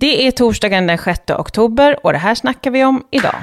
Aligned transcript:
Det 0.00 0.26
är 0.26 0.30
torsdagen 0.30 0.86
den 0.86 0.98
6 0.98 1.20
oktober 1.28 2.06
och 2.06 2.12
det 2.12 2.18
här 2.18 2.34
snackar 2.34 2.70
vi 2.70 2.84
om 2.84 3.06
idag. 3.10 3.34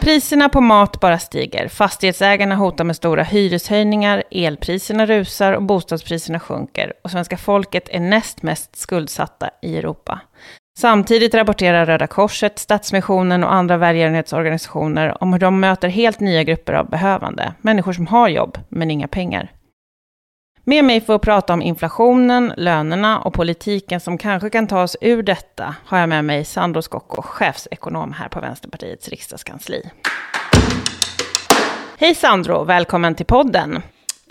Priserna 0.00 0.48
på 0.48 0.60
mat 0.60 1.00
bara 1.00 1.18
stiger. 1.18 1.68
Fastighetsägarna 1.68 2.54
hotar 2.54 2.84
med 2.84 2.96
stora 2.96 3.22
hyreshöjningar, 3.22 4.22
elpriserna 4.30 5.06
rusar 5.06 5.52
och 5.52 5.62
bostadspriserna 5.62 6.40
sjunker. 6.40 6.92
Och 7.04 7.10
svenska 7.10 7.36
folket 7.36 7.88
är 7.88 8.00
näst 8.00 8.42
mest 8.42 8.76
skuldsatta 8.76 9.50
i 9.62 9.76
Europa. 9.76 10.20
Samtidigt 10.80 11.34
rapporterar 11.34 11.86
Röda 11.86 12.06
Korset, 12.06 12.58
Stadsmissionen 12.58 13.44
och 13.44 13.52
andra 13.52 13.76
välgörenhetsorganisationer 13.76 15.22
om 15.22 15.32
hur 15.32 15.40
de 15.40 15.60
möter 15.60 15.88
helt 15.88 16.20
nya 16.20 16.42
grupper 16.42 16.72
av 16.72 16.90
behövande. 16.90 17.54
Människor 17.60 17.92
som 17.92 18.06
har 18.06 18.28
jobb, 18.28 18.58
men 18.68 18.90
inga 18.90 19.08
pengar. 19.08 19.52
Med 20.64 20.84
mig 20.84 21.00
för 21.00 21.14
att 21.14 21.22
prata 21.22 21.52
om 21.52 21.62
inflationen, 21.62 22.52
lönerna 22.56 23.18
och 23.18 23.34
politiken 23.34 24.00
som 24.00 24.18
kanske 24.18 24.50
kan 24.50 24.66
ta 24.66 24.82
oss 24.82 24.96
ur 25.00 25.22
detta 25.22 25.74
har 25.84 25.98
jag 25.98 26.08
med 26.08 26.24
mig 26.24 26.44
Sandro 26.44 26.82
Scocco, 26.82 27.22
chefsekonom 27.22 28.12
här 28.12 28.28
på 28.28 28.40
Vänsterpartiets 28.40 29.08
riksdagskansli. 29.08 29.90
Hej 31.98 32.14
Sandro, 32.14 32.64
välkommen 32.64 33.14
till 33.14 33.26
podden. 33.26 33.82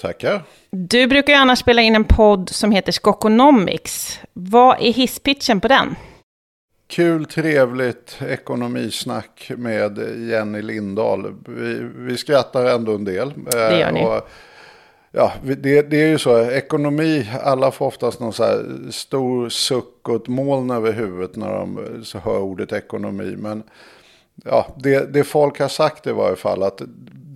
Tackar. 0.01 0.43
Du 0.71 1.07
brukar 1.07 1.33
ju 1.33 1.39
annars 1.39 1.59
spela 1.59 1.81
in 1.81 1.95
en 1.95 2.03
podd 2.03 2.49
som 2.49 2.71
heter 2.71 2.91
Skockonomics. 2.91 4.19
Vad 4.33 4.77
är 4.79 4.93
hisspitchen 4.93 5.61
på 5.61 5.67
den? 5.67 5.95
Kul, 6.87 7.25
trevligt 7.25 8.17
ekonomisnack 8.21 9.51
med 9.57 9.97
Jenny 10.29 10.61
Lindahl. 10.61 11.35
Vi, 11.47 11.89
vi 11.95 12.17
skrattar 12.17 12.65
ändå 12.65 12.95
en 12.95 13.05
del. 13.05 13.33
Det 13.51 13.79
gör 13.79 13.91
ni. 13.91 14.05
Och, 14.05 14.29
ja, 15.11 15.33
det, 15.43 15.81
det, 15.81 16.01
är 16.01 16.07
ju 16.07 16.17
så, 16.17 16.51
ekonomi, 16.51 17.29
alla 17.43 17.71
får 17.71 17.85
oftast 17.85 18.19
någon 18.19 18.33
så 18.33 18.43
här 18.43 18.65
stor 18.91 19.49
suck 19.49 20.09
och 20.09 20.15
ett 20.15 20.27
moln 20.27 20.71
över 20.71 20.91
huvudet 20.91 21.35
när 21.35 21.53
de 21.53 21.79
hör 22.23 22.39
ordet 22.39 22.73
ekonomi. 22.73 23.35
Men 23.37 23.63
ja, 24.45 24.75
det, 24.77 25.13
det 25.13 25.23
folk 25.23 25.59
har 25.59 25.67
sagt 25.67 26.07
i 26.07 26.11
varje 26.11 26.35
fall 26.35 26.63
att 26.63 26.81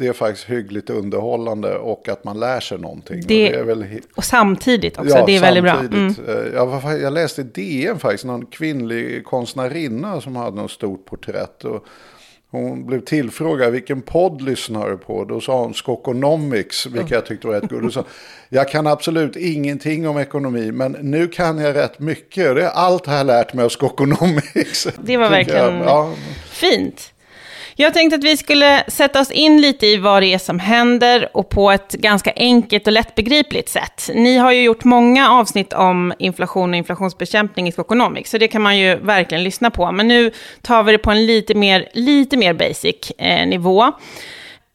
det 0.01 0.07
är 0.07 0.13
faktiskt 0.13 0.49
hyggligt 0.49 0.89
underhållande 0.89 1.77
och 1.77 2.09
att 2.09 2.23
man 2.23 2.39
lär 2.39 2.59
sig 2.59 2.77
någonting. 2.77 3.21
Det, 3.27 3.47
och, 3.47 3.53
det 3.53 3.59
är 3.59 3.63
väl... 3.63 3.85
och 4.15 4.23
samtidigt 4.23 4.99
också, 4.99 5.17
ja, 5.17 5.25
det 5.25 5.35
är 5.35 5.41
väldigt 5.41 5.63
bra. 5.63 5.79
Mm. 5.79 6.15
Eh, 6.27 6.53
jag, 6.53 7.01
jag 7.01 7.13
läste 7.13 7.41
i 7.41 7.43
DN 7.43 7.99
faktiskt, 7.99 8.25
någon 8.25 8.45
kvinnlig 8.45 9.25
konstnärinna 9.25 10.21
som 10.21 10.35
hade 10.35 10.55
något 10.55 10.71
stort 10.71 11.05
porträtt. 11.05 11.63
Och 11.63 11.85
hon 12.51 12.85
blev 12.85 12.99
tillfrågad 12.99 13.71
vilken 13.71 14.01
podd 14.01 14.41
lyssnar 14.41 14.89
du 14.89 14.97
på? 14.97 15.25
Då 15.25 15.41
sa 15.41 15.61
hon 15.61 15.73
Skokonomics, 15.73 16.85
vilket 16.85 17.11
jag 17.11 17.25
tyckte 17.25 17.47
var 17.47 17.53
rätt 17.53 17.93
sa, 17.93 18.03
jag 18.49 18.69
kan 18.69 18.87
absolut 18.87 19.35
ingenting 19.35 20.07
om 20.07 20.17
ekonomi, 20.17 20.71
men 20.71 20.91
nu 20.91 21.27
kan 21.27 21.57
jag 21.57 21.75
rätt 21.75 21.99
mycket. 21.99 22.55
Det 22.55 22.63
är 22.63 22.69
allt 22.69 23.07
jag 23.07 23.13
har 23.13 23.23
lärt 23.23 23.53
mig 23.53 23.65
av 23.65 23.69
Skokonomics. 23.69 24.87
Det 25.03 25.17
var 25.17 25.29
verkligen 25.29 25.77
ja. 25.77 26.13
Fint. 26.61 27.13
Jag 27.75 27.93
tänkte 27.93 28.15
att 28.15 28.23
vi 28.23 28.37
skulle 28.37 28.83
sätta 28.87 29.19
oss 29.19 29.31
in 29.31 29.61
lite 29.61 29.87
i 29.87 29.97
vad 29.97 30.23
det 30.23 30.33
är 30.33 30.37
som 30.37 30.59
händer 30.59 31.29
och 31.33 31.49
på 31.49 31.71
ett 31.71 31.91
ganska 31.91 32.33
enkelt 32.35 32.87
och 32.87 32.93
lättbegripligt 32.93 33.69
sätt. 33.69 34.09
Ni 34.13 34.37
har 34.37 34.51
ju 34.51 34.63
gjort 34.63 34.83
många 34.83 35.31
avsnitt 35.31 35.73
om 35.73 36.13
inflation 36.19 36.69
och 36.69 36.75
inflationsbekämpning 36.75 37.67
i 37.67 37.71
Skokonomics, 37.71 38.31
så 38.31 38.37
det 38.37 38.47
kan 38.47 38.61
man 38.61 38.77
ju 38.77 38.95
verkligen 38.95 39.43
lyssna 39.43 39.71
på. 39.71 39.91
Men 39.91 40.07
nu 40.07 40.31
tar 40.61 40.83
vi 40.83 40.91
det 40.91 40.97
på 40.97 41.11
en 41.11 41.25
lite 41.25 41.55
mer, 41.55 41.89
lite 41.93 42.37
mer 42.37 42.53
basic 42.53 43.11
eh, 43.17 43.47
nivå. 43.47 43.91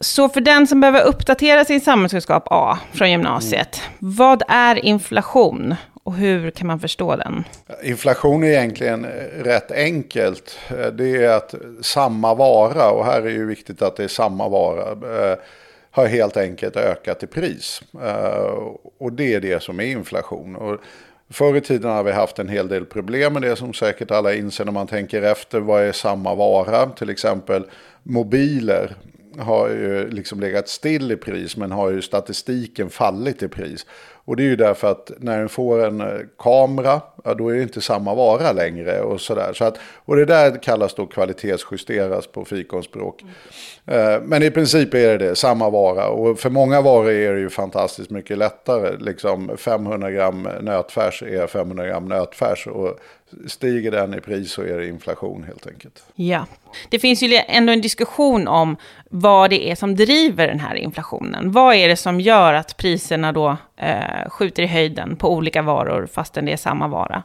Så 0.00 0.28
för 0.28 0.40
den 0.40 0.66
som 0.66 0.80
behöver 0.80 1.02
uppdatera 1.02 1.64
sin 1.64 1.80
samhällskunskap 1.80 2.46
A 2.50 2.78
från 2.92 3.10
gymnasiet, 3.10 3.82
vad 3.98 4.42
är 4.48 4.84
inflation 4.84 5.74
och 6.06 6.14
hur 6.14 6.50
kan 6.50 6.66
man 6.66 6.80
förstå 6.80 7.16
den? 7.16 7.44
Inflation 7.82 8.44
är 8.44 8.48
egentligen 8.48 9.04
eh, 9.04 9.44
rätt 9.44 9.72
enkelt. 9.72 10.58
Eh, 10.70 10.86
det 10.86 11.24
är 11.24 11.28
att 11.28 11.54
samma 11.80 12.34
vara, 12.34 12.90
och 12.90 13.04
här 13.04 13.22
är 13.22 13.30
ju 13.30 13.46
viktigt 13.46 13.82
att 13.82 13.96
det 13.96 14.04
är 14.04 14.08
samma 14.08 14.48
vara, 14.48 14.90
eh, 14.90 15.38
har 15.90 16.06
helt 16.06 16.36
enkelt 16.36 16.76
ökat 16.76 17.22
i 17.22 17.26
pris. 17.26 17.82
Och 18.98 19.12
det 19.12 19.34
är 19.34 19.40
det 19.40 19.62
som 19.62 19.80
är 19.80 19.84
inflation. 19.84 20.56
Och 20.56 20.80
förr 21.30 21.56
i 21.56 21.60
tiden 21.60 21.90
har 21.90 22.02
vi 22.02 22.12
haft 22.12 22.38
en 22.38 22.48
hel 22.48 22.68
del 22.68 22.84
problem 22.84 23.32
med 23.32 23.42
det 23.42 23.56
som 23.56 23.74
säkert 23.74 24.10
alla 24.10 24.34
inser 24.34 24.64
när 24.64 24.72
man 24.72 24.86
tänker 24.86 25.22
efter. 25.22 25.60
Vad 25.60 25.82
är 25.82 25.92
samma 25.92 26.34
vara? 26.34 26.86
Till 26.86 27.10
exempel 27.10 27.64
mobiler 28.02 28.96
har 29.38 29.68
ju 29.68 30.10
liksom 30.10 30.40
legat 30.40 30.68
still 30.68 31.12
i 31.12 31.16
pris 31.16 31.56
men 31.56 31.72
har 31.72 31.90
ju 31.90 32.02
statistiken 32.02 32.90
fallit 32.90 33.42
i 33.42 33.48
pris. 33.48 33.86
Och 34.26 34.36
det 34.36 34.42
är 34.42 34.44
ju 34.44 34.56
därför 34.56 34.90
att 34.90 35.10
när 35.18 35.38
den 35.38 35.48
får 35.48 35.84
en 35.84 36.00
eh, 36.00 36.06
kamera, 36.38 37.00
ja, 37.24 37.34
då 37.34 37.48
är 37.48 37.54
det 37.54 37.62
inte 37.62 37.80
samma 37.80 38.14
vara 38.14 38.52
längre. 38.52 39.00
Och, 39.00 39.20
så 39.20 39.34
där. 39.34 39.52
Så 39.52 39.64
att, 39.64 39.78
och 40.04 40.16
det 40.16 40.24
där 40.24 40.62
kallas 40.62 40.94
då 40.94 41.06
kvalitetsjusteras 41.06 42.26
på 42.26 42.44
fikonspråk. 42.44 43.22
Mm. 43.22 44.14
Eh, 44.14 44.20
men 44.22 44.42
i 44.42 44.50
princip 44.50 44.94
är 44.94 45.18
det 45.18 45.28
det, 45.28 45.36
samma 45.36 45.70
vara. 45.70 46.08
Och 46.08 46.38
för 46.38 46.50
många 46.50 46.80
varor 46.80 47.10
är 47.10 47.34
det 47.34 47.40
ju 47.40 47.50
fantastiskt 47.50 48.10
mycket 48.10 48.38
lättare. 48.38 48.96
Liksom 48.98 49.56
500 49.56 50.10
gram 50.10 50.48
nötfärs 50.60 51.22
är 51.22 51.46
500 51.46 51.86
gram 51.86 52.08
nötfärs. 52.08 52.66
Och 52.66 52.98
stiger 53.46 53.90
den 53.90 54.14
i 54.14 54.20
pris 54.20 54.52
så 54.52 54.62
är 54.62 54.78
det 54.78 54.86
inflation 54.86 55.44
helt 55.44 55.66
enkelt. 55.66 56.04
Ja, 56.14 56.46
det 56.88 56.98
finns 56.98 57.22
ju 57.22 57.40
ändå 57.48 57.72
en 57.72 57.80
diskussion 57.80 58.48
om 58.48 58.76
vad 59.10 59.50
det 59.50 59.70
är 59.70 59.74
som 59.74 59.96
driver 59.96 60.46
den 60.46 60.60
här 60.60 60.74
inflationen. 60.74 61.52
Vad 61.52 61.74
är 61.74 61.88
det 61.88 61.96
som 61.96 62.20
gör 62.20 62.52
att 62.54 62.76
priserna 62.76 63.32
då 63.32 63.56
eh, 63.76 64.30
skjuter 64.30 64.62
i 64.62 64.66
höjden 64.66 65.16
på 65.16 65.32
olika 65.32 65.62
varor 65.62 66.06
fastän 66.06 66.44
det 66.44 66.52
är 66.52 66.56
samma 66.56 66.88
vara? 66.88 67.22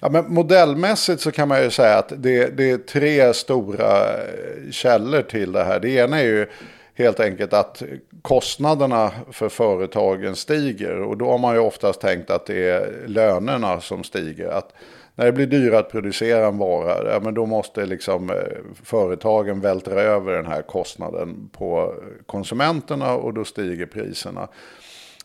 Ja, 0.00 0.08
men 0.08 0.34
modellmässigt 0.34 1.20
så 1.20 1.32
kan 1.32 1.48
man 1.48 1.62
ju 1.62 1.70
säga 1.70 1.98
att 1.98 2.12
det, 2.16 2.56
det 2.56 2.70
är 2.70 2.78
tre 2.78 3.34
stora 3.34 4.12
eh, 4.12 4.70
källor 4.70 5.22
till 5.22 5.52
det 5.52 5.64
här. 5.64 5.80
Det 5.80 5.90
ena 5.90 6.20
är 6.20 6.24
ju 6.24 6.46
helt 6.94 7.20
enkelt 7.20 7.52
att 7.52 7.82
kostnaderna 8.22 9.10
för 9.32 9.48
företagen 9.48 10.36
stiger. 10.36 11.02
Och 11.02 11.16
då 11.16 11.30
har 11.30 11.38
man 11.38 11.54
ju 11.54 11.60
oftast 11.60 12.00
tänkt 12.00 12.30
att 12.30 12.46
det 12.46 12.70
är 12.70 13.06
lönerna 13.06 13.80
som 13.80 14.04
stiger. 14.04 14.48
Att 14.48 14.72
när 15.18 15.26
det 15.26 15.32
blir 15.32 15.46
dyrare 15.46 15.78
att 15.78 15.90
producera 15.90 16.46
en 16.46 16.58
vara, 16.58 17.12
ja, 17.12 17.20
men 17.20 17.34
då 17.34 17.46
måste 17.46 17.86
liksom 17.86 18.30
eh, 18.30 18.36
företagen 18.82 19.60
vältra 19.60 20.00
över 20.00 20.32
den 20.32 20.46
här 20.46 20.62
kostnaden 20.62 21.50
på 21.52 21.94
konsumenterna 22.26 23.14
och 23.14 23.34
då 23.34 23.44
stiger 23.44 23.86
priserna. 23.86 24.48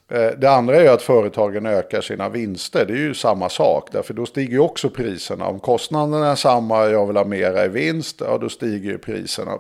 Eh, 0.10 0.32
det 0.38 0.50
andra 0.50 0.76
är 0.76 0.90
att 0.90 1.02
företagen 1.02 1.66
ökar 1.66 2.02
sina 2.02 2.30
vinster. 2.30 2.86
Det 2.86 2.94
är 2.94 2.98
ju 2.98 3.14
samma 3.14 3.50
sak. 3.50 3.90
Därför 3.92 4.14
då 4.14 4.26
stiger 4.26 4.52
ju 4.52 4.60
också 4.60 4.90
priserna. 4.90 5.48
Om 5.48 5.60
kostnaderna 5.60 6.32
är 6.32 6.36
samma, 6.36 6.86
jag 6.86 7.08
vill 7.08 7.18
ha 7.18 7.26
mera 7.26 7.66
i 7.66 7.68
vinst, 7.68 8.22
ja 8.26 8.38
då 8.38 8.50
stiger 8.50 8.92
ju 8.92 8.98
priserna. 8.98 9.52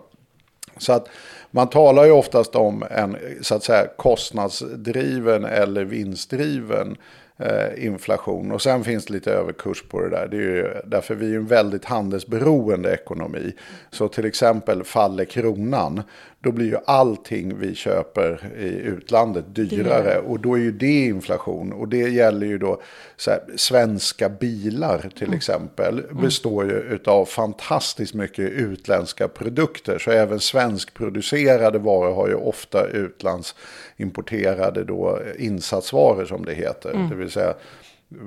Så 0.77 0.93
att 0.93 1.07
man 1.51 1.69
talar 1.69 2.05
ju 2.05 2.11
oftast 2.11 2.55
om 2.55 2.83
en 2.91 3.17
så 3.41 3.55
att 3.55 3.63
säga, 3.63 3.87
kostnadsdriven 3.97 5.45
eller 5.45 5.83
vinstdriven 5.83 6.97
Eh, 7.41 7.85
inflation. 7.85 8.51
Och 8.51 8.61
sen 8.61 8.83
finns 8.83 9.05
det 9.05 9.13
lite 9.13 9.31
överkurs 9.31 9.83
på 9.83 10.01
det 10.01 10.09
där. 10.09 10.27
Det 10.27 10.37
är 10.37 10.41
ju 10.41 10.73
därför 10.85 11.15
vi 11.15 11.33
är 11.33 11.37
en 11.37 11.47
väldigt 11.47 11.85
handelsberoende 11.85 12.93
ekonomi. 12.93 13.53
Så 13.89 14.07
till 14.07 14.25
exempel 14.25 14.83
faller 14.83 15.25
kronan, 15.25 16.03
då 16.43 16.51
blir 16.51 16.65
ju 16.65 16.77
allting 16.85 17.59
vi 17.59 17.75
köper 17.75 18.51
i 18.59 18.67
utlandet 18.67 19.45
dyrare. 19.55 20.19
Och 20.19 20.39
då 20.39 20.53
är 20.53 20.59
ju 20.59 20.71
det 20.71 21.05
inflation. 21.05 21.73
Och 21.73 21.87
det 21.87 22.09
gäller 22.09 22.47
ju 22.47 22.57
då 22.57 22.81
här, 23.27 23.39
svenska 23.55 24.29
bilar 24.29 25.09
till 25.15 25.27
mm. 25.27 25.37
exempel. 25.37 25.99
Mm. 25.99 26.21
Består 26.21 26.65
ju 26.65 26.99
av 27.05 27.25
fantastiskt 27.25 28.13
mycket 28.13 28.51
utländska 28.51 29.27
produkter. 29.27 29.99
Så 29.99 30.11
även 30.11 30.39
svenskproducerade 30.39 31.79
varor 31.79 32.15
har 32.15 32.27
ju 32.27 32.35
ofta 32.35 32.87
utlandsimporterade 32.87 34.83
då 34.83 35.19
insatsvaror 35.37 36.25
som 36.25 36.45
det 36.45 36.53
heter. 36.53 36.91
Mm. 36.91 37.09
Det 37.09 37.15
vill 37.15 37.31
säga 37.31 37.53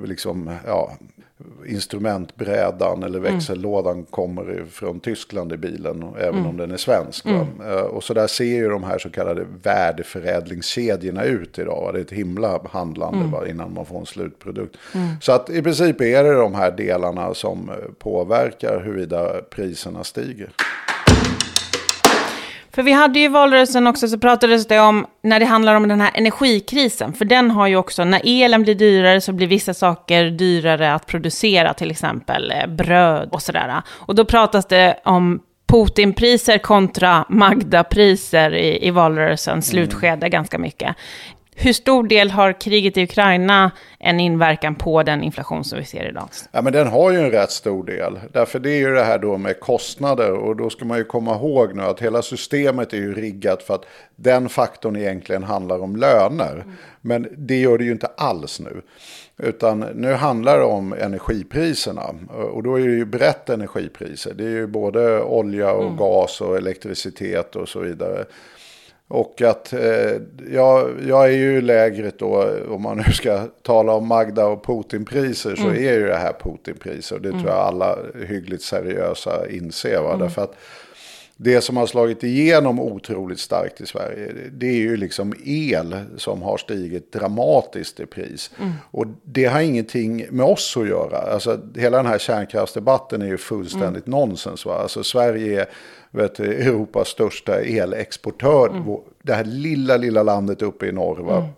liksom, 0.05 0.51
ja, 0.67 0.91
instrumentbrädan 1.67 3.03
eller 3.03 3.19
mm. 3.19 3.35
växellådan 3.35 3.93
mm. 3.93 4.05
kommer 4.05 4.65
från 4.71 5.01
Tyskland 5.01 5.53
i 5.53 5.57
bilen, 5.57 6.05
även 6.19 6.35
mm. 6.35 6.47
om 6.47 6.57
den 6.57 6.71
är 6.71 6.77
svensk. 6.77 7.27
Mm. 7.27 7.47
Eh, 7.67 7.75
och 7.75 8.05
så 8.05 8.15
där 8.15 8.27
ser 8.27 8.45
ju 8.45 8.69
de 8.69 8.85
här 8.85 8.99
så 8.99 9.11
kallade 9.11 9.47
värdeförädlingskedjorna 9.63 11.25
ut 11.25 11.59
idag. 11.59 11.91
Det 11.93 11.99
är 11.99 12.03
ett 12.03 12.11
himla 12.11 12.61
handlande 12.71 13.39
mm. 13.39 13.51
innan 13.51 13.75
man 13.75 13.87
får 13.87 13.99
en 13.99 14.07
slutprodukt. 14.07 14.77
Mm. 14.95 15.09
Så 15.21 15.33
att 15.33 15.51
i 15.51 15.63
princip 15.63 16.01
är 16.01 16.25
det 16.25 16.35
de 16.35 16.55
här 16.55 16.71
delarna 16.71 17.35
som 17.35 17.69
eh, 17.69 17.75
påverkar 17.99 18.81
huruvida 18.85 19.41
priserna 19.51 20.05
stiger. 20.05 20.51
För 22.75 22.83
vi 22.83 22.93
hade 22.93 23.19
ju 23.19 23.29
valrörelsen 23.29 23.87
också 23.87 24.09
så 24.09 24.19
pratades 24.19 24.67
det 24.67 24.81
om 24.81 25.07
när 25.23 25.41
det 25.41 25.47
handlar 25.47 25.75
om 25.75 25.89
den 25.89 26.01
här 26.01 26.11
energikrisen. 26.15 27.13
För 27.13 27.25
den 27.25 27.51
har 27.51 27.67
ju 27.67 27.77
också, 27.77 28.05
när 28.05 28.21
elen 28.25 28.63
blir 28.63 28.75
dyrare 28.75 29.21
så 29.21 29.33
blir 29.33 29.47
vissa 29.47 29.75
saker 29.75 30.31
dyrare 30.31 30.95
att 30.95 31.07
producera, 31.07 31.75
till 31.75 31.91
exempel 31.91 32.51
eh, 32.51 32.67
bröd 32.67 33.29
och 33.33 33.43
sådär. 33.43 33.83
Och 33.89 34.15
då 34.15 34.25
pratas 34.25 34.67
det 34.67 35.01
om 35.05 35.41
Putinpriser 35.67 36.59
kontra 36.59 37.25
Magda-priser 37.29 38.55
i, 38.55 38.87
i 38.87 38.91
valrörelsens 38.91 39.73
mm. 39.73 39.87
slutskede 39.87 40.29
ganska 40.29 40.59
mycket. 40.59 40.97
Hur 41.57 41.73
stor 41.73 42.05
del 42.05 42.31
har 42.31 42.61
kriget 42.61 42.97
i 42.97 43.03
Ukraina 43.03 43.71
en 43.99 44.21
inverkan 44.21 44.75
på 44.75 45.03
den 45.03 45.23
inflation 45.23 45.65
som 45.65 45.79
vi 45.79 45.85
ser 45.85 46.09
idag? 46.09 46.29
Ja, 46.53 46.63
men 46.63 46.73
den 46.73 46.87
har 46.87 47.11
ju 47.11 47.19
en 47.19 47.31
rätt 47.31 47.51
stor 47.51 47.85
del. 47.85 48.21
Därför 48.33 48.59
det 48.59 48.71
är 48.71 48.79
ju 48.79 48.95
det 48.95 49.05
här 49.05 49.19
då 49.19 49.37
med 49.37 49.61
kostnader. 49.61 50.33
Och 50.33 50.57
då 50.57 50.71
ska 50.71 50.85
man 50.85 50.99
ju 50.99 51.05
komma 51.05 51.35
ihåg 51.35 51.75
nu 51.75 51.83
att 51.83 52.01
hela 52.01 52.23
systemet 52.23 52.93
är 52.93 52.97
ju 52.97 53.15
riggat 53.15 53.63
för 53.63 53.75
att 53.75 53.87
den 54.17 54.49
faktorn 54.49 54.97
egentligen 54.97 55.43
handlar 55.43 55.83
om 55.83 55.97
löner. 55.97 56.53
Mm. 56.53 56.73
Men 57.01 57.29
det 57.37 57.57
gör 57.57 57.79
det 57.79 57.85
ju 57.85 57.93
inte 57.93 58.09
alls 58.17 58.61
nu. 58.61 58.83
Utan 59.39 59.81
nu 59.81 60.13
handlar 60.13 60.59
det 60.59 60.65
om 60.65 60.93
energipriserna. 60.93 62.15
Och 62.53 62.63
då 62.63 62.81
är 62.81 62.89
det 62.89 62.95
ju 62.95 63.05
brett 63.05 63.51
energipriser. 63.51 64.35
Det 64.35 64.45
är 64.45 64.49
ju 64.51 64.67
både 64.67 65.23
olja 65.23 65.73
och 65.73 65.85
mm. 65.85 65.97
gas 65.97 66.41
och 66.41 66.57
elektricitet 66.57 67.57
och 67.57 67.69
så 67.69 67.81
vidare. 67.81 68.25
Och 69.09 69.43
att 69.43 69.73
eh, 69.73 70.21
jag, 70.51 70.91
jag 71.07 71.25
är 71.25 71.37
ju 71.37 71.61
lägret 71.61 72.19
då, 72.19 72.49
om 72.69 72.83
man 72.83 72.97
nu 73.07 73.13
ska 73.13 73.47
tala 73.63 73.93
om 73.93 74.09
Magda 74.09 74.47
och 74.47 74.67
Putinpriser, 74.67 75.57
så 75.57 75.63
mm. 75.63 75.75
är 75.75 75.93
ju 75.93 76.07
det 76.07 76.17
här 76.17 76.33
Putinpriser. 76.33 77.17
Och 77.17 77.23
det 77.23 77.29
mm. 77.29 77.41
tror 77.41 77.53
jag 77.53 77.61
alla 77.61 77.99
hyggligt 78.27 78.63
seriösa 78.63 79.51
inser. 79.51 80.01
Va? 80.03 80.09
Mm. 80.09 80.21
Därför 80.21 80.43
att 80.43 80.57
det 81.37 81.61
som 81.61 81.77
har 81.77 81.87
slagit 81.87 82.25
igenom 82.25 82.81
otroligt 82.81 83.41
starkt 83.41 83.81
i 83.81 83.87
Sverige, 83.87 84.33
det 84.53 84.67
är 84.67 84.77
ju 84.77 84.97
liksom 84.97 85.35
el 85.45 85.97
som 86.17 86.43
har 86.43 86.57
stigit 86.57 87.13
dramatiskt 87.13 88.01
i 88.01 88.07
pris. 88.07 88.51
Mm. 88.61 88.73
Och 88.91 89.07
det 89.23 89.45
har 89.45 89.61
ingenting 89.61 90.27
med 90.31 90.47
oss 90.47 90.77
att 90.77 90.89
göra. 90.89 91.19
Alltså, 91.19 91.61
hela 91.77 91.97
den 91.97 92.07
här 92.07 92.19
kärnkraftsdebatten 92.19 93.23
är 93.23 93.27
ju 93.27 93.39
fullständigt 93.39 94.07
mm. 94.07 94.21
nonsens. 94.21 94.67
Va? 94.67 94.79
Alltså, 94.79 95.05
Sverige 95.05 95.61
är 95.61 95.67
vet, 96.15 96.41
Europas 96.41 97.09
största 97.09 97.61
elexportör. 97.61 98.69
Mm. 98.69 98.97
Det 99.23 99.35
här 99.35 99.45
lilla, 99.45 99.97
lilla 99.97 100.23
landet 100.23 100.63
uppe 100.63 100.87
i 100.87 100.93
norr. 100.93 101.19
Va? 101.19 101.37
Mm 101.37 101.49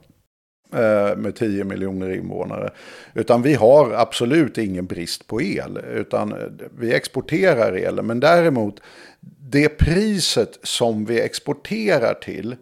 eh, 0.72 1.16
med 1.16 1.36
10 1.36 1.64
miljoner 1.64 2.10
invånare. 2.10 2.70
Utan 3.14 3.42
vi 3.42 3.54
har 3.54 3.92
absolut 3.92 4.58
ingen 4.58 4.86
brist 4.86 5.26
på 5.26 5.42
el. 5.42 5.78
Utan 5.94 6.34
vi 6.78 6.94
exporterar 6.94 7.76
el. 7.76 8.02
Men 8.02 8.20
däremot 8.20 8.80
det 9.50 9.68
priset 9.68 10.58
som 10.62 11.04
vi 11.04 11.20
exporterar 11.20 12.14
till 12.14 12.56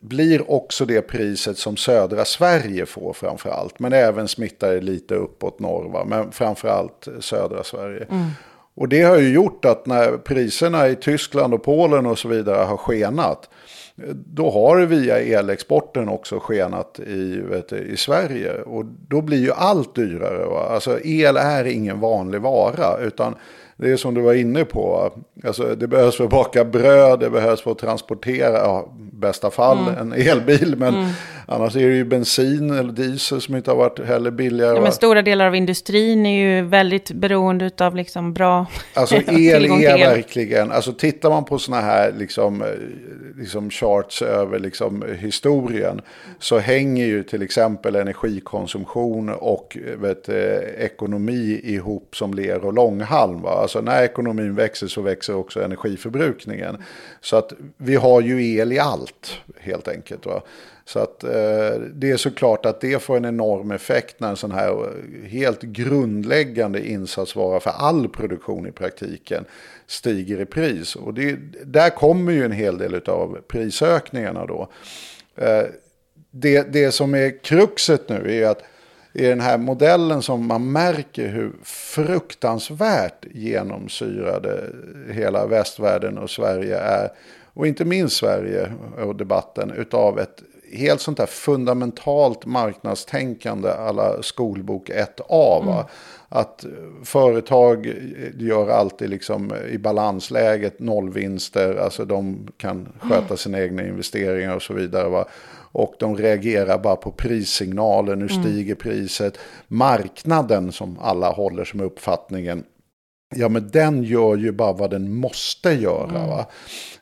blir 0.00 0.50
också 0.50 0.84
det 0.84 1.02
priset 1.02 1.58
som 1.58 1.76
södra 1.76 2.24
Sverige 2.24 2.86
får 2.86 3.12
framför 3.12 3.50
allt. 3.50 3.78
Men 3.78 3.92
även 3.92 4.28
smittar 4.28 4.80
lite 4.80 5.14
uppåt 5.14 5.58
norr, 5.58 5.92
va? 5.92 6.04
men 6.04 6.32
framför 6.32 6.68
allt 6.68 7.08
södra 7.20 7.64
Sverige. 7.64 8.06
Mm. 8.10 8.26
Och 8.74 8.88
det 8.88 9.02
har 9.02 9.18
ju 9.18 9.32
gjort 9.32 9.64
att 9.64 9.86
när 9.86 10.16
priserna 10.16 10.88
i 10.88 10.96
Tyskland 10.96 11.54
och 11.54 11.62
Polen 11.62 12.06
och 12.06 12.18
så 12.18 12.28
vidare 12.28 12.64
har 12.64 12.76
skenat. 12.76 13.48
Då 14.14 14.50
har 14.50 14.76
det 14.76 14.86
via 14.86 15.18
elexporten 15.20 16.08
också 16.08 16.38
skenat 16.38 17.00
i, 17.00 17.40
vet, 17.40 17.72
i 17.72 17.96
Sverige. 17.96 18.62
Och 18.62 18.84
då 18.84 19.20
blir 19.20 19.38
ju 19.38 19.52
allt 19.52 19.94
dyrare. 19.94 20.46
Va? 20.46 20.68
Alltså 20.70 21.00
el 21.04 21.36
är 21.36 21.64
ingen 21.64 22.00
vanlig 22.00 22.40
vara. 22.40 22.98
Utan 22.98 23.34
det 23.82 23.92
är 23.92 23.96
som 23.96 24.14
du 24.14 24.20
var 24.20 24.34
inne 24.34 24.64
på. 24.64 25.12
Alltså, 25.44 25.74
det 25.74 25.86
behövs 25.86 26.16
för 26.16 26.24
att 26.24 26.30
baka 26.30 26.64
bröd, 26.64 27.20
det 27.20 27.30
behövs 27.30 27.62
för 27.62 27.70
att 27.70 27.78
transportera, 27.78 28.58
ja, 28.58 28.88
bästa 29.12 29.50
fall 29.50 29.78
mm. 29.78 29.98
en 29.98 30.12
elbil. 30.12 30.74
Men 30.76 30.94
mm. 30.94 31.10
annars 31.46 31.76
är 31.76 31.88
det 31.88 31.94
ju 31.94 32.04
bensin 32.04 32.70
eller 32.70 32.92
diesel 32.92 33.40
som 33.40 33.56
inte 33.56 33.70
har 33.70 33.78
varit 33.78 34.06
heller 34.06 34.30
billigare. 34.30 34.74
Ja, 34.74 34.82
men 34.82 34.92
stora 34.92 35.22
delar 35.22 35.46
av 35.46 35.54
industrin 35.54 36.26
är 36.26 36.44
ju 36.44 36.62
väldigt 36.62 37.12
beroende 37.12 37.70
av 37.78 37.96
liksom 37.96 38.32
bra 38.34 38.66
Alltså 38.94 39.16
el 39.26 39.64
är 39.64 39.98
verkligen, 39.98 40.72
alltså 40.72 40.92
tittar 40.92 41.30
man 41.30 41.44
på 41.44 41.58
sådana 41.58 41.82
här 41.82 42.12
liksom, 42.18 42.64
liksom 43.38 43.70
charts 43.70 44.22
över 44.22 44.58
liksom 44.58 45.04
historien. 45.18 46.00
Så 46.38 46.58
hänger 46.58 47.06
ju 47.06 47.22
till 47.22 47.42
exempel 47.42 47.96
energikonsumtion 47.96 49.28
och 49.28 49.78
vet, 49.96 50.28
ekonomi 50.78 51.60
ihop 51.64 52.16
som 52.16 52.34
ler 52.34 52.64
och 52.64 52.72
långhalm. 52.72 53.42
Va? 53.42 53.50
Alltså 53.50 53.71
Alltså, 53.76 53.90
när 53.90 54.02
ekonomin 54.02 54.54
växer 54.54 54.86
så 54.86 55.02
växer 55.02 55.34
också 55.34 55.62
energiförbrukningen. 55.62 56.76
Så 57.20 57.36
att 57.36 57.52
vi 57.76 57.94
har 57.94 58.20
ju 58.20 58.56
el 58.56 58.72
i 58.72 58.78
allt 58.78 59.40
helt 59.60 59.88
enkelt. 59.88 60.26
Va? 60.26 60.42
Så 60.84 60.98
att 60.98 61.24
eh, 61.24 61.80
det 61.94 62.10
är 62.10 62.16
såklart 62.16 62.66
att 62.66 62.80
det 62.80 63.02
får 63.02 63.16
en 63.16 63.24
enorm 63.24 63.70
effekt 63.70 64.20
när 64.20 64.28
en 64.28 64.36
sån 64.36 64.52
här 64.52 64.92
helt 65.26 65.62
grundläggande 65.62 66.88
insatsvara 66.88 67.60
för 67.60 67.70
all 67.70 68.08
produktion 68.08 68.66
i 68.66 68.72
praktiken 68.72 69.44
stiger 69.86 70.40
i 70.40 70.46
pris. 70.46 70.96
Och 70.96 71.14
det, 71.14 71.38
där 71.64 71.90
kommer 71.90 72.32
ju 72.32 72.44
en 72.44 72.52
hel 72.52 72.78
del 72.78 72.94
av 73.06 73.38
prisökningarna 73.48 74.46
då. 74.46 74.68
Eh, 75.36 75.64
det, 76.30 76.72
det 76.72 76.92
som 76.92 77.14
är 77.14 77.42
kruxet 77.42 78.08
nu 78.08 78.34
är 78.34 78.48
att 78.48 78.62
i 79.12 79.22
den 79.22 79.40
här 79.40 79.58
modellen 79.58 80.22
som 80.22 80.46
man 80.46 80.72
märker 80.72 81.28
hur 81.28 81.52
fruktansvärt 81.64 83.26
genomsyrade 83.34 84.64
hela 85.10 85.46
västvärlden 85.46 86.18
och 86.18 86.30
Sverige 86.30 86.78
är. 86.78 87.08
Och 87.54 87.66
inte 87.66 87.84
minst 87.84 88.16
Sverige 88.16 88.72
och 89.04 89.16
debatten 89.16 89.70
utav 89.70 90.18
ett 90.18 90.42
helt 90.72 91.00
sånt 91.00 91.18
här 91.18 91.26
fundamentalt 91.26 92.46
marknadstänkande 92.46 93.68
alla 93.68 94.22
skolbok 94.22 94.90
1A. 94.90 95.62
Mm. 95.62 95.84
Att 96.28 96.64
företag 97.04 97.94
gör 98.38 98.68
alltid 98.68 99.10
liksom 99.10 99.52
i 99.70 99.78
balansläget 99.78 100.80
nollvinster. 100.80 101.76
Alltså 101.76 102.04
de 102.04 102.48
kan 102.56 102.88
sköta 103.00 103.24
mm. 103.24 103.36
sina 103.36 103.60
egna 103.60 103.82
investeringar 103.82 104.56
och 104.56 104.62
så 104.62 104.74
vidare. 104.74 105.08
Va? 105.08 105.24
Och 105.72 105.94
de 105.98 106.16
reagerar 106.16 106.78
bara 106.78 106.96
på 106.96 107.10
prissignaler, 107.10 108.16
nu 108.16 108.26
mm. 108.26 108.42
stiger 108.42 108.74
priset. 108.74 109.38
Marknaden 109.68 110.72
som 110.72 110.98
alla 111.00 111.30
håller 111.30 111.64
som 111.64 111.80
uppfattningen. 111.80 112.64
Ja 113.34 113.48
men 113.48 113.70
den 113.70 114.02
gör 114.02 114.36
ju 114.36 114.52
bara 114.52 114.72
vad 114.72 114.90
den 114.90 115.14
måste 115.14 115.70
göra. 115.70 116.18
Mm. 116.18 116.28
Va? 116.28 116.46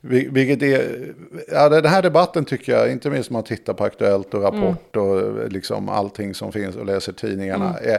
Vilket 0.01 0.63
är, 0.63 1.15
ja, 1.53 1.69
den 1.69 1.85
här 1.85 2.03
debatten 2.03 2.45
tycker 2.45 2.73
jag, 2.73 2.93
inte 2.93 3.11
minst 3.11 3.31
om 3.31 3.35
man 3.35 3.45
tittar 3.45 3.75
på 3.75 3.85
Aktuellt 3.85 4.35
och 4.35 4.43
Rapport 4.43 4.97
mm. 4.97 5.09
och 5.09 5.53
liksom 5.53 5.89
allting 5.89 6.35
som 6.35 6.53
finns 6.53 6.77
och 6.77 6.87
läser 6.87 7.13
tidningarna. 7.13 7.79
Mm. 7.79 7.95
Är, 7.95 7.99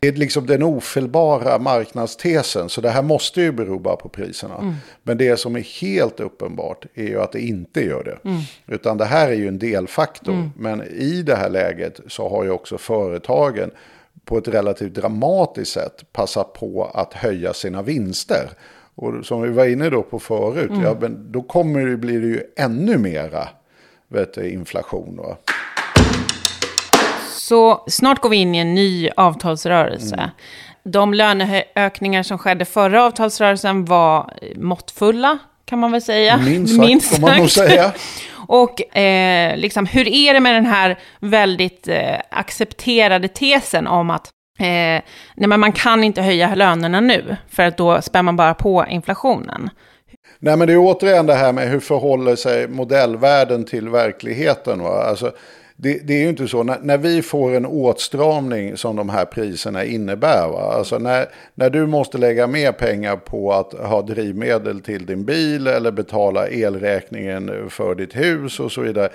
det 0.00 0.08
är 0.08 0.12
liksom 0.12 0.46
den 0.46 0.62
ofelbara 0.62 1.58
marknadstesen. 1.58 2.68
Så 2.68 2.80
det 2.80 2.90
här 2.90 3.02
måste 3.02 3.40
ju 3.40 3.52
bero 3.52 3.78
bara 3.78 3.96
på 3.96 4.08
priserna. 4.08 4.58
Mm. 4.58 4.74
Men 5.02 5.18
det 5.18 5.36
som 5.36 5.56
är 5.56 5.80
helt 5.80 6.20
uppenbart 6.20 6.86
är 6.94 7.04
ju 7.04 7.20
att 7.20 7.32
det 7.32 7.40
inte 7.40 7.80
gör 7.80 8.04
det. 8.04 8.28
Mm. 8.28 8.40
Utan 8.66 8.98
det 8.98 9.04
här 9.04 9.28
är 9.28 9.34
ju 9.34 9.48
en 9.48 9.58
delfaktor. 9.58 10.32
Mm. 10.32 10.50
Men 10.56 10.82
i 10.82 11.22
det 11.22 11.36
här 11.36 11.50
läget 11.50 12.00
så 12.06 12.28
har 12.28 12.44
ju 12.44 12.50
också 12.50 12.78
företagen 12.78 13.70
på 14.24 14.38
ett 14.38 14.48
relativt 14.48 14.94
dramatiskt 14.94 15.72
sätt 15.72 16.12
passat 16.12 16.52
på 16.52 16.90
att 16.94 17.14
höja 17.14 17.52
sina 17.52 17.82
vinster. 17.82 18.50
Och 18.94 19.26
som 19.26 19.42
vi 19.42 19.48
var 19.48 19.64
inne 19.64 19.90
då 19.90 20.02
på 20.02 20.18
förut, 20.18 20.70
mm. 20.70 20.82
ja, 20.82 20.96
men 21.00 21.32
då 21.32 21.42
kommer 21.42 21.86
det, 21.86 21.96
blir 21.96 22.20
det 22.20 22.26
ju 22.26 22.42
ännu 22.56 22.98
mera 22.98 23.48
vet 24.08 24.34
du, 24.34 24.50
inflation. 24.50 25.16
Va? 25.16 25.36
Så 27.48 27.84
snart 27.86 28.20
går 28.20 28.28
vi 28.28 28.36
in 28.36 28.54
i 28.54 28.58
en 28.58 28.74
ny 28.74 29.10
avtalsrörelse. 29.16 30.14
Mm. 30.14 30.30
De 30.84 31.14
löneökningar 31.14 32.22
som 32.22 32.38
skedde 32.38 32.64
förra 32.64 33.04
avtalsrörelsen 33.04 33.84
var 33.84 34.34
måttfulla, 34.56 35.38
kan 35.64 35.78
man 35.78 35.92
väl 35.92 36.02
säga. 36.02 36.36
Minst 36.36 36.76
sagt, 36.76 36.88
Minst 36.88 37.08
sagt. 37.08 37.20
får 37.20 37.28
man 37.28 37.38
nog 37.38 37.50
säga. 37.50 37.92
Och 38.48 38.96
eh, 38.96 39.56
liksom, 39.56 39.86
hur 39.86 40.08
är 40.08 40.34
det 40.34 40.40
med 40.40 40.54
den 40.54 40.66
här 40.66 40.98
väldigt 41.20 41.88
eh, 41.88 42.16
accepterade 42.30 43.28
tesen 43.28 43.86
om 43.86 44.10
att 44.10 44.26
eh, 44.58 44.66
nej, 44.66 45.02
men 45.34 45.60
man 45.60 45.72
kan 45.72 46.04
inte 46.04 46.22
höja 46.22 46.54
lönerna 46.54 47.00
nu, 47.00 47.36
för 47.48 47.62
att 47.62 47.76
då 47.76 48.02
spär 48.02 48.22
man 48.22 48.36
bara 48.36 48.54
på 48.54 48.86
inflationen. 48.90 49.70
Nej 50.38 50.56
men 50.56 50.66
det 50.66 50.72
är 50.72 50.78
återigen 50.78 51.26
det 51.26 51.34
här 51.34 51.52
med 51.52 51.68
hur 51.68 51.80
förhåller 51.80 52.36
sig 52.36 52.68
modellvärlden 52.68 53.64
till 53.64 53.88
verkligheten. 53.88 54.82
Va? 54.82 55.02
Alltså, 55.02 55.32
det, 55.80 55.98
det, 56.06 56.14
är 56.14 56.22
ju 56.22 56.28
inte 56.28 56.48
så, 56.48 56.62
när, 56.62 56.78
när, 56.82 56.98
vi 56.98 57.22
får 57.22 57.54
en 57.54 57.66
åtstramning 57.66 58.76
som 58.76 58.96
de 58.96 59.08
här 59.08 59.24
priserna 59.24 59.84
innebär, 59.84 60.48
va? 60.48 60.72
Alltså 60.72 60.98
när, 60.98 61.26
när 61.54 61.70
du 61.70 61.86
måste 61.86 62.18
lägga 62.18 62.46
mer 62.46 62.72
pengar 62.72 63.16
på 63.16 63.52
att 63.52 63.72
ha 63.72 64.02
drivmedel 64.02 64.80
till 64.80 65.06
din 65.06 65.24
bil 65.24 65.66
eller 65.66 65.90
betala 65.90 66.48
elräkningen 66.48 67.70
för 67.70 67.94
ditt 67.94 68.16
hus 68.16 68.60
och 68.60 68.72
så 68.72 68.80
vidare 68.80 69.08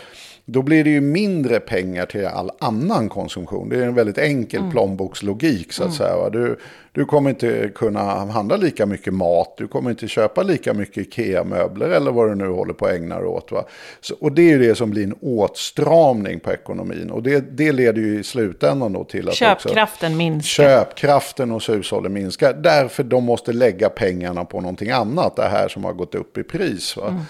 då 0.46 0.62
blir 0.62 0.84
det 0.84 0.90
ju 0.90 1.02
mindre 1.02 1.60
pengar 1.60 2.06
till 2.06 2.26
all 2.26 2.52
annan 2.60 3.10
konsumtion. 3.10 3.70
Det 3.70 3.78
är 3.78 3.82
en 3.82 3.96
väldigt 3.96 4.18
enkel 4.18 4.60
mm. 4.60 4.72
plånbokslogik 4.72 5.74
så 5.74 5.84
att 5.84 5.88
mm. 5.88 5.98
säga. 5.98 6.30
Du, 6.30 6.58
du 6.92 7.06
kommer 7.06 7.30
inte 7.30 7.72
kunna 7.76 8.02
handla 8.26 8.56
lika 8.56 8.86
mycket 8.86 9.14
mat, 9.14 9.54
du 9.58 9.68
kommer 9.68 9.90
inte 9.90 10.08
köpa 10.08 10.44
lika 10.44 10.74
mycket 10.74 10.98
Ikea-möbler 10.98 11.90
eller 11.90 12.12
vad 12.12 12.30
du 12.30 12.36
nu 12.36 12.48
håller 12.48 12.74
på 12.74 12.86
att 12.86 12.92
ägna 12.92 13.18
dig 13.18 13.28
åt. 13.28 13.52
Va? 13.52 13.66
Så, 14.02 14.16
och 14.20 14.32
det 14.32 14.42
är 14.42 14.50
ju 14.50 14.60
det 14.60 14.76
som 14.76 14.90
blir 14.90 15.04
en 15.04 15.16
åtstramning 15.22 16.40
på 16.40 16.52
ekonomin. 16.52 17.12
Och 17.12 17.24
det, 17.24 17.58
det 17.58 17.72
leder 17.72 18.02
ju 18.02 18.20
i 18.20 18.24
slutändan 18.24 18.94
då 18.94 19.04
till 19.04 19.30
att 19.30 19.36
köpkraften 19.36 20.12
också, 20.12 20.18
minskar. 20.18 20.64
Köpkraften 20.64 21.52
hos 21.52 21.70
hushållen 21.70 22.14
minskar. 22.14 22.54
Därför 22.54 23.04
de 23.04 23.24
måste 23.24 23.54
lägga 23.54 23.90
pengarna 23.90 24.46
på 24.46 24.62
någonting 24.62 24.90
annat, 24.90 25.36
det 25.36 25.48
här 25.48 25.68
som 25.68 25.84
har 25.84 25.94
gått 25.94 26.16
upp 26.16 26.38
i 26.38 26.44
pris. 26.44 26.98
Va? 26.98 27.08
Mm. 27.08 27.22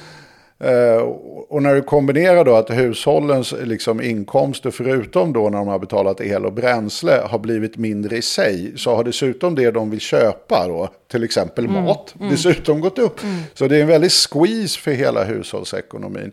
Eh, 0.63 1.01
och 1.50 1.63
när 1.63 1.75
du 1.75 1.82
kombinerar 1.82 2.46
då 2.46 2.55
att 2.55 2.70
hushållens 2.70 3.53
liksom, 3.63 4.01
inkomster, 4.01 4.72
förutom 4.72 5.34
då 5.34 5.50
när 5.50 5.58
de 5.58 5.67
har 5.67 5.79
betalat 5.79 6.22
el 6.22 6.46
och 6.46 6.53
bränsle, 6.53 7.22
har 7.25 7.39
blivit 7.39 7.77
mindre 7.77 8.17
i 8.17 8.22
sig, 8.22 8.74
så 8.75 8.96
har 8.96 9.03
dessutom 9.03 9.55
det 9.55 9.72
de 9.72 9.89
vill 9.89 10.00
köpa, 10.00 10.67
då, 10.67 10.89
till 11.12 11.24
exempel 11.24 11.65
mm. 11.65 11.84
mat, 11.84 12.15
mm. 12.20 12.32
dessutom 12.32 12.82
gått 12.82 13.00
upp. 13.00 13.24
Mm. 13.24 13.36
Så 13.53 13.67
det 13.67 13.77
är 13.77 13.82
en 13.82 13.88
väldig 13.88 14.12
squeeze 14.12 14.79
för 14.79 14.91
hela 14.91 15.24
hushållsekonomin. 15.24 16.32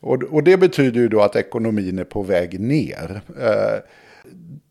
Och, 0.00 0.22
och 0.22 0.42
det 0.42 0.56
betyder 0.56 1.00
ju 1.00 1.08
då 1.08 1.20
att 1.20 1.36
ekonomin 1.36 1.98
är 1.98 2.04
på 2.04 2.22
väg 2.22 2.60
ner. 2.60 3.20
Eh, 3.40 3.78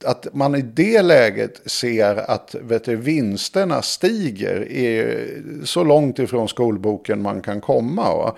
att 0.05 0.27
man 0.33 0.55
i 0.55 0.62
det 0.62 1.01
läget 1.01 1.62
ser 1.65 2.31
att 2.31 2.55
vet 2.62 2.86
du, 2.86 2.95
vinsterna 2.95 3.81
stiger 3.81 4.71
är 4.71 5.27
så 5.63 5.83
långt 5.83 6.19
ifrån 6.19 6.48
skolboken 6.48 7.21
man 7.21 7.41
kan 7.41 7.62
komma. 7.62 8.15
Va? 8.15 8.36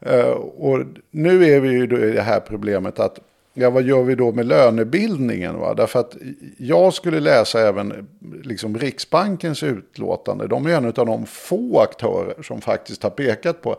Eh, 0.00 0.30
och 0.30 0.78
nu 1.10 1.44
är 1.44 1.60
vi 1.60 1.68
ju 1.68 1.82
i 1.82 1.86
det 1.86 2.22
här 2.22 2.40
problemet 2.40 3.00
att 3.00 3.18
Ja, 3.56 3.70
vad 3.70 3.82
gör 3.82 4.02
vi 4.02 4.14
då 4.14 4.32
med 4.32 4.46
lönebildningen? 4.46 5.58
Va? 5.58 5.74
Därför 5.74 6.00
att 6.00 6.16
jag 6.58 6.94
skulle 6.94 7.20
läsa 7.20 7.68
även 7.68 8.08
liksom 8.42 8.78
Riksbankens 8.78 9.62
utlåtande. 9.62 10.46
De 10.46 10.66
är 10.66 10.70
en 10.70 10.86
av 10.86 10.92
de 10.92 11.26
få 11.26 11.80
aktörer 11.80 12.42
som 12.42 12.60
faktiskt 12.60 13.02
har 13.02 13.10
pekat 13.10 13.62
på 13.62 13.76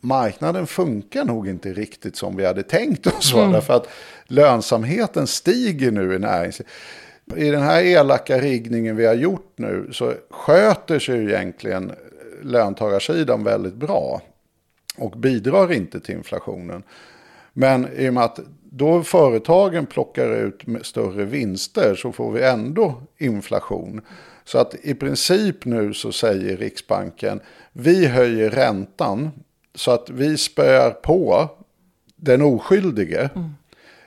marknaden 0.00 0.66
funkar 0.66 1.24
nog 1.24 1.48
inte 1.48 1.72
riktigt 1.72 2.16
som 2.16 2.36
vi 2.36 2.46
hade 2.46 2.62
tänkt 2.62 3.06
oss. 3.06 3.34
Mm. 3.34 3.52
Därför 3.52 3.74
att 3.74 3.88
lönsamheten 4.26 5.26
stiger 5.26 5.90
nu 5.90 6.14
i 6.14 6.18
näringslivet. 6.18 6.72
I 7.36 7.50
den 7.50 7.62
här 7.62 7.82
elaka 7.82 8.38
riggningen 8.38 8.96
vi 8.96 9.06
har 9.06 9.14
gjort 9.14 9.52
nu 9.56 9.88
så 9.92 10.14
sköter 10.30 10.98
sig 10.98 11.16
ju 11.16 11.30
egentligen 11.30 11.92
löntagarsidan 12.42 13.44
väldigt 13.44 13.74
bra. 13.74 14.22
Och 14.96 15.10
bidrar 15.10 15.72
inte 15.72 16.00
till 16.00 16.14
inflationen. 16.14 16.82
Men 17.52 17.88
i 17.96 18.08
och 18.08 18.14
med 18.14 18.24
att 18.24 18.40
då 18.70 19.02
företagen 19.02 19.86
plockar 19.86 20.34
ut 20.34 20.62
större 20.82 21.24
vinster 21.24 21.94
så 21.94 22.12
får 22.12 22.32
vi 22.32 22.42
ändå 22.42 23.02
inflation. 23.18 24.00
Så 24.44 24.58
att 24.58 24.74
i 24.82 24.94
princip 24.94 25.64
nu 25.64 25.94
så 25.94 26.12
säger 26.12 26.56
Riksbanken 26.56 27.40
vi 27.72 28.06
höjer 28.06 28.50
räntan 28.50 29.30
så 29.74 29.90
att 29.90 30.10
vi 30.10 30.36
spöar 30.36 30.90
på 30.90 31.48
den 32.16 32.42
oskyldige. 32.42 33.30
Mm. 33.34 33.50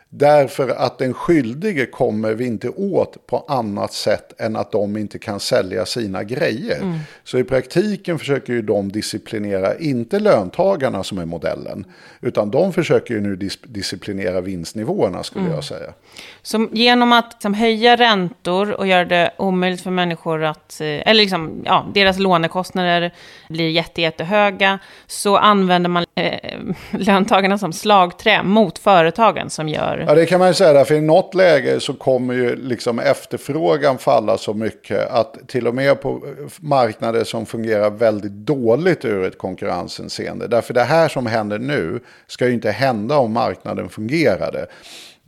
Därför 0.10 0.70
att 0.70 0.98
den 0.98 1.14
skyldige 1.14 1.86
kommer 1.86 2.34
vi 2.34 2.46
inte 2.46 2.70
åt 2.70 3.28
på 3.28 3.46
annat 3.48 3.94
sätt 3.94 4.42
än 4.42 4.56
att 4.56 4.72
de 4.72 4.98
inte 4.98 5.20
kan 5.20 5.40
sälja 5.40 5.86
sina 5.86 6.24
grejer. 6.24 6.82
Mm. 6.82 7.00
Så 7.24 7.38
i 7.38 7.44
praktiken 7.44 8.20
försöker 8.20 8.54
ju 8.54 8.62
de 8.62 8.92
disciplinera, 8.92 9.78
inte 9.78 10.20
löntagarna 10.20 11.04
som 11.04 11.18
är 11.18 11.26
modellen, 11.26 11.86
utan 12.22 12.52
de 12.52 12.74
försöker 12.74 13.14
ju 13.14 13.22
nu 13.22 13.36
dis 13.36 13.60
disciplinera 13.64 14.42
vinstnivåerna 14.42 15.24
skulle 15.24 15.46
mm. 15.46 15.56
jag 15.56 15.64
säga. 15.64 15.94
Så 16.42 16.68
genom 16.72 17.14
att 17.14 17.34
liksom, 17.34 17.54
höja 17.54 17.96
räntor 17.96 18.72
och 18.72 18.88
göra 18.88 19.06
det 19.06 19.32
omöjligt 19.38 19.82
för 19.82 19.92
människor 19.92 20.44
att, 20.44 20.82
eh, 20.82 20.88
eller 20.88 21.14
liksom, 21.14 21.64
ja, 21.66 21.86
deras 21.94 22.20
lånekostnader 22.20 23.14
blir 23.50 23.70
jätte, 23.70 24.02
jättehöga, 24.02 24.80
så 25.08 25.38
använder 25.38 25.90
man 25.90 26.06
eh, 26.16 26.60
löntagarna 26.92 27.58
som 27.58 27.74
slagträ 27.74 28.44
mot 28.44 28.80
företagen 28.80 29.50
som 29.50 29.70
gör 29.70 29.97
Ja, 30.08 30.16
det 30.16 30.25
kan 30.25 30.39
man 30.39 30.48
ju 30.48 30.54
säga. 30.54 30.86
För 30.86 30.96
i 30.96 31.01
något 31.01 31.36
läge 31.36 31.80
så 31.80 31.94
kommer 31.94 32.34
ju 32.34 32.56
liksom 32.56 33.00
efterfrågan 33.00 33.98
falla 33.98 34.38
så 34.38 34.54
mycket 34.54 35.10
att 35.10 35.48
till 35.48 35.68
och 35.68 35.75
med 35.75 36.01
på 36.01 36.22
marknader 36.60 37.24
som 37.24 37.46
fungerar 37.46 37.89
väldigt 37.89 38.32
dåligt 38.32 39.06
ur 39.06 39.24
ett 39.25 39.38
konkurrenshänseende. 39.38 40.48
Därför 40.48 40.74
det 40.74 40.84
här 40.84 41.08
som 41.08 41.25
händer 41.25 41.60
nu 41.60 42.00
ska 42.27 42.48
ju 42.48 42.54
inte 42.54 42.72
hända 42.72 43.18
om 43.18 43.34
marknaden 43.34 43.89
fungerade. 43.89 44.68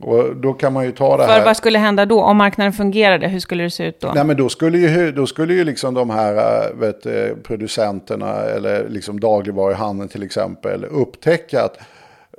Och 0.02 0.36
då 0.36 0.52
kan 0.52 0.72
man 0.72 0.84
ju 0.84 0.92
ta 0.92 1.16
det 1.16 1.26
För 1.26 1.32
här. 1.32 1.44
vad 1.44 1.56
skulle 1.56 1.78
hända 1.78 2.06
då? 2.06 2.22
Om 2.22 2.36
marknaden 2.36 2.72
fungerade, 2.72 3.28
hur 3.28 3.40
skulle 3.40 3.62
det 3.62 3.70
se 3.70 3.84
ut 3.84 4.00
då? 4.00 4.12
Nej, 4.14 4.24
men 4.24 4.36
då 4.36 4.48
skulle 4.48 4.78
ju, 4.78 5.12
då 5.12 5.26
skulle 5.26 5.54
ju 5.54 5.64
liksom 5.64 5.94
de 5.94 6.10
här 6.10 6.36
äh, 6.36 6.76
vet, 6.76 7.02
producenterna 7.42 8.32
eller 8.42 8.88
liksom 8.88 9.20
dagligvaruhandeln 9.20 10.08
till 10.08 10.22
exempel 10.22 10.84
upptäcka 10.84 11.62
att 11.62 11.78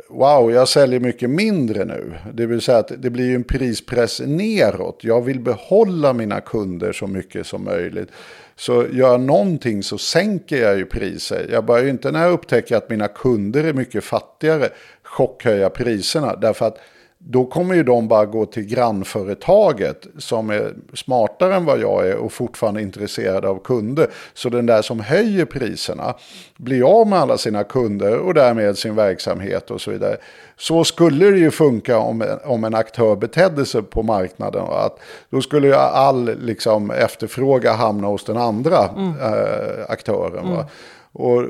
wow, 0.10 0.52
jag 0.52 0.68
säljer 0.68 1.00
mycket 1.00 1.30
mindre 1.30 1.86
nu. 1.86 2.14
Det 2.34 2.46
vill 2.46 2.62
säga 2.62 2.78
att 2.78 2.92
det 2.98 3.10
blir 3.10 3.26
ju 3.26 3.36
en 3.36 3.44
prispress 3.44 4.22
neråt. 4.26 5.00
Jag 5.04 5.22
vill 5.22 5.40
behålla 5.40 6.14
mina 6.14 6.42
kunder 6.42 6.92
så 6.94 7.08
mycket 7.08 7.48
som 7.48 7.64
möjligt. 7.64 8.10
Så 8.56 8.74
gör 8.74 9.12
jag 9.12 9.22
någonting 9.22 9.84
så 9.84 9.98
sänker 9.98 10.62
jag 10.64 10.78
ju 10.78 10.86
priser. 10.86 11.48
Jag 11.52 11.66
börjar 11.66 11.84
ju 11.84 11.90
inte 11.90 12.12
när 12.12 12.24
jag 12.24 12.32
upptäcker 12.32 12.76
att 12.76 12.90
mina 12.90 13.08
kunder 13.08 13.64
är 13.64 13.74
mycket 13.74 14.04
fattigare 14.04 14.70
chockhöja 15.04 15.70
priserna. 15.70 16.36
Därför 16.36 16.66
att 16.66 16.78
då 17.24 17.46
kommer 17.46 17.76
ju 17.76 17.84
de 17.84 18.08
bara 18.08 18.26
gå 18.26 18.46
till 18.46 18.64
grannföretaget 18.64 20.08
som 20.18 20.50
är 20.50 20.74
smartare 20.94 21.56
än 21.56 21.66
vad 21.66 21.80
jag 21.80 22.08
är 22.08 22.16
och 22.16 22.32
fortfarande 22.32 22.82
intresserade 22.82 23.50
av 23.50 23.60
kunder. 23.64 24.08
Så 24.34 24.50
den 24.50 24.66
där 24.66 24.82
som 24.82 25.00
höjer 25.00 25.46
priserna 25.46 26.14
blir 26.58 27.02
av 27.02 27.08
med 27.08 27.20
alla 27.20 27.38
sina 27.38 27.64
kunder 27.64 28.18
och 28.18 28.34
därmed 28.34 28.78
sin 28.78 28.96
verksamhet 28.96 29.72
och 29.72 29.82
så 29.82 29.92
vidare. 29.92 30.18
Så 30.58 30.84
skulle 30.84 31.32
det 31.32 31.38
ju 31.38 31.52
funka 31.52 31.98
om, 31.98 32.24
om 32.46 32.64
en 32.64 32.76
aktör 32.76 33.16
betedde 33.16 33.66
sig 33.66 33.82
på 33.82 34.04
marknaden. 34.04 34.66
Att 34.70 35.00
då 35.30 35.42
skulle 35.42 35.68
ju 35.68 35.74
all 35.74 36.40
liksom, 36.40 36.92
efterfråga 36.92 37.74
hamna 37.74 38.08
hos 38.08 38.26
den 38.26 38.38
andra 38.38 38.90
mm. 38.98 39.14
äh, 39.20 39.86
aktören. 39.90 40.46
Mm. 40.46 40.66
Och, 41.12 41.44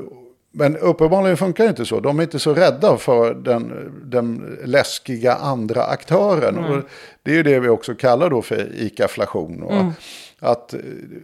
men 0.52 0.76
uppenbarligen 0.76 1.36
funkar 1.36 1.64
det 1.64 1.70
inte 1.70 1.84
så. 1.84 2.00
De 2.00 2.18
är 2.18 2.22
inte 2.22 2.38
så 2.38 2.54
rädda 2.54 2.96
för 2.96 3.34
den, 3.34 3.92
den 4.04 4.58
läskiga 4.64 5.34
andra 5.34 5.84
aktören. 5.84 6.58
Mm. 6.58 6.70
Och 6.72 6.84
det 7.22 7.30
är 7.30 7.34
ju 7.34 7.42
det 7.42 7.60
vi 7.60 7.68
också 7.68 7.94
kallar 7.94 8.30
då 8.30 8.42
för 8.42 8.68
ICA-flation. 8.74 9.62
Mm. 9.70 9.92
Att 10.38 10.74
eh, 10.74 10.80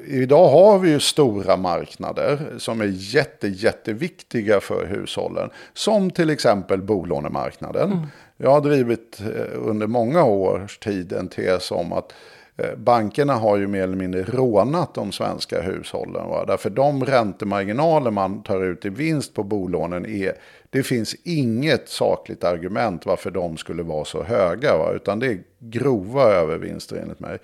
idag 0.06 0.48
har 0.48 0.78
vi 0.78 0.90
ju 0.90 1.00
stora 1.00 1.56
marknader 1.56 2.38
som 2.58 2.80
är 2.80 2.92
jätte, 2.92 3.48
jätteviktiga 3.48 4.60
för 4.60 4.86
hushållen. 4.86 5.50
Som 5.74 6.10
till 6.10 6.30
exempel 6.30 6.82
bolånemarknaden. 6.82 7.92
Mm. 7.92 8.06
Jag 8.36 8.50
har 8.50 8.60
drivit 8.60 9.20
eh, 9.20 9.58
under 9.68 9.86
många 9.86 10.24
års 10.24 10.78
tid 10.78 11.12
en 11.12 11.28
tes 11.28 11.70
om 11.70 11.92
att 11.92 12.12
Eh, 12.58 12.76
bankerna 12.76 13.34
har 13.34 13.56
ju 13.56 13.66
mer 13.66 13.82
eller 13.82 13.96
mindre 13.96 14.22
rånat 14.22 14.94
de 14.94 15.12
svenska 15.12 15.62
hushållen. 15.62 16.28
Va? 16.28 16.44
Därför 16.44 16.70
de 16.70 17.04
räntemarginaler 17.04 18.10
man 18.10 18.42
tar 18.42 18.64
ut 18.64 18.84
i 18.84 18.88
vinst 18.88 19.34
på 19.34 19.42
bolånen 19.42 20.06
är, 20.06 20.32
det 20.70 20.82
finns 20.82 21.14
inget 21.24 21.88
sakligt 21.88 22.44
argument 22.44 23.06
varför 23.06 23.30
de 23.30 23.56
skulle 23.56 23.82
vara 23.82 24.04
så 24.04 24.22
höga. 24.22 24.76
Va? 24.76 24.92
Utan 24.92 25.18
det 25.18 25.26
är 25.26 25.38
grova 25.58 26.22
övervinster 26.22 26.96
enligt 26.96 27.20
mig. 27.20 27.38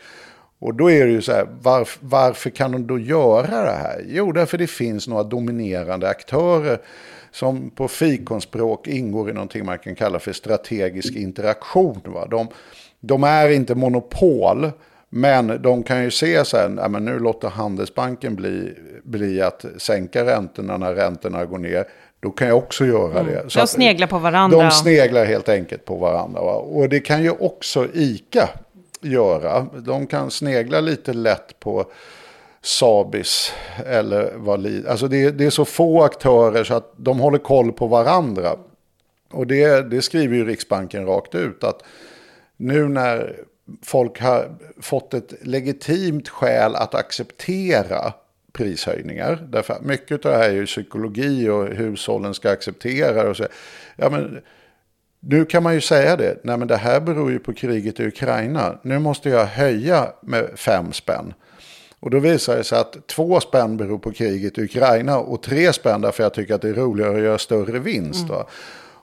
Och 0.59 0.75
då 0.75 0.91
är 0.91 1.07
det 1.07 1.13
ju 1.13 1.23
så 1.23 1.33
här, 1.33 1.47
varf, 1.63 1.99
varför 2.01 2.51
kan 2.51 2.73
de 2.73 2.87
då 2.87 2.99
göra 2.99 3.65
det 3.65 3.79
här? 3.83 4.05
Jo, 4.09 4.33
därför 4.33 4.59
det 4.59 4.67
finns 4.67 5.09
några 5.09 5.23
dominerande 5.23 6.09
aktörer 6.09 6.79
som 7.31 7.71
på 7.71 7.89
fikonspråk 7.89 8.87
ingår 8.87 9.31
i 9.31 9.33
någonting 9.33 9.65
man 9.65 9.79
kan 9.79 9.95
kalla 9.95 10.19
för 10.19 10.33
strategisk 10.33 11.15
interaktion. 11.15 12.01
Va? 12.05 12.27
De, 12.27 12.49
de 13.01 13.25
är 13.25 13.49
inte 13.49 13.75
monopol, 13.75 14.71
men 15.17 15.63
de 15.63 15.83
kan 15.83 16.03
ju 16.03 16.11
se 16.11 16.45
sen, 16.45 16.79
ja, 16.83 16.89
men 16.89 17.05
nu 17.05 17.19
låter 17.19 17.49
Handelsbanken 17.49 18.35
bli, 18.35 18.75
bli 19.03 19.43
att 19.43 19.65
sänka 19.79 20.25
räntorna 20.25 20.77
när 20.77 20.95
räntorna 20.95 21.45
går 21.45 21.59
ner. 21.59 21.85
Då 22.21 22.31
kan 22.31 22.49
jag 22.49 22.59
också 22.59 22.87
göra 22.87 23.21
mm. 23.21 23.27
det. 23.27 23.51
Så 23.51 23.59
de 23.59 23.67
sneglar 23.67 24.07
på 24.07 24.19
varandra. 24.19 24.63
De 24.63 24.71
sneglar 24.71 25.25
helt 25.25 25.49
enkelt 25.49 25.85
på 25.85 25.97
varandra. 25.97 26.41
Va? 26.41 26.53
Och 26.55 26.89
det 26.89 27.01
kan 27.01 27.23
ju 27.23 27.31
också 27.31 27.87
ICA 27.95 28.49
göra. 29.01 29.67
De 29.79 30.07
kan 30.07 30.31
snegla 30.31 30.81
lite 30.81 31.13
lätt 31.13 31.61
på 31.61 31.85
Sabis 32.63 33.53
eller 33.87 34.33
Valid. 34.37 34.87
Alltså 34.87 35.09
det, 35.09 35.31
det, 35.31 35.45
är 35.45 35.51
så 35.51 35.65
få 35.65 36.03
aktörer 36.03 36.65
så 36.65 36.75
att 36.75 36.93
de 36.97 37.19
håller 37.19 37.39
koll 37.39 37.73
på 37.73 37.87
varandra. 37.87 38.57
Och 39.31 39.47
det, 39.47 39.91
det 39.91 40.03
skriver 40.03 40.37
ju 40.37 40.45
Riksbanken 40.45 41.07
rakt 41.07 41.35
ut 41.35 41.65
att 41.65 41.83
nu 42.57 42.89
när 42.89 43.45
folk 43.83 44.21
har 44.21 44.57
fått 44.81 45.15
ett 45.15 45.35
legitimt 45.41 46.29
skäl 46.29 46.75
att 46.75 46.95
acceptera 46.95 48.13
prishöjningar. 48.53 49.47
Därför 49.49 49.77
mycket 49.83 50.27
av 50.27 50.33
det 50.33 50.39
här 50.39 50.49
är 50.49 50.55
ju 50.55 50.67
psykologi 50.67 51.49
och 51.49 51.67
hushållen 51.67 52.35
ska 52.35 52.51
acceptera. 52.51 53.31
Och 53.31 53.37
så. 53.37 53.47
Ja, 53.97 54.11
men, 54.11 54.41
nu 55.21 55.45
kan 55.45 55.63
man 55.63 55.75
ju 55.75 55.81
säga 55.81 56.17
det. 56.17 56.41
Nej, 56.43 56.57
men 56.57 56.69
det 56.69 56.77
här 56.77 57.01
beror 57.01 57.31
ju 57.31 57.39
på 57.39 57.53
kriget 57.53 58.01
i 58.01 58.07
Ukraina. 58.07 58.79
Nu 58.83 58.99
måste 58.99 59.29
jag 59.29 59.47
höja 59.47 60.13
med 60.21 60.51
fem 60.57 60.93
spänn. 60.93 61.35
Och 62.01 62.11
då 62.11 62.19
visar 62.19 62.57
det 62.57 62.65
sig 62.65 62.79
att 62.79 63.07
två 63.07 63.41
spänn 63.41 63.77
beror 63.77 63.99
på 63.99 64.13
kriget 64.13 64.59
i 64.59 64.63
Ukraina 64.63 65.19
och 65.19 65.43
tre 65.43 65.73
spänn 65.73 66.01
därför 66.01 66.23
jag 66.23 66.35
tycker 66.35 66.55
att 66.55 66.63
det 66.63 66.69
är 66.69 66.75
roligare 66.75 67.17
att 67.17 67.23
göra 67.23 67.39
större 67.39 67.79
vinst. 67.79 68.29
Mm. 68.29 68.43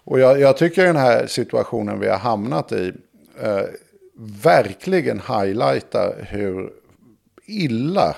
Och 0.03 0.20
jag, 0.20 0.39
jag, 0.39 0.58
tycker 0.58 0.86
den 0.86 0.96
här 0.96 1.27
situationen 1.27 2.00
vi 2.00 2.10
har 2.10 2.18
hamnat 2.18 2.72
i 2.72 2.94
eh, 3.41 3.62
verkligen 4.22 5.20
highlightar 5.20 6.28
hur 6.30 6.74
illa 7.46 8.16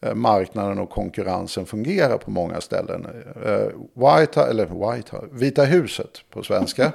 eh, 0.00 0.14
marknaden 0.14 0.78
och 0.78 0.90
konkurrensen 0.90 1.66
fungerar 1.66 2.18
på 2.18 2.30
många 2.30 2.60
ställen. 2.60 3.06
Eh, 3.44 3.68
White, 3.94 4.42
eller 4.42 4.94
White, 4.94 5.16
Vita 5.32 5.64
huset 5.64 6.10
på 6.30 6.42
svenska, 6.42 6.92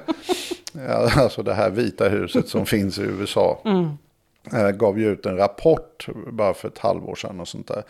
alltså 1.16 1.42
det 1.42 1.54
här 1.54 1.70
Vita 1.70 2.08
huset 2.08 2.48
som 2.48 2.66
finns 2.66 2.98
i 2.98 3.02
USA, 3.02 3.60
mm. 3.64 4.78
gav 4.78 4.98
ju 4.98 5.12
ut 5.12 5.26
en 5.26 5.36
rapport 5.36 6.08
bara 6.32 6.54
för 6.54 6.68
ett 6.68 6.78
halvår 6.78 7.14
sedan 7.14 7.40
och 7.40 7.48
sånt 7.48 7.68
där. 7.68 7.82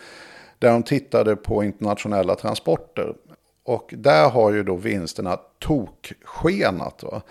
Där 0.58 0.70
de 0.72 0.82
tittade 0.82 1.36
på 1.36 1.64
internationella 1.64 2.34
transporter. 2.34 3.14
Och 3.64 3.94
där 3.96 4.30
har 4.30 4.52
ju 4.52 4.62
då 4.62 4.76
vinsterna 4.76 5.38
tokskenat. 5.58 7.02
Va? 7.02 7.22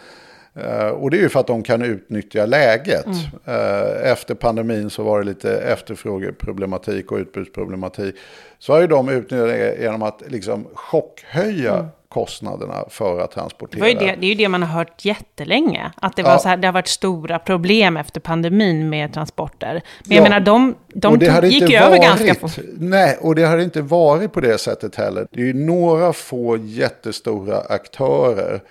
Eh, 0.55 0.87
och 0.87 1.11
det 1.11 1.17
är 1.17 1.21
ju 1.21 1.29
för 1.29 1.39
att 1.39 1.47
de 1.47 1.63
kan 1.63 1.81
utnyttja 1.81 2.45
läget. 2.45 3.05
Mm. 3.05 3.19
Eh, 3.45 4.11
efter 4.11 4.35
pandemin 4.35 4.89
så 4.89 5.03
var 5.03 5.19
det 5.19 5.25
lite 5.25 5.57
efterfrågeproblematik 5.57 7.11
och 7.11 7.17
utbudsproblematik. 7.17 8.15
Så 8.59 8.73
har 8.73 8.81
ju 8.81 8.87
de 8.87 9.09
utnyttjat 9.09 9.47
det 9.47 9.77
genom 9.81 10.01
att 10.01 10.23
liksom 10.27 10.67
chockhöja 10.73 11.73
mm. 11.73 11.85
kostnaderna 12.09 12.85
för 12.89 13.19
att 13.19 13.31
transportera. 13.31 13.85
Det, 13.85 13.93
det, 13.93 14.15
det, 14.19 14.25
är 14.25 14.29
ju 14.29 14.35
det 14.35 14.49
man 14.49 14.63
har 14.63 14.77
hört 14.77 15.05
jättelänge. 15.05 15.91
Att 15.95 16.15
det, 16.15 16.23
var 16.23 16.31
ja. 16.31 16.39
så 16.39 16.49
här, 16.49 16.57
det 16.57 16.67
har 16.67 16.73
varit 16.73 16.87
stora 16.87 17.39
problem 17.39 17.97
efter 17.97 18.19
pandemin 18.19 18.89
med 18.89 19.13
transporter. 19.13 19.81
Men 20.05 20.17
jag 20.17 20.23
menar, 20.23 20.39
de, 20.39 20.75
de 20.93 21.19
tog, 21.19 21.45
gick 21.45 21.69
ju 21.69 21.77
över 21.77 21.97
ganska 21.97 22.35
fort. 22.35 22.59
Nej, 22.77 23.17
och 23.21 23.35
det 23.35 23.43
har 23.43 23.57
inte 23.57 23.81
varit 23.81 24.33
på 24.33 24.41
det 24.41 24.57
sättet 24.57 24.95
heller. 24.95 25.27
Det 25.31 25.41
är 25.41 25.45
ju 25.45 25.53
några 25.53 26.13
få 26.13 26.57
jättestora 26.57 27.59
aktörer 27.59 28.61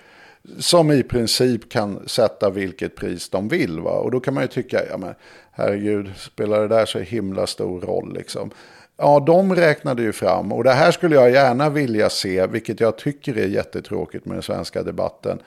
som 0.59 0.91
i 0.91 1.03
princip 1.03 1.71
kan 1.71 2.07
sätta 2.07 2.49
vilket 2.49 2.95
pris 2.95 3.29
de 3.29 3.47
vill. 3.47 3.79
Va? 3.79 3.91
Och 3.91 4.11
då 4.11 4.19
kan 4.19 4.33
man 4.33 4.43
ju 4.43 4.47
tycka, 4.47 4.81
ja 4.89 4.97
men 4.97 5.15
herregud, 5.51 6.11
spelar 6.17 6.61
det 6.61 6.67
där 6.67 6.85
så 6.85 6.99
himla 6.99 7.47
stor 7.47 7.81
roll 7.81 8.13
liksom? 8.13 8.51
Ja, 8.97 9.19
de 9.19 9.55
räknade 9.55 10.01
ju 10.01 10.11
fram, 10.11 10.51
och 10.51 10.63
det 10.63 10.71
här 10.71 10.91
skulle 10.91 11.15
jag 11.15 11.31
gärna 11.31 11.69
vilja 11.69 12.09
se, 12.09 12.47
vilket 12.47 12.79
jag 12.79 12.97
tycker 12.97 13.37
är 13.37 13.47
jättetråkigt 13.47 14.25
med 14.25 14.35
den 14.35 14.43
svenska 14.43 14.83
debatten. 14.83 15.39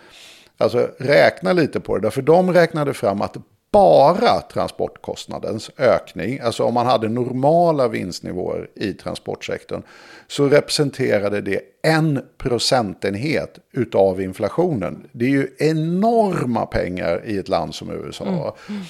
Alltså 0.59 0.91
räkna 0.99 1.53
lite 1.53 1.81
på 1.81 1.97
det, 1.97 2.03
därför 2.03 2.23
de 2.23 2.53
räknade 2.53 2.95
fram 2.95 3.23
att 3.23 3.37
bara 3.77 4.41
transportkostnadens 4.41 5.71
ökning, 5.79 6.41
alltså 6.41 6.65
om 6.65 6.75
man 6.75 6.87
hade 6.87 7.09
normala 7.09 7.89
vinstnivåer 7.89 8.69
i 8.75 8.93
transportsektorn, 8.93 9.83
så 10.29 10.49
representerade 10.49 11.41
det 11.41 11.61
en 11.83 12.23
procentenhet 12.39 13.59
utav 13.73 14.21
inflationen. 14.21 15.09
Det 15.13 15.25
är 15.25 15.31
ju 15.31 15.49
enorma 15.59 16.67
pengar 16.67 17.23
i 17.25 17.39
ett 17.39 17.49
land 17.49 17.75
som 17.75 17.91
USA. 17.91 18.25
Mm. 18.69 18.83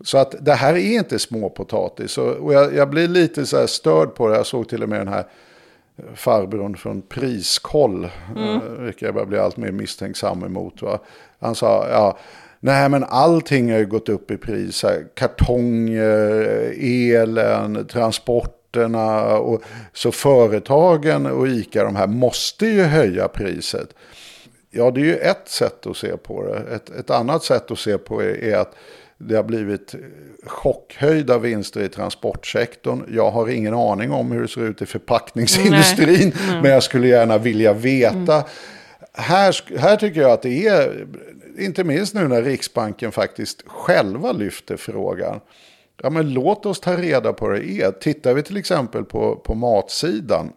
Så 0.00 0.18
att 0.18 0.34
det 0.40 0.54
här 0.54 0.74
är 0.74 0.98
inte 0.98 1.18
småpotatis. 1.18 2.18
Och 2.18 2.54
jag, 2.54 2.74
jag 2.74 2.90
blir 2.90 3.08
lite 3.08 3.46
så 3.46 3.66
störd 3.66 4.14
på 4.14 4.28
det. 4.28 4.36
Jag 4.36 4.46
såg 4.46 4.68
till 4.68 4.82
och 4.82 4.88
med 4.88 5.00
den 5.00 5.08
här 5.08 5.24
farbrorn 6.14 6.76
från 6.76 7.02
Priskoll. 7.02 8.10
Mm. 8.36 8.54
Eh, 8.54 8.60
vilket 8.62 9.02
jag 9.02 9.14
börjar 9.14 9.26
bli 9.26 9.38
allt 9.38 9.56
mer 9.56 9.72
misstänksam 9.72 10.44
emot. 10.44 10.82
Va? 10.82 10.98
Han 11.40 11.54
sa, 11.54 11.88
ja, 11.90 12.18
nej 12.60 12.88
men 12.88 13.04
allting 13.04 13.72
har 13.72 13.78
ju 13.78 13.86
gått 13.86 14.08
upp 14.08 14.30
i 14.30 14.36
pris. 14.36 14.84
Kartonger, 15.14 16.74
elen, 16.80 17.86
transport 17.86 18.56
transporterna. 18.76 19.38
Och, 19.38 19.62
så 19.92 20.12
företagen 20.12 21.26
och 21.26 21.48
ICA 21.48 21.84
de 21.84 21.96
här 21.96 22.06
måste 22.06 22.66
ju 22.66 22.82
höja 22.82 23.28
priset. 23.28 23.88
Ja, 24.70 24.90
det 24.90 25.00
är 25.00 25.04
ju 25.04 25.16
ett 25.16 25.48
sätt 25.48 25.86
att 25.86 25.96
se 25.96 26.16
på 26.16 26.46
det. 26.46 26.74
Ett, 26.74 26.90
ett 26.90 27.10
annat 27.10 27.44
sätt 27.44 27.70
att 27.70 27.78
se 27.78 27.98
på 27.98 28.20
det 28.20 28.52
är 28.52 28.56
att 28.56 28.74
det 29.18 29.36
har 29.36 29.42
blivit 29.42 29.94
chockhöjda 30.46 31.38
vinster 31.38 31.80
i 31.80 31.88
transportsektorn. 31.88 33.02
Jag 33.10 33.30
har 33.30 33.48
ingen 33.48 33.74
aning 33.74 34.10
om 34.10 34.32
hur 34.32 34.42
det 34.42 34.48
ser 34.48 34.60
ut 34.60 34.82
i 34.82 34.86
förpackningsindustrin. 34.86 36.32
Nej. 36.48 36.62
Men 36.62 36.70
jag 36.70 36.82
skulle 36.82 37.08
gärna 37.08 37.38
vilja 37.38 37.72
veta. 37.72 38.34
Mm. 38.34 38.46
Här, 39.12 39.78
här 39.78 39.96
tycker 39.96 40.20
jag 40.20 40.30
att 40.30 40.42
det 40.42 40.66
är, 40.66 41.06
inte 41.58 41.84
minst 41.84 42.14
nu 42.14 42.28
när 42.28 42.42
Riksbanken 42.42 43.12
faktiskt 43.12 43.62
själva 43.66 44.32
lyfter 44.32 44.76
frågan. 44.76 45.40
Ja, 46.02 46.10
men 46.10 46.32
låt 46.32 46.66
oss 46.66 46.80
ta 46.80 46.96
reda 46.96 47.32
på 47.32 47.48
det 47.48 47.70
är. 47.70 47.90
Tittar 47.90 48.34
vi 48.34 48.42
till 48.42 48.56
exempel 48.56 49.04
på, 49.04 49.36
på 49.36 49.54
matsidan. 49.54 50.52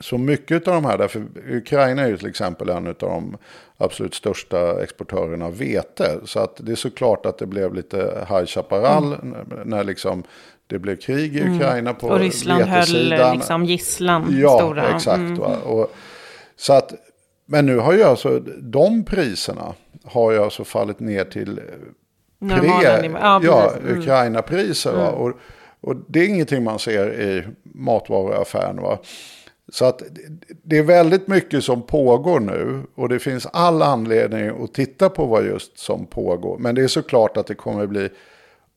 Så 0.00 0.18
mycket 0.18 0.68
av 0.68 0.74
de 0.74 0.84
här, 0.84 0.98
därför 0.98 1.26
Ukraina 1.50 2.02
är 2.02 2.08
ju 2.08 2.16
till 2.16 2.28
exempel 2.28 2.68
en 2.68 2.86
av 2.86 2.94
de 2.98 3.36
absolut 3.76 4.14
största 4.14 4.82
exportörerna 4.82 5.46
av 5.46 5.58
vete. 5.58 6.18
Så 6.24 6.40
att 6.40 6.56
det 6.56 6.72
är 6.72 6.76
såklart 6.76 7.26
att 7.26 7.38
det 7.38 7.46
blev 7.46 7.74
lite 7.74 8.26
High 8.28 8.46
Chaparral 8.46 9.12
mm. 9.12 9.36
när 9.64 9.84
liksom 9.84 10.24
det 10.66 10.78
blev 10.78 10.96
krig 10.96 11.36
i 11.36 11.40
mm. 11.40 11.56
Ukraina 11.56 11.94
på 11.94 12.08
Och 12.08 12.18
Ryssland 12.18 12.64
vetesidan. 12.64 13.18
höll 13.18 13.36
liksom 13.36 13.64
gisslan 13.64 14.36
ja, 14.40 14.58
stora. 14.58 14.96
Exakt. 14.96 15.18
Mm. 15.18 15.40
Och, 15.40 15.92
så 16.56 16.72
att, 16.72 16.94
men 17.46 17.66
nu 17.66 17.76
har 17.76 17.92
ju 17.92 18.02
alltså 18.02 18.38
de 18.62 19.04
priserna 19.04 19.74
har 20.04 20.32
ju 20.32 20.38
alltså 20.38 20.64
fallit 20.64 21.00
ner 21.00 21.24
till 21.24 21.60
pre, 22.40 22.66
ja, 22.66 23.40
ja, 23.42 23.72
mm. 23.76 23.98
Ukraina-priser. 23.98 24.94
Mm. 24.94 25.14
Och, 25.14 25.32
och 25.80 25.96
det 26.08 26.20
är 26.20 26.28
ingenting 26.28 26.64
man 26.64 26.78
ser 26.78 27.20
i 27.20 27.44
matvaruaffären. 27.62 28.82
Va? 28.82 28.98
Så 29.72 29.84
att 29.84 30.02
det 30.62 30.78
är 30.78 30.82
väldigt 30.82 31.28
mycket 31.28 31.64
som 31.64 31.82
pågår 31.82 32.40
nu. 32.40 32.82
Och 32.94 33.08
det 33.08 33.18
finns 33.18 33.46
all 33.52 33.82
anledning 33.82 34.64
att 34.64 34.74
titta 34.74 35.08
på 35.08 35.26
vad 35.26 35.46
just 35.46 35.78
som 35.78 36.06
pågår. 36.06 36.58
Men 36.58 36.74
det 36.74 36.82
är 36.82 36.88
såklart 36.88 37.36
att 37.36 37.46
det 37.46 37.54
kommer 37.54 37.86
bli 37.86 38.08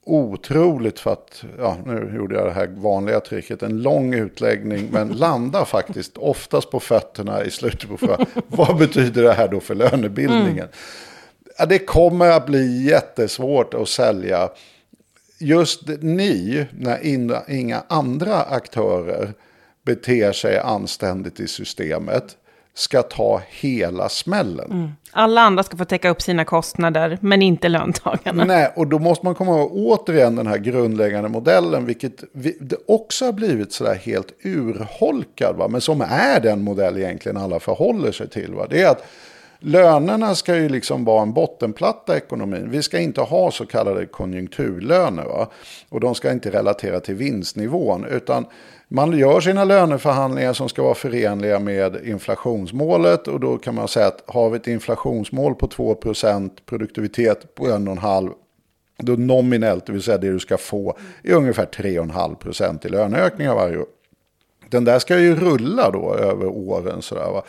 otroligt 0.06 1.00
för 1.00 1.14
att, 1.14 1.44
ja 1.58 1.78
nu 1.86 2.14
gjorde 2.16 2.36
jag 2.36 2.46
det 2.46 2.52
här 2.52 2.68
vanliga 2.68 3.20
tricket, 3.20 3.64
en 3.64 3.82
lång 3.82 4.14
utläggning 4.14 4.90
men 4.92 5.08
landar 5.18 5.66
faktiskt 5.66 6.18
oftast 6.18 6.72
på 6.72 6.80
fötterna 6.80 7.44
i 7.44 7.52
slutet 7.52 7.90
på 7.90 7.98
frågan. 7.98 8.26
vad 8.48 8.78
betyder 8.78 9.24
det 9.24 9.34
här 9.34 9.48
då 9.48 9.60
för 9.60 9.76
lönebildningen? 9.76 10.58
Mm 10.58 10.70
ja, 11.60 11.66
det 11.66 11.80
kommer 11.80 12.30
att 12.30 12.46
bli 12.46 12.84
jättesvårt 12.84 13.74
att 13.74 13.90
sälja. 13.90 14.50
Just 15.40 15.82
ni, 16.02 16.66
när 16.72 17.50
inga 17.52 17.84
andra 17.88 18.42
aktörer 18.42 19.34
beter 19.86 20.32
sig 20.32 20.60
anständigt 20.60 21.40
i 21.40 21.48
systemet, 21.48 22.38
ska 22.80 23.04
ta 23.04 23.42
hela 23.50 24.10
smällen. 24.10 24.72
Mm. 24.72 24.90
Alla 25.12 25.42
andra 25.42 25.64
ska 25.64 25.78
få 25.78 25.86
täcka 25.86 26.10
upp 26.10 26.22
sina 26.22 26.46
kostnader, 26.46 27.18
men 27.22 27.42
inte 27.42 27.70
löntagarna. 27.70 28.46
Nej, 28.46 28.72
och 28.76 28.88
då 28.88 29.00
måste 29.00 29.26
man 29.26 29.36
komma 29.36 29.52
ihåg 29.52 29.72
återigen 29.74 30.36
den 30.36 30.48
här 30.48 30.58
grundläggande 30.58 31.30
modellen, 31.30 31.86
vilket 31.86 32.24
det 32.60 32.78
också 32.88 33.26
har 33.26 33.34
blivit 33.34 33.74
sådär 33.74 33.96
helt 33.96 34.34
urholkad, 34.44 35.56
va? 35.56 35.68
men 35.68 35.82
som 35.82 36.02
är 36.02 36.40
den 36.40 36.64
modell 36.64 36.98
egentligen 36.98 37.38
alla 37.38 37.60
förhåller 37.60 38.12
sig 38.12 38.30
till. 38.30 38.54
Va? 38.54 38.68
Det 38.70 38.82
är 38.82 38.90
att 38.90 39.06
Lönerna 39.62 40.36
ska 40.36 40.56
ju 40.56 40.70
liksom 40.70 41.06
vara 41.06 41.22
en 41.22 41.34
bottenplatta 41.34 42.14
i 42.14 42.18
ekonomin. 42.18 42.70
Vi 42.70 42.84
ska 42.84 43.00
inte 43.00 43.22
ha 43.22 43.52
så 43.52 43.66
kallade 43.66 44.06
konjunkturlöner. 44.06 45.24
Va? 45.24 45.48
Och 45.90 46.00
de 46.00 46.16
ska 46.16 46.32
inte 46.32 46.52
relatera 46.52 47.00
till 47.00 47.16
vinstnivån. 47.16 48.06
Utan 48.06 48.46
man 48.92 49.18
gör 49.18 49.40
sina 49.40 49.64
löneförhandlingar 49.64 50.54
som 50.54 50.70
ska 50.70 50.84
vara 50.84 50.96
förenliga 50.96 51.60
med 51.60 51.96
inflationsmålet. 52.06 53.28
Och 53.28 53.40
då 53.40 53.58
kan 53.58 53.76
man 53.76 53.88
säga 53.88 54.08
att 54.08 54.24
har 54.28 54.50
vi 54.50 54.58
ett 54.58 54.68
inflationsmål 54.68 55.56
på 55.56 55.68
2% 55.68 56.52
produktivitet 56.66 57.56
på 57.56 57.66
1,5% 57.66 58.34
då 59.04 59.14
nominellt, 59.14 59.86
det 59.86 59.92
vill 59.92 60.04
säga 60.04 60.18
det 60.18 60.32
du 60.32 60.40
ska 60.40 60.58
få, 60.58 60.98
är 61.24 61.34
ungefär 61.34 61.66
3,5% 61.66 62.86
i 62.86 62.90
löneökningar 62.90 63.56
varje 63.56 63.78
år. 63.78 63.86
Den 64.70 64.86
där 64.86 65.00
ska 65.00 65.20
ju 65.20 65.36
rulla 65.36 65.92
då 65.92 66.16
över 66.16 66.46
åren. 66.46 67.02
Sådär, 67.02 67.32
va? 67.32 67.44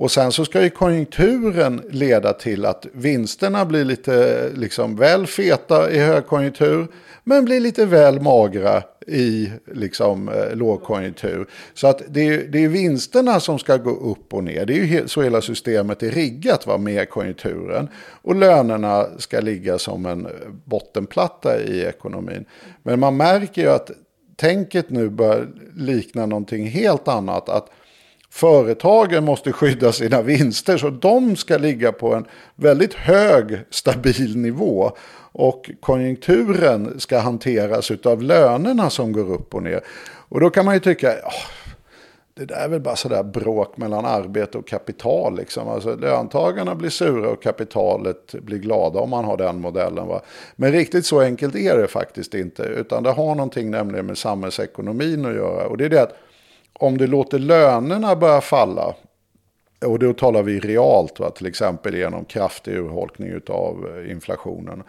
Och 0.00 0.10
sen 0.10 0.32
så 0.32 0.44
ska 0.44 0.62
ju 0.62 0.70
konjunkturen 0.70 1.82
leda 1.90 2.32
till 2.32 2.64
att 2.64 2.86
vinsterna 2.92 3.64
blir 3.64 3.84
lite 3.84 4.48
liksom 4.54 4.96
väl 4.96 5.26
feta 5.26 5.90
i 5.90 5.98
högkonjunktur. 5.98 6.86
Men 7.24 7.44
blir 7.44 7.60
lite 7.60 7.86
väl 7.86 8.20
magra 8.20 8.82
i 9.06 9.52
liksom, 9.72 10.28
eh, 10.28 10.56
lågkonjunktur. 10.56 11.46
Så 11.74 11.86
att 11.86 12.02
det 12.08 12.28
är, 12.28 12.44
det 12.48 12.64
är 12.64 12.68
vinsterna 12.68 13.40
som 13.40 13.58
ska 13.58 13.76
gå 13.76 13.90
upp 13.90 14.34
och 14.34 14.44
ner. 14.44 14.66
Det 14.66 14.72
är 14.72 14.84
ju 14.84 15.08
så 15.08 15.22
hela 15.22 15.40
systemet 15.40 16.02
är 16.02 16.10
riggat 16.10 16.66
va, 16.66 16.78
med 16.78 17.10
konjunkturen. 17.10 17.88
Och 18.22 18.34
lönerna 18.34 19.06
ska 19.18 19.40
ligga 19.40 19.78
som 19.78 20.06
en 20.06 20.26
eh, 20.26 20.32
bottenplatta 20.64 21.60
i 21.60 21.84
ekonomin. 21.84 22.44
Men 22.82 23.00
man 23.00 23.16
märker 23.16 23.62
ju 23.62 23.68
att 23.68 23.90
tänket 24.36 24.90
nu 24.90 25.08
börjar 25.08 25.48
likna 25.76 26.26
någonting 26.26 26.66
helt 26.66 27.08
annat. 27.08 27.48
Att 27.48 27.70
Företagen 28.30 29.24
måste 29.24 29.52
skydda 29.52 29.92
sina 29.92 30.22
vinster 30.22 30.76
så 30.76 30.90
de 30.90 31.36
ska 31.36 31.58
ligga 31.58 31.92
på 31.92 32.14
en 32.14 32.24
väldigt 32.54 32.94
hög 32.94 33.58
stabil 33.70 34.36
nivå. 34.36 34.92
Och 35.32 35.70
konjunkturen 35.80 37.00
ska 37.00 37.18
hanteras 37.18 37.90
av 38.04 38.22
lönerna 38.22 38.90
som 38.90 39.12
går 39.12 39.32
upp 39.32 39.54
och 39.54 39.62
ner. 39.62 39.80
Och 40.28 40.40
då 40.40 40.50
kan 40.50 40.64
man 40.64 40.74
ju 40.74 40.80
tycka, 40.80 41.14
det 42.34 42.44
där 42.44 42.56
är 42.56 42.68
väl 42.68 42.80
bara 42.80 42.96
sådär 42.96 43.22
bråk 43.22 43.76
mellan 43.76 44.04
arbete 44.04 44.58
och 44.58 44.68
kapital. 44.68 45.36
Liksom. 45.36 45.68
Alltså, 45.68 45.96
löntagarna 45.96 46.74
blir 46.74 46.90
sura 46.90 47.30
och 47.30 47.42
kapitalet 47.42 48.32
blir 48.32 48.58
glada 48.58 49.00
om 49.00 49.10
man 49.10 49.24
har 49.24 49.36
den 49.36 49.60
modellen. 49.60 50.06
Va? 50.06 50.20
Men 50.56 50.72
riktigt 50.72 51.06
så 51.06 51.20
enkelt 51.20 51.56
är 51.56 51.78
det 51.78 51.88
faktiskt 51.88 52.34
inte. 52.34 52.62
Utan 52.62 53.02
det 53.02 53.10
har 53.10 53.34
någonting 53.34 53.70
nämligen 53.70 54.06
med 54.06 54.18
samhällsekonomin 54.18 55.26
att 55.26 55.34
göra. 55.34 55.66
Och 55.66 55.76
det 55.76 55.84
är 55.84 55.88
det 55.88 56.02
att 56.02 56.16
om 56.72 56.98
du 56.98 57.06
låter 57.06 57.38
lönerna 57.38 58.16
börja 58.16 58.40
falla. 58.40 58.94
Och 59.86 59.98
då 59.98 60.12
talar 60.12 60.42
vi 60.42 60.60
realt, 60.60 61.20
va? 61.20 61.30
till 61.30 61.46
exempel 61.46 61.94
genom 61.94 62.24
kraftig 62.24 62.74
urholkning 62.74 63.40
av 63.48 63.88
eh, 63.96 64.10
inflationen. 64.10 64.82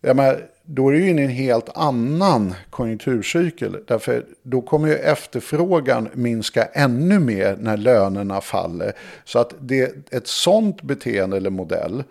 Ja, 0.00 0.14
men 0.14 0.36
då 0.64 0.88
är 0.88 0.92
det 0.92 0.98
ju 0.98 1.10
in 1.10 1.18
i 1.18 1.22
en 1.22 1.28
helt 1.28 1.76
annan 1.76 2.54
konjunkturcykel. 2.70 3.76
Därför 3.86 4.24
då 4.42 4.60
kommer 4.60 4.88
ju 4.88 4.94
efterfrågan 4.94 6.08
minska 6.12 6.64
ännu 6.64 7.18
mer 7.18 7.56
när 7.60 7.76
lönerna 7.76 8.40
faller. 8.40 8.92
Så 9.24 9.38
att 9.38 9.54
det, 9.60 10.12
ett 10.12 10.26
sånt 10.26 10.82
beteende 10.82 11.36
eller 11.36 11.50
modell, 11.50 12.04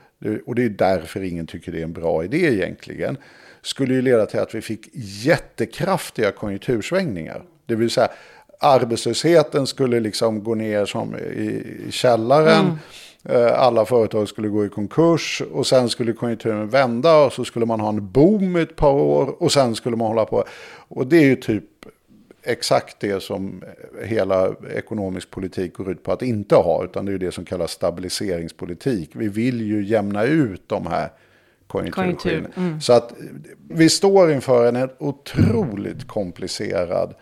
och 0.45 0.55
det 0.55 0.63
är 0.63 0.69
därför 0.69 1.23
ingen 1.23 1.47
tycker 1.47 1.71
det 1.71 1.79
är 1.79 1.83
en 1.83 1.93
bra 1.93 2.23
idé 2.23 2.37
egentligen, 2.37 3.17
skulle 3.61 3.93
ju 3.93 4.01
leda 4.01 4.25
till 4.25 4.39
att 4.39 4.55
vi 4.55 4.61
fick 4.61 4.89
jättekraftiga 4.93 6.31
konjunktursvängningar. 6.31 7.43
Det 7.65 7.75
vill 7.75 7.89
säga 7.89 8.09
arbetslösheten 8.61 9.67
skulle 9.67 9.99
liksom 9.99 10.43
gå 10.43 10.55
ner 10.55 10.85
som 10.85 11.15
i, 11.15 11.63
i 11.87 11.91
källaren. 11.91 12.65
Mm. 12.65 12.77
Eh, 13.23 13.59
alla 13.59 13.85
företag 13.85 14.27
skulle 14.27 14.47
gå 14.47 14.65
i 14.65 14.69
konkurs 14.69 15.41
och 15.51 15.67
sen 15.67 15.89
skulle 15.89 16.13
konjunkturen 16.13 16.69
vända 16.69 17.25
och 17.25 17.33
så 17.33 17.45
skulle 17.45 17.65
man 17.65 17.79
ha 17.79 17.89
en 17.89 18.11
boom 18.11 18.55
ett 18.55 18.75
par 18.75 18.93
år 18.93 19.43
och 19.43 19.51
sen 19.51 19.75
skulle 19.75 19.95
man 19.95 20.07
hålla 20.07 20.25
på. 20.25 20.43
Och 20.87 21.07
det 21.07 21.17
är 21.17 21.25
ju 21.25 21.35
typ 21.35 21.63
exakt 22.43 22.99
det 22.99 23.23
som 23.23 23.63
hela 24.03 24.55
ekonomisk 24.75 25.29
politik 25.29 25.73
går 25.73 25.91
ut 25.91 26.03
på 26.03 26.11
att 26.11 26.21
inte 26.21 26.55
ha, 26.55 26.83
utan 26.83 27.05
det 27.05 27.09
är 27.09 27.13
ju 27.13 27.17
det 27.17 27.31
som 27.31 27.45
kallas 27.45 27.71
stabiliseringspolitik. 27.71 29.09
Vi 29.13 29.27
vill 29.27 29.61
ju 29.61 29.85
jämna 29.85 30.23
ut 30.23 30.63
de 30.67 30.87
här 30.87 31.09
konjunkturskillnaderna. 31.67 32.49
Konjunktur, 32.53 32.63
mm. 32.63 32.81
Så 32.81 32.93
att 32.93 33.13
vi 33.69 33.89
står 33.89 34.31
inför 34.31 34.73
en 34.73 34.89
otroligt 34.99 36.07
komplicerad 36.07 37.13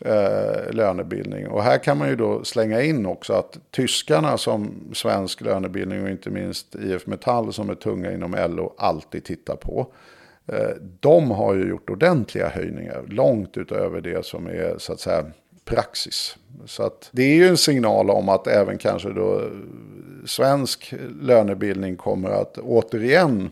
eh, 0.00 0.72
lönebildning. 0.72 1.48
Och 1.48 1.62
här 1.62 1.78
kan 1.78 1.98
man 1.98 2.08
ju 2.08 2.16
då 2.16 2.44
slänga 2.44 2.82
in 2.82 3.06
också 3.06 3.32
att 3.32 3.58
tyskarna 3.70 4.38
som 4.38 4.90
svensk 4.94 5.40
lönebildning 5.40 6.02
och 6.02 6.08
inte 6.08 6.30
minst 6.30 6.74
IF 6.74 7.06
Metall 7.06 7.52
som 7.52 7.70
är 7.70 7.74
tunga 7.74 8.12
inom 8.12 8.36
LO 8.48 8.74
alltid 8.78 9.24
tittar 9.24 9.56
på. 9.56 9.92
Eh, 10.46 10.70
de 11.00 11.30
har 11.30 11.54
ju 11.54 11.68
gjort 11.68 11.90
ordentliga 11.90 12.48
höjningar 12.48 13.04
långt 13.08 13.56
utöver 13.56 14.00
det 14.00 14.26
som 14.26 14.46
är 14.46 14.74
så 14.78 14.92
att 14.92 15.00
säga 15.00 15.24
praxis. 15.64 16.36
Så 16.66 16.82
att 16.82 17.08
det 17.12 17.22
är 17.22 17.34
ju 17.34 17.48
en 17.48 17.56
signal 17.56 18.10
om 18.10 18.28
att 18.28 18.46
även 18.46 18.78
kanske 18.78 19.12
då 19.12 19.42
svensk 20.26 20.94
lönebildning 21.20 21.96
kommer 21.96 22.30
att 22.30 22.58
återigen 22.58 23.50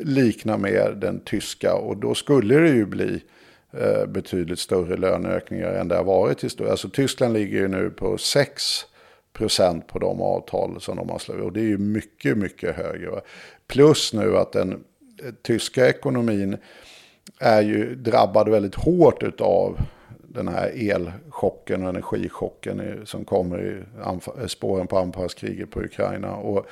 likna 0.00 0.56
mer 0.56 0.90
den 1.00 1.20
tyska 1.20 1.74
och 1.74 1.96
då 1.96 2.14
skulle 2.14 2.58
det 2.58 2.68
ju 2.68 2.86
bli 2.86 3.22
Eh, 3.26 3.35
Eh, 3.72 4.06
betydligt 4.06 4.58
större 4.58 4.96
löneökningar 4.96 5.72
än 5.72 5.88
det 5.88 5.96
har 5.96 6.04
varit 6.04 6.44
historiskt. 6.44 6.70
Alltså 6.70 6.88
Tyskland 6.88 7.34
ligger 7.34 7.58
ju 7.58 7.68
nu 7.68 7.90
på 7.90 8.18
6 8.18 8.86
procent 9.32 9.86
på 9.86 9.98
de 9.98 10.22
avtal 10.22 10.80
som 10.80 10.96
de 10.96 11.08
har 11.08 11.18
slagit. 11.18 11.44
Och 11.44 11.52
det 11.52 11.60
är 11.60 11.64
ju 11.64 11.78
mycket, 11.78 12.38
mycket 12.38 12.76
högre. 12.76 13.20
Plus 13.66 14.12
nu 14.12 14.36
att 14.36 14.52
den 14.52 14.84
tyska 15.42 15.88
ekonomin 15.88 16.56
är 17.40 17.62
ju 17.62 17.94
drabbad 17.94 18.48
väldigt 18.48 18.74
hårt 18.74 19.40
av 19.40 19.78
den 20.18 20.48
här 20.48 20.90
elchocken 20.90 21.82
och 21.82 21.88
energichocken 21.88 23.02
som 23.04 23.24
kommer 23.24 23.84
i 24.44 24.48
spåren 24.48 24.86
på 24.86 24.98
anfallskriget 24.98 25.70
på 25.70 25.80
Ukraina. 25.80 26.36
Och 26.36 26.66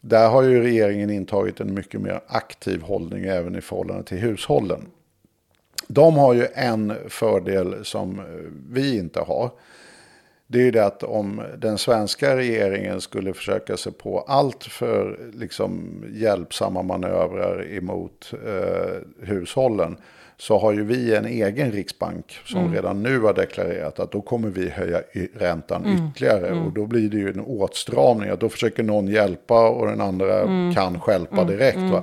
där 0.00 0.28
har 0.28 0.42
ju 0.42 0.62
regeringen 0.62 1.10
intagit 1.10 1.60
en 1.60 1.74
mycket 1.74 2.00
mer 2.00 2.20
aktiv 2.26 2.82
hållning 2.82 3.24
även 3.24 3.56
i 3.56 3.60
förhållande 3.60 4.04
till 4.04 4.18
hushållen. 4.18 4.86
De 5.86 6.16
har 6.16 6.34
ju 6.34 6.46
en 6.54 6.94
fördel 7.08 7.84
som 7.84 8.22
vi 8.70 8.98
inte 8.98 9.20
har. 9.20 9.50
Det 10.46 10.58
är 10.58 10.62
ju 10.62 10.70
det 10.70 10.86
att 10.86 11.02
om 11.02 11.42
den 11.58 11.78
svenska 11.78 12.36
regeringen 12.36 13.00
skulle 13.00 13.34
försöka 13.34 13.76
sig 13.76 13.92
på 13.92 14.20
allt 14.20 14.64
för 14.64 15.18
liksom, 15.32 16.04
hjälpsamma 16.12 16.82
manövrar 16.82 17.66
emot 17.72 18.32
eh, 18.46 19.26
hushållen 19.26 19.96
så 20.38 20.58
har 20.58 20.72
ju 20.72 20.84
vi 20.84 21.16
en 21.16 21.26
egen 21.26 21.72
riksbank 21.72 22.38
som 22.44 22.60
mm. 22.60 22.74
redan 22.74 23.02
nu 23.02 23.20
har 23.20 23.34
deklarerat 23.34 24.00
att 24.00 24.12
då 24.12 24.20
kommer 24.20 24.48
vi 24.48 24.68
höja 24.68 25.02
räntan 25.34 25.84
mm. 25.84 26.08
ytterligare. 26.08 26.48
Mm. 26.48 26.66
Och 26.66 26.72
då 26.72 26.86
blir 26.86 27.10
det 27.10 27.16
ju 27.16 27.30
en 27.30 27.40
åtstramning. 27.40 28.30
Att 28.30 28.40
då 28.40 28.48
försöker 28.48 28.82
någon 28.82 29.08
hjälpa 29.08 29.68
och 29.68 29.86
den 29.86 30.00
andra 30.00 30.40
mm. 30.40 30.74
kan 30.74 31.00
skälpa 31.00 31.40
mm. 31.40 31.46
direkt. 31.46 31.76
Mm. 31.76 32.02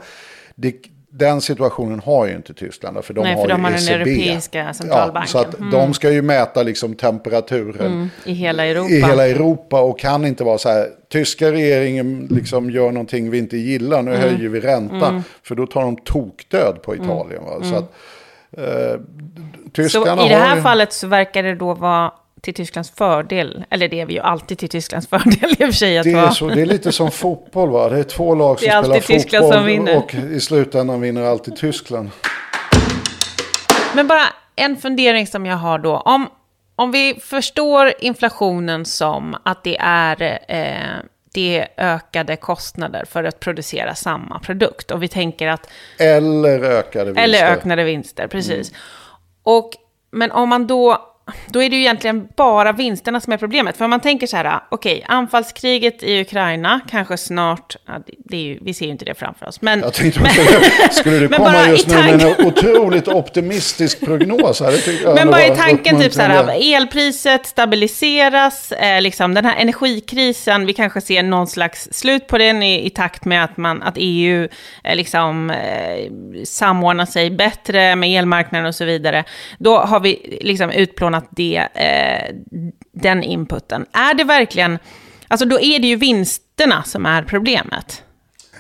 Det, 0.56 0.76
den 1.16 1.42
situationen 1.42 2.00
har 2.00 2.26
ju 2.26 2.36
inte 2.36 2.54
Tyskland. 2.54 3.06
För 3.06 3.14
de 3.14 3.22
Nej, 3.22 3.36
har 3.36 3.42
för 3.42 3.50
de 3.50 3.62
ju 3.62 3.64
har 3.64 3.72
ECB. 3.72 3.92
den 3.92 4.02
europeiska 4.02 4.74
centralbanken. 4.74 5.22
Ja, 5.22 5.28
så 5.28 5.38
att 5.38 5.60
mm. 5.60 5.72
de 5.72 5.94
ska 5.94 6.12
ju 6.12 6.22
mäta 6.22 6.64
liksom 6.64 6.96
temperaturen 6.96 7.94
mm, 7.94 8.10
i, 8.26 8.34
hela 8.34 8.66
Europa. 8.66 8.90
i 8.90 9.02
hela 9.02 9.28
Europa. 9.28 9.82
Och 9.82 10.00
kan 10.00 10.26
inte 10.26 10.44
vara 10.44 10.58
så 10.58 10.70
här, 10.70 10.88
tyska 11.12 11.52
regeringen 11.52 12.28
liksom 12.32 12.70
gör 12.70 12.92
någonting 12.92 13.30
vi 13.30 13.38
inte 13.38 13.58
gillar, 13.58 14.02
nu 14.02 14.16
mm. 14.16 14.22
höjer 14.22 14.50
vi 14.50 14.60
räntan. 14.60 15.10
Mm. 15.10 15.24
För 15.44 15.56
då 15.56 15.68
tar 15.68 15.82
de 15.82 15.96
tokdöd 15.96 16.82
på 16.82 16.94
mm. 16.94 17.06
Italien. 17.06 17.42
Så, 17.62 17.66
mm. 17.66 17.78
att, 17.78 17.94
eh, 18.58 19.00
tyskarna 19.74 20.22
så 20.22 20.26
i 20.26 20.30
det 20.30 20.36
här 20.36 20.56
ju... 20.56 20.62
fallet 20.62 20.94
så 20.94 21.08
verkar 21.08 21.44
det 21.44 21.56
då 21.56 21.74
vara 21.74 22.12
till 22.44 22.54
Tysklands 22.54 22.92
fördel, 22.92 23.66
eller 23.70 23.88
det 23.88 24.02
är 24.02 24.06
vi 24.06 24.14
ju 24.14 24.20
alltid 24.20 24.58
till 24.58 24.70
Tysklands 24.70 25.08
fördel 25.10 25.50
i 25.50 25.54
och 25.54 25.58
för 25.58 25.72
sig. 25.72 25.98
Att 25.98 26.04
det, 26.04 26.12
är 26.12 26.30
så, 26.30 26.48
det 26.48 26.62
är 26.62 26.66
lite 26.66 26.92
som 26.92 27.12
fotboll 27.12 27.70
va, 27.70 27.90
det 27.90 28.00
är 28.00 28.04
två 28.04 28.36
lag 28.36 28.60
som 28.60 28.70
spelar 28.84 29.00
fotboll 29.00 29.54
som 29.54 29.66
vinner. 29.66 29.98
och 29.98 30.14
i 30.14 30.40
slutändan 30.40 31.02
vinner 31.02 31.22
alltid 31.24 31.56
Tyskland. 31.56 32.10
Men 33.96 34.08
bara 34.08 34.24
en 34.56 34.78
fundering 34.78 35.28
som 35.28 35.46
jag 35.46 35.58
har 35.58 35.80
då, 35.80 35.98
om, 35.98 36.30
om 36.76 36.92
vi 36.92 37.20
förstår 37.22 37.94
inflationen 38.00 38.86
som 38.86 39.36
att 39.44 39.64
det 39.64 39.78
är 39.80 40.40
eh, 40.48 41.06
det 41.34 41.60
är 41.60 41.68
ökade 41.78 42.36
kostnader 42.36 43.06
för 43.06 43.24
att 43.24 43.40
producera 43.40 43.96
samma 43.96 44.40
produkt. 44.40 44.92
Och 44.92 45.04
vi 45.04 45.08
tänker 45.08 45.48
att... 45.48 45.70
Eller 45.98 46.60
ökade 46.60 47.06
vinster. 47.06 47.24
Eller 47.24 47.46
ökade 47.46 47.84
vinster, 47.84 48.28
precis. 48.28 48.70
Mm. 48.70 48.82
Och, 49.44 49.72
men 50.12 50.32
om 50.32 50.50
man 50.50 50.68
då 50.68 51.13
då 51.48 51.62
är 51.62 51.70
det 51.70 51.76
ju 51.76 51.82
egentligen 51.82 52.28
bara 52.36 52.72
vinsterna 52.72 53.20
som 53.20 53.34
är 53.34 53.38
problemet. 53.38 53.78
För 53.78 53.86
om 53.86 53.90
man 53.90 54.00
tänker 54.00 54.28
så 54.28 54.38
här, 54.38 54.60
okej, 54.70 54.94
okay, 54.94 55.16
anfallskriget 55.16 56.04
i 56.04 56.22
Ukraina, 56.22 56.80
kanske 56.90 57.18
snart, 57.18 57.76
ja, 57.86 57.94
det 58.18 58.38
ju, 58.38 58.60
vi 58.62 58.74
ser 58.74 58.86
ju 58.86 58.92
inte 58.92 59.06
det 59.06 59.16
framför 59.16 59.46
oss. 59.46 59.62
Men, 59.62 59.80
jag 59.80 59.94
tänkte, 59.94 60.20
men, 60.22 60.32
skulle 60.92 61.20
du 61.20 61.28
komma 61.38 61.70
just 61.70 61.88
nu 61.88 61.96
med 61.96 62.22
en 62.22 62.46
otroligt 62.48 63.08
optimistisk 63.08 64.06
prognos? 64.06 64.60
Här, 64.62 65.16
men 65.16 65.32
bara 65.32 65.46
i 65.46 65.56
tanken, 65.56 66.02
typ 66.02 66.14
så 66.14 66.22
här, 66.22 66.76
elpriset 66.76 67.46
stabiliseras, 67.46 68.72
eh, 68.72 69.02
liksom 69.02 69.34
den 69.34 69.46
här 69.46 69.56
energikrisen, 69.58 70.66
vi 70.66 70.74
kanske 70.74 71.02
ser 71.02 71.24
någon 71.24 71.48
slags 71.48 71.88
slut 71.92 72.28
på 72.28 72.38
den 72.38 72.64
i, 72.64 72.86
i 72.86 72.90
takt 72.90 73.26
med 73.26 73.44
att, 73.44 73.58
man, 73.58 73.84
att 73.84 73.96
EU 73.98 74.48
eh, 74.84 74.96
liksom, 74.96 75.50
eh, 75.50 76.12
samordnar 76.44 77.06
sig 77.06 77.30
bättre 77.30 77.96
med 77.96 78.20
elmarknaden 78.20 78.68
och 78.68 78.76
så 78.76 78.86
vidare. 78.86 79.24
Då 79.58 79.78
har 79.78 80.00
vi 80.00 80.40
liksom 80.42 80.72
utplånat 80.72 81.13
från 81.14 81.24
att 81.24 81.30
det, 81.32 81.68
eh, 81.74 82.36
den 82.92 83.24
inputen. 83.24 83.86
Är 83.92 84.14
det 84.14 84.24
verkligen, 84.24 84.80
alltså 85.28 85.46
då 85.46 85.60
är 85.60 85.80
det 85.80 85.88
ju 85.88 85.96
vinsterna 85.96 86.84
som 86.84 87.06
är 87.06 87.24
problemet. 87.24 88.04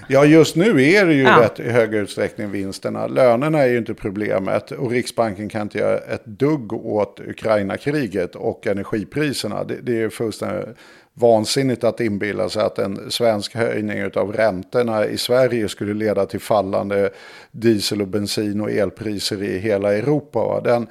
Ja, 0.07 0.25
just 0.25 0.55
nu 0.55 0.83
är 0.83 1.05
det 1.05 1.13
ju 1.13 1.23
ja. 1.23 1.39
rätt 1.41 1.59
i 1.59 1.69
hög 1.69 1.93
utsträckning 1.93 2.51
vinsterna. 2.51 3.07
Lönerna 3.07 3.59
är 3.59 3.67
ju 3.67 3.77
inte 3.77 3.93
problemet 3.93 4.71
och 4.71 4.91
Riksbanken 4.91 5.49
kan 5.49 5.61
inte 5.61 5.77
göra 5.77 5.97
ett 5.97 6.25
dugg 6.25 6.73
åt 6.73 7.19
Ukraina-kriget 7.19 8.35
och 8.35 8.67
energipriserna. 8.67 9.63
Det, 9.63 9.81
det 9.81 10.01
är 10.01 10.09
fullständigt 10.09 10.77
vansinnigt 11.13 11.83
att 11.83 11.99
inbilla 11.99 12.49
sig 12.49 12.63
att 12.63 12.79
en 12.79 13.11
svensk 13.11 13.55
höjning 13.55 14.03
av 14.15 14.33
räntorna 14.33 15.05
i 15.05 15.17
Sverige 15.17 15.69
skulle 15.69 15.93
leda 15.93 16.25
till 16.25 16.39
fallande 16.39 17.09
diesel 17.51 18.01
och 18.01 18.07
bensin 18.07 18.61
och 18.61 18.71
elpriser 18.71 19.43
i 19.43 19.59
hela 19.59 19.93
Europa. 19.93 20.61
Den, 20.63 20.87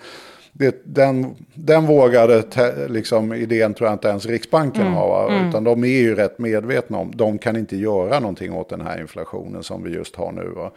det, 0.55 0.83
den, 0.85 1.35
den 1.55 1.87
vågade 1.87 2.43
te, 2.43 2.89
liksom, 2.89 3.33
idén 3.33 3.75
tror 3.75 3.89
jag 3.89 3.95
inte 3.95 4.09
ens 4.09 4.27
Riksbanken 4.27 4.83
mm. 4.83 4.95
har. 4.95 5.31
Mm. 5.31 5.49
Utan 5.49 5.65
de 5.65 5.85
är 5.85 5.89
ju 5.89 6.15
rätt 6.15 6.39
medvetna 6.39 6.99
om, 6.99 7.13
de 7.15 7.39
kan 7.39 7.57
inte 7.57 7.77
göra 7.77 8.21
någonting 8.21 8.53
åt 8.53 8.69
den 8.69 8.81
här 8.81 9.01
inflationen 9.01 9.63
som 9.63 9.85
vi 9.85 9.91
just 9.91 10.17
har 10.17 10.33
nu. 10.33 10.49
Va? 10.57 10.73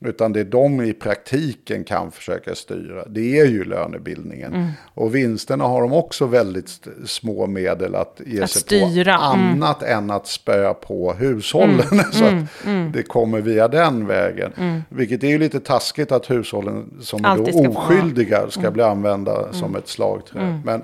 Utan 0.00 0.32
det 0.32 0.44
de 0.44 0.80
i 0.80 0.92
praktiken 0.92 1.84
kan 1.84 2.10
försöka 2.10 2.54
styra, 2.54 3.04
det 3.08 3.40
är 3.40 3.46
ju 3.46 3.64
lönebildningen. 3.64 4.54
Mm. 4.54 4.68
Och 4.94 5.14
vinsterna 5.14 5.64
har 5.64 5.82
de 5.82 5.92
också 5.92 6.26
väldigt 6.26 6.88
små 7.06 7.46
medel 7.46 7.94
att 7.94 8.20
ge 8.26 8.42
att 8.42 8.50
sig 8.50 8.62
styra. 8.62 9.18
på. 9.18 9.24
Mm. 9.34 9.62
Annat 9.62 9.82
än 9.82 10.10
att 10.10 10.26
spöa 10.26 10.74
på 10.74 11.12
hushållen. 11.12 11.88
Mm. 11.92 12.04
så 12.12 12.24
att 12.24 12.66
mm. 12.66 12.92
Det 12.92 13.02
kommer 13.02 13.40
via 13.40 13.68
den 13.68 14.06
vägen. 14.06 14.52
Vilket 14.88 15.24
är 15.24 15.28
ju 15.28 15.38
lite 15.38 15.60
taskigt 15.60 16.12
att 16.12 16.30
hushållen 16.30 16.90
som 17.00 17.24
är 17.24 17.36
då 17.36 17.68
oskyldiga 17.68 18.50
ska 18.50 18.70
bli 18.70 18.82
använda 18.82 19.19
som 19.52 19.76
ett 19.76 19.88
slagträ. 19.88 20.60
Men 20.64 20.82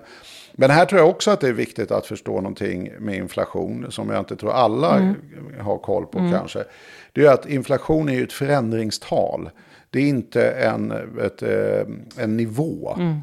Men 0.59 0.71
här 0.71 0.87
tror 0.87 1.01
jag 1.01 1.11
också 1.11 1.31
att 1.31 1.41
det 1.41 1.49
är 1.49 1.53
viktigt 1.53 1.91
att 1.91 2.07
förstå 2.07 2.35
någonting 2.35 2.93
med 2.99 3.17
inflation 3.17 3.87
som 3.91 4.11
jag 4.11 4.19
inte 4.19 4.37
tror 4.37 4.53
alla 4.53 4.97
mm. 4.97 5.15
har 5.61 5.79
koll 5.79 6.07
på 6.07 6.19
mm. 6.19 6.33
kanske. 6.33 6.65
Det 7.13 7.27
är 7.27 7.33
att 7.33 7.47
inflation 7.47 8.09
är 8.09 8.15
ju 8.15 8.23
ett 8.23 8.33
förändringstal. 8.33 9.51
Det 9.91 9.99
är 9.99 10.09
inte 10.09 10.51
en, 10.51 10.93
ett, 11.23 11.43
eh, 11.43 11.87
en 12.17 12.37
nivå. 12.37 12.95
Mm. 12.99 13.21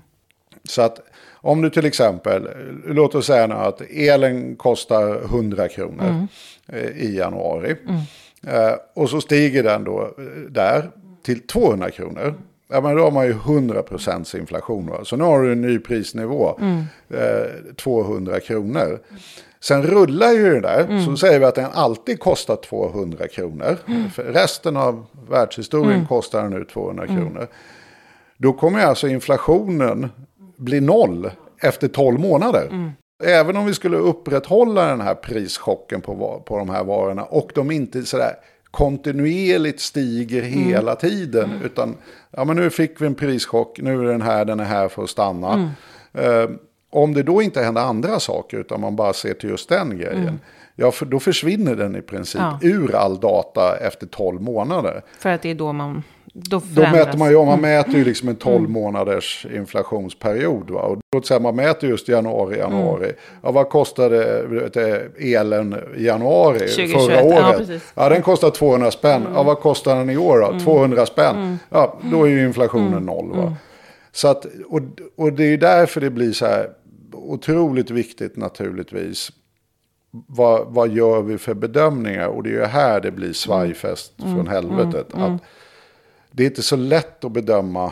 Så 0.64 0.82
att 0.82 1.00
om 1.32 1.62
du 1.62 1.70
till 1.70 1.86
exempel, 1.86 2.50
låt 2.86 3.16
oss 3.16 3.26
säga 3.26 3.48
nu 3.48 3.56
att 3.56 3.82
elen 3.82 4.56
kostar 4.56 5.24
100 5.24 5.68
kronor 5.68 6.28
mm. 6.70 6.94
I 6.96 7.18
januari. 7.18 7.76
Mm. 7.88 8.02
Eh, 8.48 8.76
och 8.94 9.10
så 9.10 9.22
stiger 9.22 9.64
den 9.64 9.84
då 9.84 10.16
där 10.50 10.92
till 11.24 11.48
200 11.48 11.92
kronor. 11.92 12.36
Ja, 12.74 12.82
men 12.82 12.96
då 12.96 13.04
har 13.04 13.12
man 13.12 13.26
ju 13.26 13.34
100% 13.34 14.38
inflation. 14.38 14.88
Va? 14.88 15.06
Så 15.06 15.16
nu 15.16 15.24
har 15.24 15.42
du 15.42 15.52
en 15.52 15.62
ny 15.62 15.80
prisnivå, 15.80 16.58
mm. 16.62 16.84
eh, 17.10 17.76
200 17.76 18.40
kronor. 18.40 19.00
Sen 19.60 19.84
rullar 19.84 20.32
ju 20.32 20.54
det 20.54 20.62
där, 20.62 20.84
mm. 20.84 21.06
så 21.06 21.18
säger 21.18 21.40
vi 21.40 21.46
att 21.46 21.56
den 21.56 21.70
alltid 21.74 22.20
kostar 22.20 22.56
200 22.56 23.28
kronor. 23.28 23.78
Mm. 23.88 24.10
Resten 24.16 24.78
av 24.78 25.06
världshistorien 25.30 25.94
mm. 25.94 26.08
kostar 26.08 26.42
den 26.42 26.52
nu 26.52 26.66
200 26.66 27.04
mm. 27.04 27.18
kronor. 27.18 27.48
Då 28.38 28.54
kommer 28.54 28.80
alltså 28.80 29.08
inflationen 29.08 30.10
bli 30.58 30.82
noll 30.82 31.32
efter 31.62 31.88
12 31.88 32.20
månader. 32.20 32.68
Mm. 32.72 32.92
Även 33.24 33.58
om 33.58 33.66
vi 33.66 33.74
skulle 33.74 33.98
upprätthålla 33.98 34.86
den 34.86 35.02
här 35.02 35.16
prischocken 35.16 36.02
på, 36.02 36.44
på 36.46 36.58
de 36.58 36.70
här 36.70 36.84
varorna 36.84 37.24
och 37.24 37.52
de 37.56 37.72
inte 37.72 38.04
sådär 38.04 38.36
kontinuerligt 38.74 39.80
stiger 39.80 40.44
mm. 40.44 40.54
hela 40.54 40.96
tiden. 40.96 41.52
Mm. 41.52 41.62
Utan 41.62 41.98
ja, 42.32 42.44
men 42.46 42.56
nu 42.56 42.70
fick 42.70 43.02
vi 43.02 43.06
en 43.06 43.16
prischock, 43.16 43.80
nu 43.82 44.02
är 44.02 44.04
den 44.04 44.22
här, 44.22 44.46
den 44.46 44.60
är 44.60 44.64
här 44.64 44.88
för 44.88 45.04
att 45.04 45.10
stanna. 45.10 45.54
Mm. 45.54 45.70
Eh, 46.14 46.50
om 46.90 47.14
det 47.14 47.24
då 47.24 47.42
inte 47.42 47.62
händer 47.62 47.82
andra 47.82 48.20
saker 48.20 48.58
utan 48.58 48.82
man 48.82 48.96
bara 48.96 49.14
ser 49.14 49.34
till 49.34 49.50
just 49.50 49.70
den 49.70 49.98
grejen. 49.98 50.22
Mm. 50.22 50.40
Ja, 50.76 50.92
för 50.92 51.06
då 51.06 51.20
försvinner 51.20 51.76
den 51.76 51.96
i 51.96 52.02
princip 52.02 52.42
ja. 52.42 52.60
ur 52.62 52.96
all 52.96 53.20
data 53.20 53.78
efter 53.78 54.08
12 54.08 54.42
månader. 54.42 55.02
För 55.20 55.30
att 55.30 55.42
det 55.42 55.50
är 55.50 55.56
då 55.56 55.74
man 55.74 56.04
då, 56.36 56.62
då 56.76 56.82
mäter 56.82 57.18
man 57.18 57.30
ju 57.30 57.36
man 57.36 57.48
mm. 57.48 57.62
mäter 57.62 57.96
ju 57.96 58.06
liksom 58.06 58.30
en 58.30 58.36
12 58.36 58.58
mm. 58.58 58.72
månaders 58.72 59.46
inflationsperiod. 59.54 60.70
Va? 60.70 60.82
Och 60.82 61.00
då 61.12 61.22
säger 61.22 61.42
man 61.42 61.56
mäter 61.56 61.90
just 61.90 62.08
januari, 62.08 62.58
januari. 62.58 63.06
Mm. 63.06 63.16
Ja, 63.42 63.52
vad 63.52 63.70
kostade 63.70 64.40
elen 65.20 65.76
i 65.98 66.06
januari 66.06 66.60
2021, 66.60 66.92
förra 66.92 67.24
året? 67.24 67.70
Ja, 67.70 67.80
ja, 67.96 68.10
den 68.10 68.22
kostar 68.22 68.50
200 68.50 68.92
spänn. 68.92 69.22
Mm. 69.22 69.34
Ja, 69.34 69.44
vad 69.44 69.60
kostar 69.60 69.96
den 69.96 70.10
i 70.10 70.18
år 70.18 70.40
då? 70.40 70.48
Mm. 70.48 70.60
200 70.60 71.06
spänn. 71.06 71.36
Mm. 71.36 71.58
Ja, 71.70 72.00
då 72.12 72.24
är 72.24 72.30
ju 72.30 72.46
inflationen 72.46 73.06
noll. 73.06 73.32
Va? 73.36 73.56
Så 74.12 74.28
att, 74.28 74.46
och, 74.68 74.82
och 75.16 75.34
det 75.34 75.44
är 75.44 75.58
därför 75.58 76.02
det 76.02 76.10
blir 76.10 76.32
så 76.32 76.46
här 76.46 76.70
otroligt 77.12 77.92
viktigt 77.92 78.38
naturligtvis. 78.38 79.32
Vad, 80.28 80.68
vad 80.68 80.90
gör 80.90 81.22
vi 81.22 81.38
för 81.38 81.54
bedömningar? 81.54 82.28
Och 82.28 82.44
det 82.44 82.50
är 82.50 82.54
ju 82.54 82.66
här 82.66 83.02
det 83.02 83.12
blir 83.12 83.34
svajfest 83.34 84.14
från 84.22 84.48
helvetet. 84.48 85.14
Att, 85.14 85.42
det 86.36 86.44
är 86.44 86.48
inte 86.48 86.62
så 86.62 86.76
lätt 86.76 87.24
att 87.24 87.32
bedöma 87.32 87.92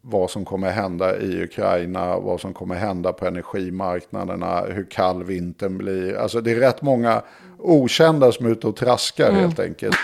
vad 0.00 0.30
som 0.30 0.44
kommer 0.44 0.70
hända 0.70 1.18
i 1.18 1.42
Ukraina, 1.42 2.18
vad 2.18 2.40
som 2.40 2.54
kommer 2.54 2.74
hända 2.74 3.12
på 3.12 3.26
energimarknaderna, 3.26 4.60
hur 4.60 4.90
kall 4.90 5.24
vintern 5.24 5.78
blir. 5.78 6.16
Alltså 6.16 6.40
det 6.40 6.50
är 6.50 6.56
rätt 6.56 6.82
många 6.82 7.22
okända 7.58 8.32
som 8.32 8.46
är 8.46 8.50
ute 8.50 8.66
och 8.66 8.76
traskar 8.76 9.28
mm. 9.28 9.40
helt 9.40 9.60
enkelt. 9.60 9.96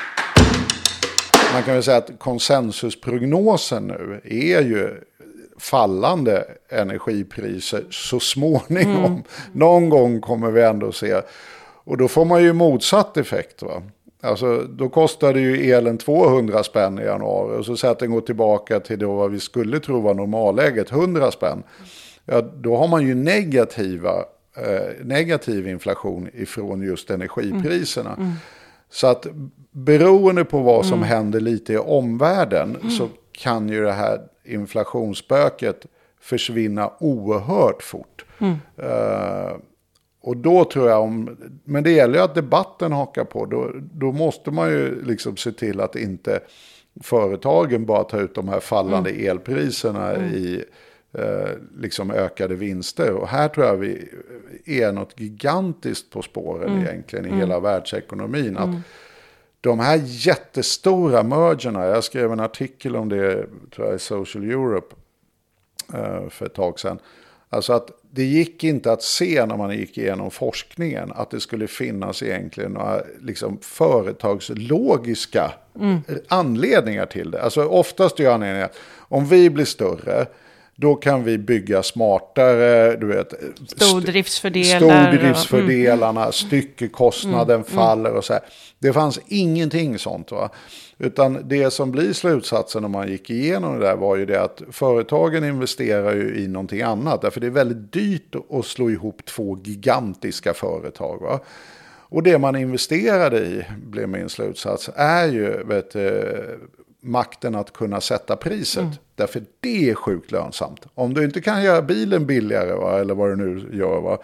Man 1.52 1.62
kan 1.62 1.74
väl 1.74 1.82
säga 1.82 1.96
att 1.96 2.18
konsensusprognosen 2.18 3.86
nu 3.86 4.20
är 4.24 4.62
ju 4.62 5.00
fallande 5.58 6.44
energipriser 6.68 7.84
så 7.90 8.20
småningom. 8.20 9.04
Mm. 9.04 9.22
Någon 9.52 9.88
gång 9.88 10.20
kommer 10.20 10.50
vi 10.50 10.62
ändå 10.62 10.92
se. 10.92 11.22
Och 11.84 11.96
då 11.96 12.08
får 12.08 12.24
man 12.24 12.42
ju 12.42 12.52
motsatt 12.52 13.16
effekt. 13.16 13.62
Va? 13.62 13.82
Alltså, 14.24 14.62
då 14.62 14.88
kostade 14.88 15.40
ju 15.40 15.72
elen 15.72 15.98
200 15.98 16.62
spänn 16.62 16.98
i 16.98 17.02
januari. 17.02 17.58
Och 17.58 17.64
så 17.64 17.76
säger 17.76 17.92
att 17.92 17.98
den 17.98 18.10
går 18.10 18.20
tillbaka 18.20 18.80
till 18.80 18.98
då 18.98 19.14
vad 19.14 19.30
vi 19.30 19.40
skulle 19.40 19.80
tro 19.80 20.00
var 20.00 20.14
normalläget, 20.14 20.92
100 20.92 21.30
spänn. 21.30 21.62
Ja, 22.24 22.40
då 22.40 22.76
har 22.76 22.88
man 22.88 23.06
ju 23.06 23.14
negativa, 23.14 24.10
eh, 24.56 25.04
negativ 25.04 25.68
inflation 25.68 26.28
ifrån 26.34 26.82
just 26.82 27.10
energipriserna. 27.10 28.12
Mm. 28.12 28.22
Mm. 28.22 28.36
Så 28.90 29.06
att 29.06 29.26
beroende 29.70 30.44
på 30.44 30.58
vad 30.58 30.86
som 30.86 30.98
mm. 30.98 31.08
händer 31.08 31.40
lite 31.40 31.72
i 31.72 31.78
omvärlden 31.78 32.76
mm. 32.76 32.90
så 32.90 33.08
kan 33.32 33.68
ju 33.68 33.84
det 33.84 33.92
här 33.92 34.20
inflationsspöket 34.44 35.86
försvinna 36.20 36.90
oerhört 37.00 37.82
fort. 37.82 38.24
Uh, 38.40 39.56
och 40.24 40.36
då 40.36 40.64
tror 40.64 40.88
jag 40.88 41.02
om, 41.02 41.36
men 41.64 41.84
det 41.84 41.90
gäller 41.90 42.18
ju 42.18 42.24
att 42.24 42.34
debatten 42.34 42.92
hakar 42.92 43.24
på. 43.24 43.46
Då, 43.46 43.70
då 43.92 44.12
måste 44.12 44.50
man 44.50 44.70
ju 44.70 45.04
liksom 45.04 45.36
se 45.36 45.52
till 45.52 45.80
att 45.80 45.96
inte 45.96 46.40
företagen 47.02 47.86
bara 47.86 48.04
tar 48.04 48.20
ut 48.20 48.34
de 48.34 48.48
här 48.48 48.60
fallande 48.60 49.10
mm. 49.10 49.30
elpriserna 49.30 50.14
mm. 50.14 50.34
i 50.34 50.64
eh, 51.12 51.50
liksom 51.78 52.10
ökade 52.10 52.54
vinster. 52.54 53.12
Och 53.12 53.28
här 53.28 53.48
tror 53.48 53.66
jag 53.66 53.76
vi 53.76 54.08
är 54.64 54.92
något 54.92 55.20
gigantiskt 55.20 56.10
på 56.10 56.22
spåren 56.22 56.72
mm. 56.72 56.84
egentligen 56.84 57.24
i 57.24 57.28
mm. 57.28 57.40
hela 57.40 57.60
världsekonomin. 57.60 58.56
Att 58.56 58.64
mm. 58.64 58.80
de 59.60 59.78
här 59.78 60.00
jättestora 60.04 61.22
mergerna, 61.22 61.84
jag 61.84 62.04
skrev 62.04 62.32
en 62.32 62.40
artikel 62.40 62.96
om 62.96 63.08
det 63.08 63.46
tror 63.74 63.86
jag, 63.86 63.96
i 63.96 63.98
Social 63.98 64.44
Europe 64.44 64.94
eh, 65.94 66.28
för 66.28 66.46
ett 66.46 66.54
tag 66.54 66.80
sedan. 66.80 66.98
Alltså 67.48 67.72
att 67.72 67.90
det 68.14 68.24
gick 68.24 68.64
inte 68.64 68.92
att 68.92 69.02
se 69.02 69.46
när 69.46 69.56
man 69.56 69.76
gick 69.76 69.98
igenom 69.98 70.30
forskningen 70.30 71.12
att 71.14 71.30
det 71.30 71.40
skulle 71.40 71.66
finnas 71.66 72.22
egentligen 72.22 72.72
några 72.72 73.02
liksom, 73.20 73.58
företagslogiska 73.60 75.52
mm. 75.80 76.00
anledningar 76.28 77.06
till 77.06 77.30
det. 77.30 77.42
Alltså 77.42 77.64
oftast 77.64 78.20
är 78.20 78.28
anledningen 78.28 78.64
att 78.64 78.76
om 78.98 79.26
vi 79.26 79.50
blir 79.50 79.64
större 79.64 80.26
då 80.76 80.94
kan 80.94 81.24
vi 81.24 81.38
bygga 81.38 81.82
smartare, 81.82 82.96
du 82.96 83.06
vet. 83.06 83.34
Stordriftsfördelar. 83.66 84.78
Stordriftsfördelarna, 84.78 86.20
mm. 86.20 86.32
styckekostnaden 86.32 87.54
mm. 87.54 87.64
faller 87.64 88.12
och 88.12 88.24
så 88.24 88.32
här. 88.32 88.42
Det 88.78 88.92
fanns 88.92 89.20
ingenting 89.26 89.98
sånt 89.98 90.30
va. 90.30 90.50
Utan 90.98 91.48
det 91.48 91.70
som 91.70 91.90
blir 91.92 92.12
slutsatsen 92.12 92.84
om 92.84 92.90
man 92.90 93.08
gick 93.08 93.30
igenom 93.30 93.78
det 93.78 93.86
där 93.86 93.96
var 93.96 94.16
ju 94.16 94.26
det 94.26 94.42
att 94.42 94.62
företagen 94.70 95.44
investerar 95.44 96.14
ju 96.14 96.36
i 96.36 96.48
någonting 96.48 96.82
annat. 96.82 97.22
Därför 97.22 97.40
det 97.40 97.46
är 97.46 97.50
väldigt 97.50 97.92
dyrt 97.92 98.34
att 98.50 98.66
slå 98.66 98.90
ihop 98.90 99.24
två 99.24 99.58
gigantiska 99.64 100.54
företag. 100.54 101.20
Va? 101.22 101.40
Och 102.14 102.22
det 102.22 102.38
man 102.38 102.56
investerade 102.56 103.38
i, 103.38 103.64
blev 103.86 104.08
min 104.08 104.28
slutsats, 104.28 104.90
är 104.96 105.26
ju 105.26 105.64
vet, 105.64 105.96
makten 107.04 107.54
att 107.54 107.72
kunna 107.72 108.00
sätta 108.00 108.36
priset. 108.36 108.82
Mm. 108.82 108.94
Därför 109.14 109.42
det 109.60 109.90
är 109.90 109.94
sjukt 109.94 110.30
lönsamt. 110.30 110.86
Om 110.94 111.14
du 111.14 111.24
inte 111.24 111.40
kan 111.40 111.62
göra 111.62 111.82
bilen 111.82 112.26
billigare, 112.26 112.72
va, 112.72 113.00
eller 113.00 113.14
vad 113.14 113.30
du 113.30 113.36
nu 113.36 113.76
gör, 113.78 114.00
va, 114.00 114.18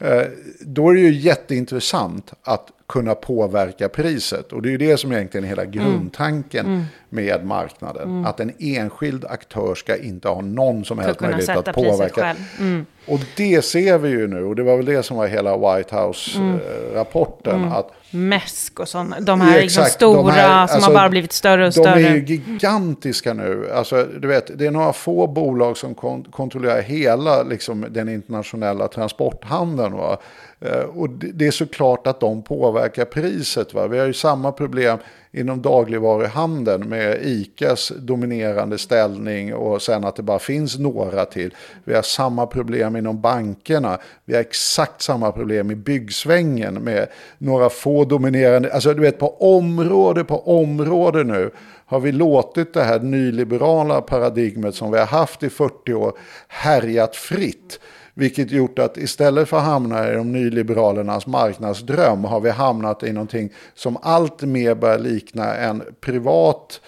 eh, 0.00 0.26
då 0.60 0.90
är 0.90 0.94
det 0.94 1.00
ju 1.00 1.12
jätteintressant 1.12 2.32
att 2.42 2.70
kunna 2.88 3.14
påverka 3.14 3.88
priset. 3.88 4.52
Och 4.52 4.62
det 4.62 4.68
är 4.68 4.70
ju 4.70 4.78
det 4.78 4.96
som 4.96 5.12
egentligen 5.12 5.44
är 5.44 5.48
hela 5.48 5.62
mm. 5.62 5.72
grundtanken 5.72 6.66
mm. 6.66 6.84
med 7.08 7.46
marknaden. 7.46 8.08
Mm. 8.08 8.26
Att 8.26 8.40
en 8.40 8.52
enskild 8.58 9.24
aktör 9.24 9.74
ska 9.74 9.96
inte 9.96 10.28
ha 10.28 10.40
någon 10.40 10.84
som 10.84 10.98
helst 10.98 11.20
möjlighet 11.20 11.56
att 11.56 11.74
påverka. 11.74 12.36
Mm. 12.58 12.86
Och 13.06 13.20
det 13.36 13.64
ser 13.64 13.98
vi 13.98 14.08
ju 14.08 14.28
nu, 14.28 14.44
och 14.44 14.56
det 14.56 14.62
var 14.62 14.76
väl 14.76 14.86
det 14.86 15.02
som 15.02 15.16
var 15.16 15.26
hela 15.26 15.56
White 15.56 15.96
House-rapporten. 15.96 17.54
Mm. 17.54 17.72
att 17.72 17.92
Mäsk 18.10 18.80
och 18.80 18.88
sådana. 18.88 19.20
De 19.20 19.40
här 19.40 19.60
liksom 19.60 19.84
stora 19.84 20.32
här, 20.32 20.66
som 20.66 20.74
alltså, 20.74 20.90
har 20.90 20.94
bara 20.94 21.08
blivit 21.08 21.32
större 21.32 21.66
och 21.66 21.72
större. 21.72 21.94
De 21.94 22.04
är 22.04 22.14
ju 22.14 22.24
gigantiska 22.24 23.34
nu. 23.34 23.70
Alltså, 23.74 24.06
du 24.18 24.28
vet, 24.28 24.58
det 24.58 24.66
är 24.66 24.70
några 24.70 24.92
få 24.92 25.26
bolag 25.26 25.76
som 25.76 25.94
kon 25.94 26.24
kontrollerar 26.24 26.82
hela 26.82 27.42
liksom, 27.42 27.86
den 27.90 28.08
internationella 28.08 28.88
transporthandeln. 28.88 29.92
Va? 29.92 30.18
Eh, 30.60 30.80
och 30.80 31.10
det 31.10 31.46
är 31.46 31.50
såklart 31.50 32.06
att 32.06 32.20
de 32.20 32.42
påverkar 32.42 33.04
priset. 33.04 33.74
Va? 33.74 33.86
Vi 33.86 33.98
har 33.98 34.06
ju 34.06 34.12
samma 34.12 34.52
problem 34.52 34.98
inom 35.32 35.62
dagligvaruhandeln 35.62 36.88
med 36.88 37.18
ICAs 37.22 37.92
dominerande 37.98 38.78
ställning 38.78 39.54
och 39.54 39.82
sen 39.82 40.04
att 40.04 40.16
det 40.16 40.22
bara 40.22 40.38
finns 40.38 40.78
några 40.78 41.24
till. 41.24 41.54
Vi 41.84 41.94
har 41.94 42.02
samma 42.02 42.46
problem 42.46 42.96
inom 42.96 43.20
bankerna. 43.20 43.98
Vi 44.24 44.34
har 44.34 44.40
exakt 44.40 45.02
samma 45.02 45.32
problem 45.32 45.70
i 45.70 45.74
byggsvängen 45.74 46.74
med 46.74 47.08
några 47.38 47.70
få 47.70 48.04
dominerande. 48.04 48.72
Alltså 48.72 48.94
du 48.94 49.00
vet 49.00 49.18
på 49.18 49.56
område 49.56 50.24
på 50.24 50.60
område 50.60 51.24
nu 51.24 51.50
har 51.86 52.00
vi 52.00 52.12
låtit 52.12 52.74
det 52.74 52.82
här 52.82 53.00
nyliberala 53.00 54.00
paradigmet 54.00 54.74
som 54.74 54.92
vi 54.92 54.98
har 54.98 55.06
haft 55.06 55.42
i 55.42 55.50
40 55.50 55.94
år 55.94 56.12
härjat 56.48 57.16
fritt. 57.16 57.80
Vilket 58.18 58.50
gjort 58.50 58.78
att 58.78 58.96
istället 58.96 59.48
för 59.48 59.56
att 59.56 59.64
hamna 59.64 60.10
i 60.10 60.14
de 60.14 60.32
nyliberalernas 60.32 61.26
marknadsdröm 61.26 62.24
har 62.24 62.40
vi 62.40 62.50
hamnat 62.50 63.02
i 63.02 63.12
någonting 63.12 63.52
som 63.74 63.96
allt 64.02 64.42
mer 64.42 64.74
börjar 64.74 64.98
likna 64.98 65.54
en 65.54 65.82
privat 66.00 66.80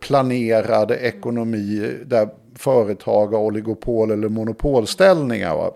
planerad 0.00 0.90
ekonomi 0.90 1.94
där 2.06 2.28
företag 2.56 3.26
har 3.26 3.38
oligopol 3.38 4.10
eller 4.10 4.28
monopolställningar. 4.28 5.56
Va? 5.56 5.70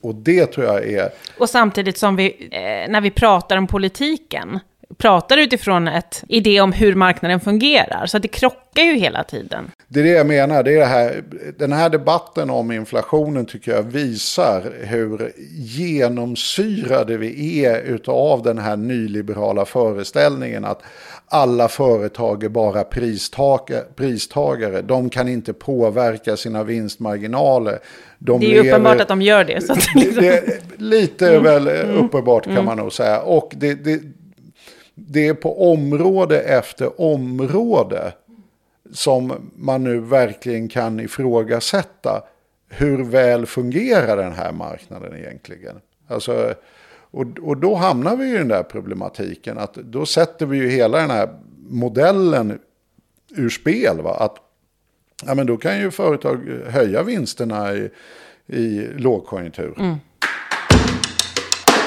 Och 0.00 0.14
det 0.14 0.46
tror 0.46 0.66
jag 0.66 0.86
är... 0.86 1.10
Och 1.38 1.50
samtidigt 1.50 1.98
som 1.98 2.16
vi, 2.16 2.48
eh, 2.52 2.90
när 2.92 3.00
vi 3.00 3.10
pratar 3.10 3.56
om 3.56 3.66
politiken, 3.66 4.60
pratar 4.98 5.38
utifrån 5.38 5.88
ett 5.88 6.24
idé 6.28 6.60
om 6.60 6.72
hur 6.72 6.94
marknaden 6.94 7.40
fungerar. 7.40 8.06
Så 8.06 8.18
det 8.18 8.28
krockar 8.28 8.82
ju 8.82 8.94
hela 8.96 9.24
tiden. 9.24 9.70
Det 9.88 10.00
är 10.00 10.04
det 10.04 10.10
jag 10.10 10.26
menar. 10.26 10.62
Det 10.62 10.72
är 10.74 10.78
det 10.78 10.84
här, 10.84 11.24
den 11.58 11.72
här 11.72 11.88
debatten 11.88 12.50
om 12.50 12.72
inflationen 12.72 13.46
tycker 13.46 13.72
jag 13.72 13.82
visar 13.82 14.72
hur 14.80 15.32
genomsyrade 15.52 17.16
vi 17.16 17.64
är 17.64 18.00
av 18.06 18.42
den 18.42 18.58
här 18.58 18.76
nyliberala 18.76 19.64
föreställningen 19.64 20.64
att 20.64 20.82
alla 21.28 21.68
företag 21.68 22.44
är 22.44 22.48
bara 22.48 22.84
pristagare. 23.94 24.82
De 24.82 25.10
kan 25.10 25.28
inte 25.28 25.52
påverka 25.52 26.36
sina 26.36 26.64
vinstmarginaler. 26.64 27.78
De 28.18 28.40
det 28.40 28.46
är 28.46 28.50
lever, 28.50 28.68
uppenbart 28.68 29.00
att 29.00 29.08
de 29.08 29.22
gör 29.22 29.44
det. 29.44 29.68
Det, 29.68 29.94
liksom... 29.94 30.52
lite 30.76 31.28
mm. 31.30 31.42
väl 31.42 31.68
mm. 31.68 32.04
uppenbart 32.04 32.44
kan 32.44 32.52
mm. 32.52 32.64
man 32.64 32.76
nog 32.76 32.92
säga. 32.92 33.20
Och 33.20 33.52
det, 33.56 33.74
det, 33.74 34.00
det 34.98 35.28
är 35.28 35.34
på 35.34 35.72
område 35.72 36.40
efter 36.40 37.00
område 37.00 38.12
som 38.92 39.50
man 39.56 39.84
nu 39.84 40.00
verkligen 40.00 40.68
kan 40.68 41.00
ifrågasätta 41.00 42.22
hur 42.68 43.04
väl 43.04 43.46
fungerar 43.46 44.16
den 44.16 44.32
här 44.32 44.52
marknaden 44.52 45.16
egentligen. 45.16 45.80
Alltså, 46.08 46.54
och, 47.10 47.26
och 47.42 47.56
då 47.56 47.74
hamnar 47.74 48.16
vi 48.16 48.30
i 48.30 48.38
den 48.38 48.48
där 48.48 48.62
problematiken 48.62 49.58
att 49.58 49.74
då 49.74 50.06
sätter 50.06 50.46
vi 50.46 50.58
ju 50.58 50.68
hela 50.68 50.98
den 50.98 51.10
här 51.10 51.28
modellen 51.68 52.58
ur 53.36 53.48
spel. 53.48 54.00
Va? 54.00 54.14
Att 54.14 54.36
ja, 55.26 55.34
men 55.34 55.46
då 55.46 55.56
kan 55.56 55.78
ju 55.78 55.90
företag 55.90 56.48
höja 56.66 57.02
vinsterna 57.02 57.74
i, 57.74 57.90
i 58.46 58.86
lågkonjunktur. 58.96 59.74
Mm 59.78 59.96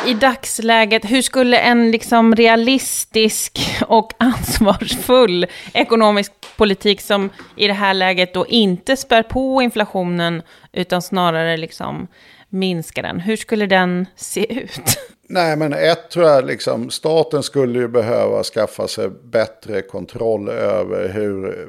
i 0.08 0.14
dagsläget, 0.14 1.06
hur 1.06 1.22
skulle 1.22 1.58
en 1.58 1.92
liksom 1.92 2.36
realistisk 2.36 3.60
och 3.88 4.14
ansvarsfull 4.20 5.48
ekonomisk 5.74 6.32
politik 6.58 7.02
som 7.02 7.30
i 7.56 7.68
det 7.68 7.74
här 7.74 7.94
läget 7.94 8.34
då 8.34 8.48
inte 8.48 8.98
spär 8.98 9.24
på 9.24 9.62
inflationen 9.62 10.42
utan 10.72 11.02
snarare 11.02 11.58
liksom 11.58 12.08
minskar 12.50 13.04
den, 13.04 13.20
hur 13.20 13.36
skulle 13.36 13.66
den 13.66 14.06
se 14.16 14.54
ut? 14.54 14.82
Nej, 15.32 15.58
men 15.58 15.74
ett 15.74 16.10
tror 16.10 16.26
jag, 16.26 16.46
liksom, 16.46 16.90
staten 16.90 17.44
skulle 17.44 17.80
ju 17.80 17.88
behöva 17.88 18.44
skaffa 18.44 18.88
sig 18.88 19.10
bättre 19.10 19.82
kontroll 19.82 20.50
över 20.50 21.10
hur 21.10 21.68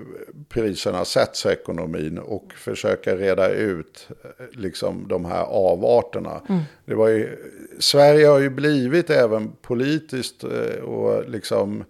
priserna 0.49 1.05
sätts 1.05 1.46
i 1.46 1.49
ekonomin 1.49 2.18
och 2.18 2.53
försöka 2.57 3.16
reda 3.16 3.49
ut 3.49 4.09
liksom, 4.53 5.09
de 5.09 5.25
här 5.25 5.44
avarterna. 5.44 6.40
Mm. 6.49 6.62
Det 6.85 6.94
var 6.94 7.09
ju, 7.09 7.37
Sverige 7.79 8.27
har 8.27 8.38
ju 8.38 8.51
blivit 8.51 9.11
även 9.11 9.53
politiskt 9.62 10.44
eh, 10.44 10.83
och 10.83 11.31
liksom 11.31 11.85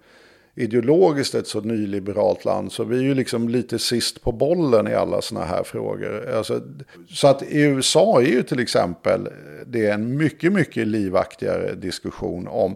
ideologiskt 0.55 1.35
ett 1.35 1.47
så 1.47 1.61
nyliberalt 1.61 2.45
land. 2.45 2.71
Så 2.71 2.83
vi 2.83 2.97
är 2.97 3.01
ju 3.01 3.15
liksom 3.15 3.49
lite 3.49 3.79
sist 3.79 4.21
på 4.21 4.31
bollen 4.31 4.87
i 4.87 4.93
alla 4.93 5.21
sådana 5.21 5.45
här 5.45 5.63
frågor. 5.63 6.29
Alltså, 6.35 6.61
så 7.09 7.27
att 7.27 7.43
i 7.43 7.61
USA 7.61 8.21
är 8.21 8.25
ju 8.25 8.43
till 8.43 8.59
exempel 8.59 9.27
det 9.65 9.85
är 9.85 9.93
en 9.93 10.17
mycket, 10.17 10.53
mycket 10.53 10.87
livaktigare 10.87 11.75
diskussion 11.75 12.47
om 12.47 12.75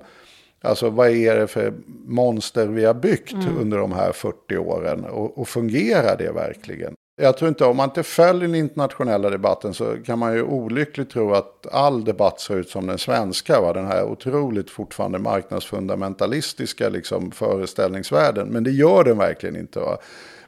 Alltså 0.61 0.89
vad 0.89 1.09
är 1.09 1.35
det 1.35 1.47
för 1.47 1.73
monster 2.05 2.67
vi 2.67 2.85
har 2.85 2.93
byggt 2.93 3.33
mm. 3.33 3.57
under 3.57 3.77
de 3.77 3.91
här 3.91 4.11
40 4.11 4.57
åren 4.57 5.05
och, 5.05 5.37
och 5.37 5.47
fungerar 5.47 6.17
det 6.17 6.31
verkligen? 6.31 6.95
Jag 7.17 7.37
tror 7.37 7.49
inte, 7.49 7.65
om 7.65 7.77
man 7.77 7.89
inte 7.89 8.03
följer 8.03 8.41
den 8.41 8.55
internationella 8.55 9.29
debatten 9.29 9.73
så 9.73 9.97
kan 10.05 10.19
man 10.19 10.33
ju 10.33 10.43
olyckligt 10.43 11.09
tro 11.09 11.33
att 11.33 11.67
all 11.71 12.03
debatt 12.03 12.39
ser 12.39 12.55
ut 12.55 12.69
som 12.69 12.87
den 12.87 12.97
svenska. 12.97 13.61
Va? 13.61 13.73
Den 13.73 13.87
här 13.87 14.03
otroligt 14.03 14.69
fortfarande 14.69 15.19
marknadsfundamentalistiska 15.19 16.89
liksom, 16.89 17.31
föreställningsvärlden. 17.31 18.47
Men 18.47 18.63
det 18.63 18.71
gör 18.71 19.03
den 19.03 19.17
verkligen 19.17 19.55
inte. 19.55 19.79
Va? 19.79 19.97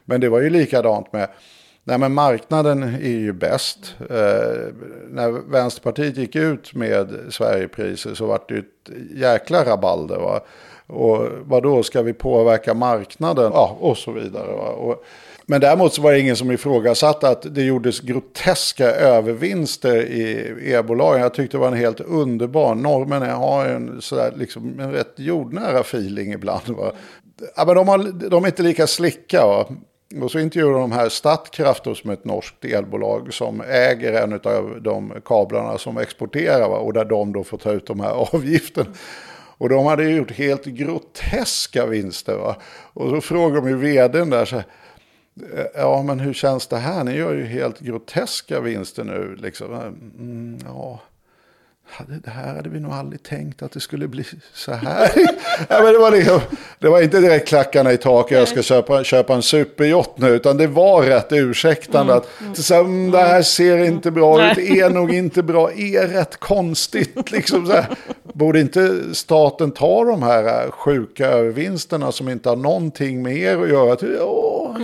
Men 0.04 0.20
det 0.20 0.28
var 0.28 0.40
ju 0.40 0.50
likadant 0.50 1.12
med, 1.12 1.28
nej 1.84 1.98
men 1.98 2.14
marknaden 2.14 2.82
är 2.82 3.18
ju 3.18 3.32
bäst. 3.32 3.94
Eh, 4.00 4.72
när 5.10 5.50
Vänsterpartiet 5.50 6.16
gick 6.16 6.36
ut 6.36 6.74
med 6.74 7.18
Sverigepriser 7.30 8.14
så 8.14 8.26
var 8.26 8.40
det 8.48 8.54
ju 8.54 8.60
ett 8.60 8.90
jäkla 9.14 9.64
rabalder. 9.64 10.16
Va? 10.16 10.40
Och 10.86 11.28
vad 11.42 11.62
då 11.62 11.82
ska 11.82 12.02
vi 12.02 12.12
påverka 12.12 12.74
marknaden? 12.74 13.50
Ja, 13.54 13.76
och 13.80 13.96
så 13.96 14.12
vidare. 14.12 14.52
Va? 14.56 14.68
Och, 14.68 15.04
men 15.50 15.60
däremot 15.60 15.94
så 15.94 16.02
var 16.02 16.12
det 16.12 16.20
ingen 16.20 16.36
som 16.36 16.50
ifrågasatte 16.50 17.28
att 17.28 17.54
det 17.54 17.62
gjordes 17.62 18.00
groteska 18.00 18.86
övervinster 18.86 19.96
i 19.96 20.54
e-bolagen. 20.72 21.22
Jag 21.22 21.34
tyckte 21.34 21.56
det 21.56 21.60
var 21.60 21.68
en 21.68 21.74
helt 21.74 22.00
underbar. 22.00 22.74
Norrmännen 22.74 23.30
har 23.30 23.66
en, 23.66 24.02
sådär, 24.02 24.32
liksom, 24.36 24.80
en 24.80 24.92
rätt 24.92 25.12
jordnära 25.16 25.80
feeling 25.80 26.32
ibland. 26.32 26.68
Va? 26.68 26.92
Ja, 27.56 27.64
men 27.64 27.74
de, 27.74 27.88
har, 27.88 27.98
de 28.30 28.44
är 28.44 28.48
inte 28.48 28.62
lika 28.62 28.86
slicka. 28.86 29.46
Va? 29.46 29.68
Och 30.22 30.30
så 30.30 30.38
intervjuade 30.38 30.78
de 30.78 30.92
här 30.92 31.08
Statkraft 31.08 31.84
som 31.84 32.10
är 32.10 32.14
ett 32.14 32.24
norskt 32.24 32.64
elbolag 32.64 33.34
som 33.34 33.60
äger 33.60 34.12
en 34.12 34.32
av 34.32 34.82
de 34.82 35.14
kablarna 35.24 35.78
som 35.78 35.98
exporterar. 35.98 36.68
Va? 36.68 36.76
Och 36.76 36.92
där 36.92 37.04
de 37.04 37.32
då 37.32 37.44
får 37.44 37.58
ta 37.58 37.72
ut 37.72 37.86
de 37.86 38.00
här 38.00 38.34
avgifterna. 38.34 38.90
Och 39.58 39.68
de 39.68 39.86
hade 39.86 40.10
gjort 40.10 40.32
helt 40.32 40.64
groteska 40.64 41.86
vinster. 41.86 42.36
Va? 42.36 42.56
Och 42.94 43.10
så 43.10 43.20
frågade 43.20 43.60
de 43.60 43.68
ju 43.68 43.76
vdn 43.76 44.30
där 44.30 44.44
så 44.44 44.56
här, 44.56 44.64
Eh, 45.54 45.66
ja, 45.74 46.02
men 46.02 46.20
hur 46.20 46.32
känns 46.32 46.66
det 46.66 46.78
här? 46.78 47.04
Ni 47.04 47.16
gör 47.16 47.34
ju 47.34 47.44
helt 47.44 47.80
groteska 47.80 48.60
vinster 48.60 49.04
nu. 49.04 49.36
Liksom. 49.36 49.74
Mm, 49.74 50.58
ja 50.64 51.00
det 52.24 52.30
här 52.30 52.54
hade 52.54 52.68
vi 52.68 52.80
nog 52.80 52.92
aldrig 52.92 53.22
tänkt 53.22 53.62
att 53.62 53.72
det 53.72 53.80
skulle 53.80 54.08
bli 54.08 54.24
så 54.54 54.72
här. 54.72 55.10
ja, 55.68 55.82
men 55.82 55.92
det, 55.92 55.98
var 55.98 56.10
liksom, 56.10 56.40
det 56.78 56.88
var 56.88 57.02
inte 57.02 57.20
direkt 57.20 57.48
klackarna 57.48 57.92
i 57.92 57.96
taket, 57.96 58.38
jag 58.38 58.48
ska 58.48 58.62
köpa, 58.62 59.04
köpa 59.04 59.34
en 59.34 59.42
superjott 59.42 60.18
nu, 60.18 60.28
utan 60.28 60.56
det 60.56 60.66
var 60.66 61.02
rätt 61.02 61.32
ursäktande. 61.32 62.12
Mm. 62.12 62.52
Att, 62.52 62.58
så 62.58 62.74
här, 62.74 62.80
mm, 62.80 63.10
det 63.10 63.18
här 63.18 63.42
ser 63.42 63.84
inte 63.84 64.10
bra 64.10 64.50
ut, 64.50 64.58
är 64.58 64.90
nog 64.90 65.14
inte 65.14 65.42
bra, 65.42 65.72
är 65.72 66.08
rätt 66.08 66.36
konstigt. 66.36 67.30
Liksom 67.30 67.66
så 67.66 67.72
här. 67.72 67.86
Borde 68.32 68.60
inte 68.60 69.00
staten 69.12 69.70
ta 69.70 70.04
de 70.04 70.22
här 70.22 70.64
äh, 70.64 70.70
sjuka 70.70 71.26
övervinsterna 71.26 72.12
som 72.12 72.28
inte 72.28 72.48
har 72.48 72.56
någonting 72.56 73.22
med 73.22 73.36
er 73.36 73.62
att 73.62 73.68
göra? 73.68 73.96
Ja, 74.18 74.76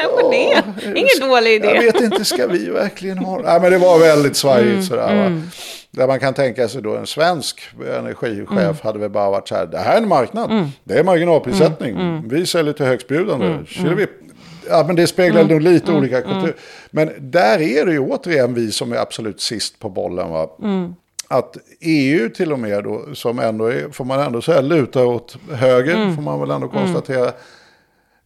kanske 0.00 0.18
kanske 0.22 0.84
det. 0.84 0.98
Ingen 0.98 1.30
dålig 1.30 1.54
idé. 1.54 1.66
Jag 1.66 1.82
vet 1.82 2.00
inte, 2.00 2.24
ska 2.24 2.46
vi 2.46 2.70
verkligen 2.70 3.18
ha... 3.18 3.38
Nej, 3.38 3.60
men 3.60 3.72
det 3.72 3.78
var 3.78 3.98
väldigt 3.98 4.36
svajigt 4.36 4.70
mm, 4.70 4.82
sådär. 4.82 5.26
Mm. 5.26 5.42
Där 5.90 6.06
man 6.06 6.20
kan 6.20 6.34
tänka 6.34 6.68
sig 6.68 6.82
då 6.82 6.96
en 6.96 7.06
svensk 7.06 7.60
energichef 7.98 8.50
mm. 8.50 8.74
hade 8.82 8.98
väl 8.98 9.10
bara 9.10 9.30
varit 9.30 9.48
så 9.48 9.54
här, 9.54 9.66
det 9.66 9.78
här 9.78 9.94
är 9.96 10.02
en 10.02 10.08
marknad, 10.08 10.50
mm. 10.50 10.68
det 10.84 10.98
är 10.98 11.04
marginalprissättning, 11.04 11.90
mm. 11.90 12.08
mm. 12.08 12.28
vi 12.28 12.46
säljer 12.46 12.72
till 12.72 12.86
högstbjudande, 12.86 13.46
mm. 13.46 13.64
mm. 13.78 14.06
Ja, 14.70 14.84
men 14.86 14.96
det 14.96 15.06
speglar 15.06 15.44
nog 15.44 15.60
lite 15.60 15.92
olika 15.92 16.20
kulturer. 16.20 16.54
Men 16.90 17.12
där 17.18 17.60
är 17.60 17.86
det 17.86 17.92
ju 17.92 17.98
återigen 17.98 18.54
vi 18.54 18.72
som 18.72 18.92
är 18.92 18.96
absolut 18.96 19.40
sist 19.40 19.78
på 19.78 19.88
bollen. 19.88 20.30
Va? 20.30 20.48
att 21.28 21.56
EU 21.80 22.28
till 22.28 22.52
och 22.52 22.58
med 22.58 22.84
då, 22.84 23.14
som 23.14 23.38
ändå 23.38 23.66
är, 23.66 23.90
får 23.90 24.04
man 24.04 24.20
ändå 24.20 24.42
säga, 24.42 24.60
lutar 24.60 25.04
åt 25.04 25.36
höger, 25.52 25.94
mm. 25.94 26.14
får 26.14 26.22
man 26.22 26.40
väl 26.40 26.50
ändå 26.50 26.68
konstatera. 26.68 27.22
Mm. 27.22 27.34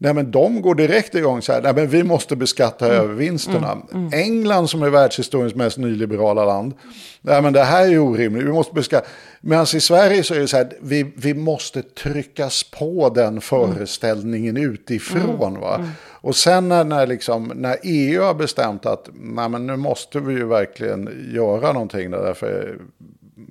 Nej 0.02 0.14
men 0.14 0.30
de 0.30 0.62
går 0.62 0.74
direkt 0.74 1.14
igång 1.14 1.42
så 1.42 1.52
här, 1.52 1.62
nej 1.62 1.74
men 1.74 1.88
vi 1.88 2.02
måste 2.02 2.36
beskatta 2.36 2.86
mm. 2.86 2.98
övervinsterna. 2.98 3.72
Mm. 3.72 3.86
Mm. 4.06 4.10
England 4.12 4.68
som 4.68 4.82
är 4.82 4.90
världshistoriens 4.90 5.54
mest 5.54 5.78
nyliberala 5.78 6.44
land, 6.44 6.74
nej 7.20 7.42
men 7.42 7.52
det 7.52 7.62
här 7.62 7.92
är 7.92 7.98
orimligt, 7.98 8.46
vi 8.46 8.52
måste 8.52 8.74
beskatta. 8.74 9.06
Medan 9.40 9.66
i 9.74 9.80
Sverige 9.80 10.22
så 10.22 10.34
är 10.34 10.38
det 10.38 10.48
så 10.48 10.56
här, 10.56 10.72
vi, 10.80 11.12
vi 11.16 11.34
måste 11.34 11.82
tryckas 11.82 12.64
på 12.64 13.12
den 13.14 13.40
föreställningen 13.40 14.56
utifrån. 14.56 15.60
Va? 15.60 15.74
Mm. 15.74 15.88
Och 16.10 16.36
sen 16.36 16.68
när, 16.68 16.84
när, 16.84 17.06
liksom, 17.06 17.52
när 17.54 17.76
EU 17.82 18.22
har 18.22 18.34
bestämt 18.34 18.86
att 18.86 19.08
nej 19.14 19.48
men 19.48 19.66
nu 19.66 19.76
måste 19.76 20.20
vi 20.20 20.34
ju 20.34 20.46
verkligen 20.46 21.30
göra 21.34 21.72
någonting 21.72 22.10
där, 22.10 22.22
därför 22.22 22.78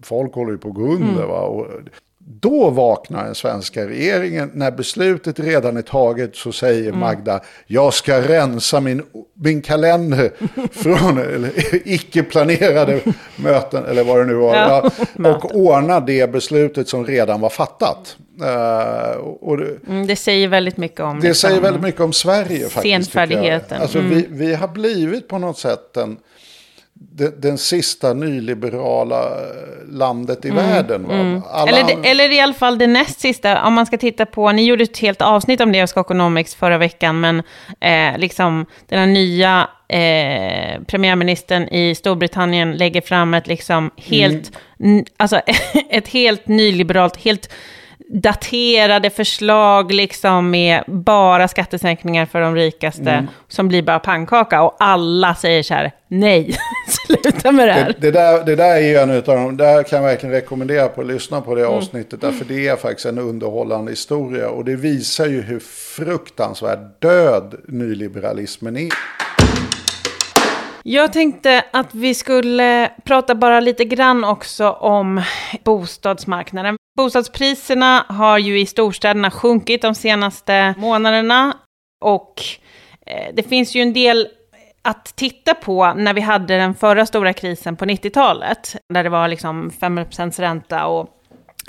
folk 0.03 0.33
håller 0.33 0.51
ju 0.51 0.57
på 0.57 0.67
att 0.67 0.75
gå 0.75 0.93
under. 0.93 1.23
Mm. 1.23 1.27
Va? 1.27 1.41
Och 1.41 1.67
då 2.25 2.69
vaknar 2.69 3.25
den 3.25 3.36
svenska 3.36 3.88
regeringen. 3.88 4.51
När 4.53 4.71
beslutet 4.71 5.39
redan 5.39 5.77
är 5.77 5.81
taget 5.81 6.36
så 6.36 6.51
säger 6.51 6.88
mm. 6.88 6.99
Magda, 6.99 7.39
jag 7.67 7.93
ska 7.93 8.21
rensa 8.21 8.79
min, 8.79 9.03
min 9.34 9.62
kalender 9.62 10.31
från 10.71 11.47
icke-planerade 11.86 12.99
möten, 13.36 13.86
eller 13.86 14.03
vad 14.03 14.17
det 14.17 14.25
nu 14.25 14.34
var. 14.34 14.55
Ja, 14.55 14.91
och 15.30 15.55
ordna 15.55 15.99
det 15.99 16.32
beslutet 16.32 16.89
som 16.89 17.05
redan 17.05 17.41
var 17.41 17.49
fattat. 17.49 18.17
Uh, 18.41 19.17
och 19.22 19.57
det, 19.57 19.78
mm, 19.88 20.07
det, 20.07 20.15
säger 20.15 20.47
väldigt 20.47 20.78
mycket 20.78 20.99
om... 20.99 21.19
Det 21.19 21.28
liksom, 21.28 21.49
säger 21.49 21.61
väldigt 21.61 21.82
mycket 21.82 22.01
om 22.01 22.13
Sverige 22.13 22.69
faktiskt. 22.69 22.84
Senfärdigheten. 22.84 23.82
Alltså, 23.82 23.99
mm. 23.99 24.09
vi, 24.09 24.26
vi 24.30 24.53
har 24.53 24.67
blivit 24.67 25.28
på 25.28 25.38
något 25.38 25.57
sätt 25.57 25.97
en 25.97 26.17
den, 27.10 27.41
den 27.41 27.58
sista 27.58 28.14
nyliberala 28.14 29.30
landet 29.89 30.45
i 30.45 30.49
mm, 30.49 30.66
världen. 30.66 31.06
Mm. 31.06 31.41
Eller, 31.68 31.84
det, 31.84 32.10
eller 32.10 32.32
i 32.32 32.39
alla 32.39 32.54
fall 32.54 32.78
det 32.78 32.88
näst 32.88 33.20
sista, 33.20 33.66
om 33.66 33.74
man 33.74 33.86
ska 33.86 33.97
titta 33.97 34.26
på, 34.26 34.52
ni 34.52 34.66
gjorde 34.66 34.84
ett 34.84 34.97
helt 34.97 35.22
avsnitt 35.22 35.62
om 35.62 35.72
det 35.72 35.82
av 35.82 35.88
Skokonomics 35.88 36.56
förra 36.56 36.78
veckan, 36.78 37.20
men 37.20 37.43
eh, 37.80 38.18
liksom 38.18 38.66
den 38.88 38.99
här 38.99 39.08
nya 39.08 39.70
eh, 39.88 40.84
premiärministern 40.84 41.68
i 41.68 41.95
Storbritannien 41.95 42.72
lägger 42.78 43.02
fram 43.02 43.34
ett 43.34 43.47
liksom 43.47 43.91
helt, 43.97 44.52
mm. 44.80 45.06
alltså 45.18 45.41
ett 45.89 46.08
helt 46.08 46.47
nyliberalt, 46.47 47.18
helt 47.18 47.49
daterade 48.14 49.09
förslag 49.09 49.91
liksom 49.91 50.49
med 50.49 50.84
bara 50.88 51.47
skattesänkningar 51.47 52.26
för 52.26 52.41
de 52.41 52.55
rikaste 52.55 53.12
mm. 53.12 53.28
som 53.47 53.68
blir 53.68 53.82
bara 53.82 53.99
pannkaka 53.99 54.62
och 54.62 54.76
alla 54.80 55.36
säger 55.36 55.64
så 55.64 55.74
här, 55.74 55.91
nej, 56.07 56.57
sluta 57.07 57.51
med 57.51 57.68
det 57.68 57.74
här. 57.74 57.86
Det, 57.86 57.93
det, 57.99 58.12
där, 58.12 58.45
det 58.45 58.55
där 58.55 58.76
är 58.76 58.80
ju 58.80 58.95
en 58.95 59.09
av 59.09 59.24
de, 59.24 59.57
där 59.57 59.84
kan 59.84 59.99
jag 59.99 60.07
verkligen 60.07 60.36
rekommendera 60.36 60.88
på 60.88 61.01
att 61.01 61.07
lyssna 61.07 61.41
på 61.41 61.55
det 61.55 61.62
mm. 61.62 61.74
avsnittet, 61.74 62.22
därför 62.22 62.45
det 62.45 62.68
är 62.68 62.76
faktiskt 62.76 63.05
en 63.05 63.18
underhållande 63.18 63.91
historia 63.91 64.49
och 64.49 64.66
det 64.66 64.76
visar 64.76 65.26
ju 65.26 65.41
hur 65.41 65.59
fruktansvärt 65.95 67.01
död 67.01 67.55
nyliberalismen 67.68 68.78
är. 68.78 68.89
Jag 70.84 71.14
tänkte 71.14 71.64
att 71.72 71.95
vi 71.95 72.14
skulle 72.14 72.91
prata 73.03 73.36
bara 73.36 73.59
lite 73.59 73.86
grann 73.86 74.24
också 74.24 74.70
om 74.70 75.22
bostadsmarknaden. 75.64 76.78
Bostadspriserna 76.97 78.05
har 78.09 78.37
ju 78.37 78.59
i 78.59 78.65
storstäderna 78.65 79.31
sjunkit 79.31 79.81
de 79.81 79.95
senaste 79.95 80.75
månaderna 80.77 81.57
och 82.01 82.43
eh, 83.05 83.33
det 83.33 83.43
finns 83.43 83.75
ju 83.75 83.81
en 83.81 83.93
del 83.93 84.27
att 84.81 85.15
titta 85.15 85.53
på 85.53 85.93
när 85.93 86.13
vi 86.13 86.21
hade 86.21 86.57
den 86.57 86.75
förra 86.75 87.05
stora 87.05 87.33
krisen 87.33 87.75
på 87.75 87.85
90-talet, 87.85 88.75
där 88.93 89.03
det 89.03 89.09
var 89.09 89.27
liksom 89.27 89.71
5% 89.71 90.39
ränta 90.41 90.85
och 90.85 91.09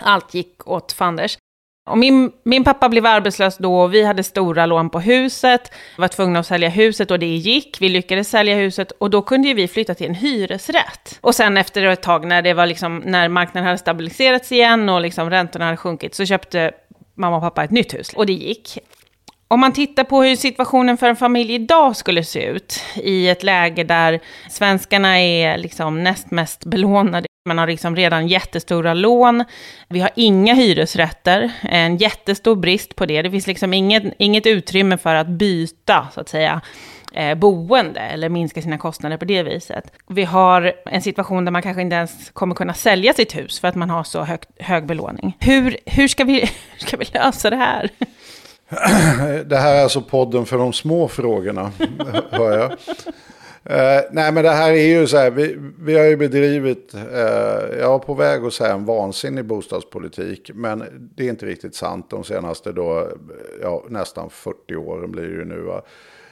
allt 0.01 0.35
gick 0.35 0.69
åt 0.69 0.93
fanders. 0.93 1.39
Och 1.85 1.99
min, 1.99 2.33
min 2.45 2.65
pappa 2.65 2.89
blev 2.89 3.07
arbetslös 3.07 3.59
då 3.59 3.81
och 3.81 3.95
vi 3.95 4.05
hade 4.05 4.23
stora 4.23 4.67
lån 4.67 4.91
på 4.91 5.01
huset. 5.01 5.73
Vi 5.97 6.01
var 6.01 6.09
tvungna 6.09 6.39
att 6.39 6.47
sälja 6.47 6.69
huset 6.69 7.11
och 7.11 7.19
det 7.19 7.27
gick. 7.27 7.77
Vi 7.81 7.89
lyckades 7.89 8.31
sälja 8.31 8.57
huset 8.57 8.91
och 8.91 9.11
då 9.11 9.23
kunde 9.23 9.49
ju 9.49 9.55
vi 9.55 9.69
flytta 9.69 9.95
till 9.95 10.07
en 10.07 10.15
hyresrätt. 10.15 11.19
Och 11.21 11.35
sen 11.35 11.57
efter 11.57 11.83
ett 11.83 12.03
tag 12.03 12.27
när, 12.27 12.43
det 12.43 12.55
var 12.55 12.67
liksom, 12.67 13.03
när 13.05 13.29
marknaden 13.29 13.67
hade 13.67 13.79
stabiliserats 13.79 14.53
igen 14.53 14.89
och 14.89 15.01
liksom 15.01 15.31
räntorna 15.31 15.65
hade 15.65 15.77
sjunkit 15.77 16.15
så 16.15 16.27
köpte 16.27 16.73
mamma 17.15 17.37
och 17.37 17.43
pappa 17.43 17.65
ett 17.65 17.71
nytt 17.71 17.95
hus. 17.95 18.13
Och 18.13 18.27
det 18.27 18.33
gick. 18.33 18.79
Om 19.49 19.61
man 19.61 19.73
tittar 19.73 20.05
på 20.05 20.23
hur 20.23 20.37
situationen 20.37 20.99
för 20.99 21.09
en 21.09 21.17
familj 21.17 21.55
idag 21.55 21.97
skulle 21.97 22.25
se 22.25 22.45
ut 22.45 22.83
i 22.97 23.29
ett 23.29 23.43
läge 23.43 23.85
där 23.85 24.21
svenskarna 24.51 25.21
är 25.21 25.59
liksom 25.59 26.03
näst 26.03 26.31
mest 26.31 26.65
belånade 26.65 27.27
man 27.45 27.59
har 27.59 27.67
liksom 27.67 27.97
redan 27.97 28.29
jättestora 28.29 28.95
lån. 28.95 29.45
Vi 29.89 30.01
har 30.01 30.11
inga 30.15 30.55
hyresrätter, 30.55 31.53
en 31.63 31.97
jättestor 31.97 32.57
brist 32.57 32.97
på 32.97 33.07
det. 33.07 33.23
Det 33.23 33.31
finns 33.31 33.47
liksom 33.47 33.75
inget, 33.75 34.03
inget 34.19 34.47
utrymme 34.47 34.99
för 34.99 35.15
att 35.15 35.27
byta, 35.27 36.09
så 36.15 36.21
att 36.21 36.29
säga, 36.29 36.61
eh, 37.13 37.35
boende 37.35 38.01
eller 38.01 38.29
minska 38.29 38.63
sina 38.63 38.79
kostnader 38.79 39.17
på 39.17 39.25
det 39.25 39.43
viset. 39.43 39.93
Vi 40.09 40.25
har 40.25 40.73
en 40.87 41.03
situation 41.03 41.45
där 41.45 41.53
man 41.53 41.63
kanske 41.63 41.83
inte 41.83 41.97
ens 41.97 42.31
kommer 42.31 42.55
kunna 42.55 42.75
sälja 42.75 43.13
sitt 43.13 43.37
hus 43.37 43.61
för 43.61 43.69
att 43.69 43.75
man 43.75 43.91
har 43.91 44.05
så 44.05 44.23
hög, 44.23 44.41
hög 44.59 44.87
belåning. 44.87 45.37
Hur, 45.41 45.77
hur, 45.87 46.09
ska 46.09 46.25
vi, 46.25 46.41
hur 46.73 46.87
ska 46.87 46.97
vi 46.97 47.05
lösa 47.05 47.51
det 47.51 47.57
här? 47.57 47.91
Det 49.45 49.57
här 49.57 49.75
är 49.75 49.83
alltså 49.83 50.03
podden 50.03 50.47
för 50.47 50.59
de 50.59 50.73
små 50.73 51.09
frågorna, 51.09 51.73
hör 52.31 52.59
jag. 52.59 52.73
Uh, 53.71 54.01
nej 54.11 54.33
men 54.33 54.45
det 54.45 54.51
här 54.51 54.73
är 54.73 54.87
ju 54.87 55.07
så 55.07 55.17
här, 55.17 55.31
vi, 55.31 55.57
vi 55.79 55.99
har 55.99 56.05
ju 56.05 56.17
bedrivit, 56.17 56.95
uh, 56.95 57.01
jag 57.79 57.89
var 57.89 57.99
på 57.99 58.15
väg 58.15 58.45
att 58.45 58.55
säga 58.55 58.73
en 58.73 58.85
vansinnig 58.85 59.45
bostadspolitik, 59.45 60.51
men 60.55 61.11
det 61.17 61.25
är 61.25 61.31
inte 61.31 61.47
riktigt 61.47 61.75
sant 61.75 62.11
de 62.11 62.25
senaste 62.25 62.73
då, 62.73 63.09
ja, 63.63 63.85
nästan 63.89 64.31
40 64.31 64.77
åren 64.77 65.13
blir 65.13 65.23
det 65.23 65.29
ju 65.29 65.45
nu. 65.45 65.61
Va? 65.61 65.83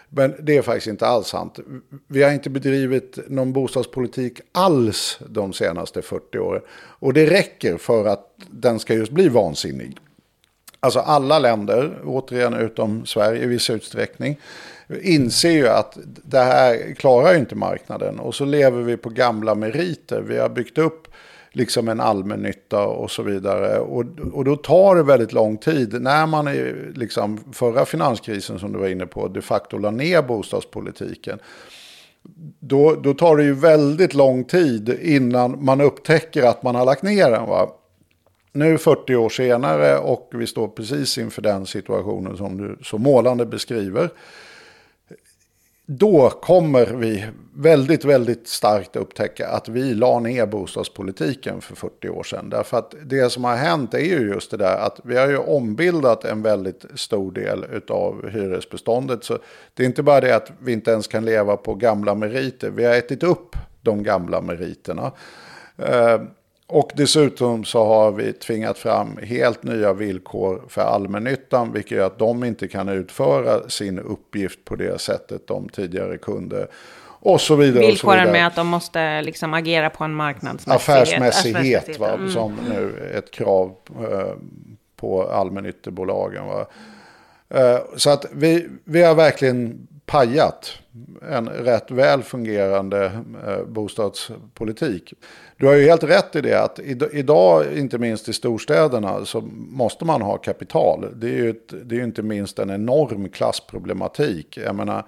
Men 0.09 0.35
det 0.43 0.57
är 0.57 0.63
faktiskt 0.63 0.87
inte 0.87 1.07
alls 1.07 1.27
sant. 1.27 1.59
Vi 2.07 2.23
har 2.23 2.31
inte 2.31 2.51
bedrivit 2.51 3.19
någon 3.29 3.53
bostadspolitik 3.53 4.41
alls 4.53 5.19
de 5.29 5.53
senaste 5.53 6.03
40 6.03 6.39
åren. 6.39 6.63
Och 6.73 7.13
det 7.13 7.27
räcker 7.27 7.77
för 7.77 8.05
att 8.05 8.35
den 8.51 8.79
ska 8.79 8.95
just 8.95 9.13
bli 9.13 9.29
vansinnig. 9.29 9.97
Alltså 10.81 10.99
alla 11.01 11.39
länder, 11.39 12.01
återigen 12.05 12.55
utom 12.55 13.07
Sverige 13.07 13.43
i 13.43 13.47
viss 13.47 13.71
utsträckning, 13.71 14.39
inser 15.03 15.51
ju 15.51 15.69
att 15.69 15.99
det 16.25 16.39
här 16.39 16.95
klarar 16.95 17.35
inte 17.35 17.55
marknaden. 17.55 18.21
Och 18.21 18.35
så 18.35 18.45
lever 18.45 18.83
vi 18.83 18.97
på 18.97 19.09
gamla 19.09 19.55
meriter. 19.55 20.21
Vi 20.21 20.39
har 20.39 20.49
byggt 20.49 20.79
upp 20.79 21.09
liksom 21.53 21.89
en 21.89 22.01
allmännytta 22.01 22.87
och 22.87 23.11
så 23.11 23.23
vidare. 23.23 23.79
Och, 23.79 24.05
och 24.33 24.45
då 24.45 24.57
tar 24.57 24.97
det 24.97 25.03
väldigt 25.03 25.33
lång 25.33 25.57
tid. 25.57 26.03
När 26.03 26.27
man 26.27 26.49
i 26.49 26.75
liksom, 26.95 27.39
förra 27.53 27.85
finanskrisen 27.85 28.59
som 28.59 28.73
du 28.73 28.79
var 28.79 28.89
inne 28.89 29.07
på 29.07 29.29
de 29.29 29.43
facto 29.43 29.79
la 29.79 29.91
ner 29.91 30.23
bostadspolitiken. 30.23 31.39
Då, 32.61 32.95
då 32.95 33.15
tar 33.15 33.37
det 33.37 33.45
ju 33.45 33.55
väldigt 33.55 34.15
lång 34.15 34.45
tid 34.45 34.99
innan 35.03 35.65
man 35.65 35.81
upptäcker 35.81 36.43
att 36.43 36.63
man 36.63 36.75
har 36.75 36.85
lagt 36.85 37.03
ner 37.03 37.31
den. 37.31 37.47
Va? 37.47 37.69
Nu 38.53 38.79
40 38.79 39.17
år 39.17 39.29
senare 39.29 39.99
och 39.99 40.31
vi 40.35 40.47
står 40.47 40.69
precis 40.69 41.19
inför 41.19 41.43
den 41.43 41.67
situationen 41.67 42.37
som 42.37 42.57
du 42.57 42.77
så 42.83 42.99
målande 42.99 43.47
beskriver 43.47 44.11
då 45.93 46.31
kommer 46.31 46.87
vi 46.87 47.25
väldigt, 47.55 48.05
väldigt 48.05 48.49
starkt 48.49 48.97
upptäcka 48.97 49.49
att 49.49 49.69
vi 49.69 49.95
la 49.95 50.21
ner 50.21 50.47
bostadspolitiken 50.47 51.61
för 51.61 51.75
40 51.77 52.09
år 52.09 52.23
sedan. 52.23 52.51
Därför 52.51 52.79
att 52.79 52.95
det 53.05 53.31
som 53.31 53.45
har 53.45 53.57
hänt 53.57 53.95
är 53.95 53.99
ju 53.99 54.33
just 54.33 54.51
det 54.51 54.57
där 54.57 54.77
att 54.77 55.01
vi 55.05 55.17
har 55.17 55.29
ju 55.29 55.39
ombildat 55.39 56.25
en 56.25 56.43
väldigt 56.43 56.85
stor 56.95 57.33
del 57.33 57.65
av 57.89 58.29
hyresbeståndet. 58.29 59.25
Så 59.25 59.39
det 59.75 59.83
är 59.83 59.87
inte 59.87 60.03
bara 60.03 60.21
det 60.21 60.37
att 60.37 60.53
vi 60.59 60.73
inte 60.73 60.91
ens 60.91 61.07
kan 61.07 61.25
leva 61.25 61.57
på 61.57 61.75
gamla 61.75 62.15
meriter, 62.15 62.71
vi 62.71 62.85
har 62.85 62.95
ätit 62.95 63.23
upp 63.23 63.57
de 63.81 64.03
gamla 64.03 64.41
meriterna. 64.41 65.13
Eh, 65.77 66.21
och 66.73 66.91
dessutom 66.95 67.65
så 67.65 67.85
har 67.85 68.13
vi 68.13 68.33
tvingat 68.33 68.79
fram 68.79 69.19
helt 69.23 69.63
nya 69.63 69.93
villkor 69.93 70.63
för 70.69 70.83
allmännyttan, 70.83 71.73
vilket 71.73 71.91
gör 71.91 72.07
att 72.07 72.19
de 72.19 72.45
inte 72.45 72.69
kan 72.69 72.89
utföra 72.89 73.69
sin 73.69 73.99
uppgift 73.99 74.65
på 74.65 74.77
det 74.77 75.01
sättet 75.01 75.47
de 75.47 75.69
tidigare 75.69 76.19
kunde. 76.19 76.67
Och 77.03 77.41
så 77.41 77.55
vidare. 77.55 77.87
Villkoren 77.87 77.99
så 77.99 78.11
vidare. 78.11 78.33
med 78.33 78.47
att 78.47 78.57
de 78.57 78.67
måste 78.67 79.23
liksom 79.23 79.55
agera 79.55 79.91
på 79.91 80.05
en 80.05 80.15
marknadsmässighet. 80.15 80.81
Affärsmässighet, 80.81 81.83
affärsmässighet. 81.83 81.99
Va? 81.99 82.13
Mm. 82.13 82.31
som 82.31 82.57
nu 82.69 83.11
är 83.13 83.19
ett 83.19 83.31
krav 83.31 83.75
eh, 84.01 84.35
på 84.97 85.23
allmännyttebolagen. 85.23 86.47
Va? 86.47 86.67
Eh, 87.55 87.79
så 87.97 88.11
att 88.11 88.27
vi, 88.33 88.69
vi 88.85 89.03
har 89.03 89.15
verkligen 89.15 89.87
pajat 90.11 90.79
en 91.31 91.49
rätt 91.49 91.91
väl 91.91 92.23
fungerande 92.23 93.05
eh, 93.47 93.65
bostadspolitik. 93.67 95.15
Du 95.57 95.67
har 95.67 95.75
ju 95.75 95.85
helt 95.85 96.05
rätt 96.05 96.37
i 96.37 96.41
det 96.41 96.63
att 96.63 96.79
idag, 97.13 97.65
inte 97.77 97.99
minst 97.99 98.29
i 98.29 98.33
storstäderna, 98.33 99.25
så 99.25 99.41
måste 99.55 100.05
man 100.05 100.23
ha 100.23 100.37
kapital. 100.37 101.07
Det 101.17 101.27
är 101.27 101.37
ju, 101.37 101.51
ett, 101.51 101.75
det 101.85 101.97
är 101.97 102.05
inte 102.05 102.23
minst 102.23 102.59
en 102.59 102.71
enorm 102.71 103.29
klassproblematik. 103.29 104.57
Jag 104.57 104.75
menar, 104.77 105.05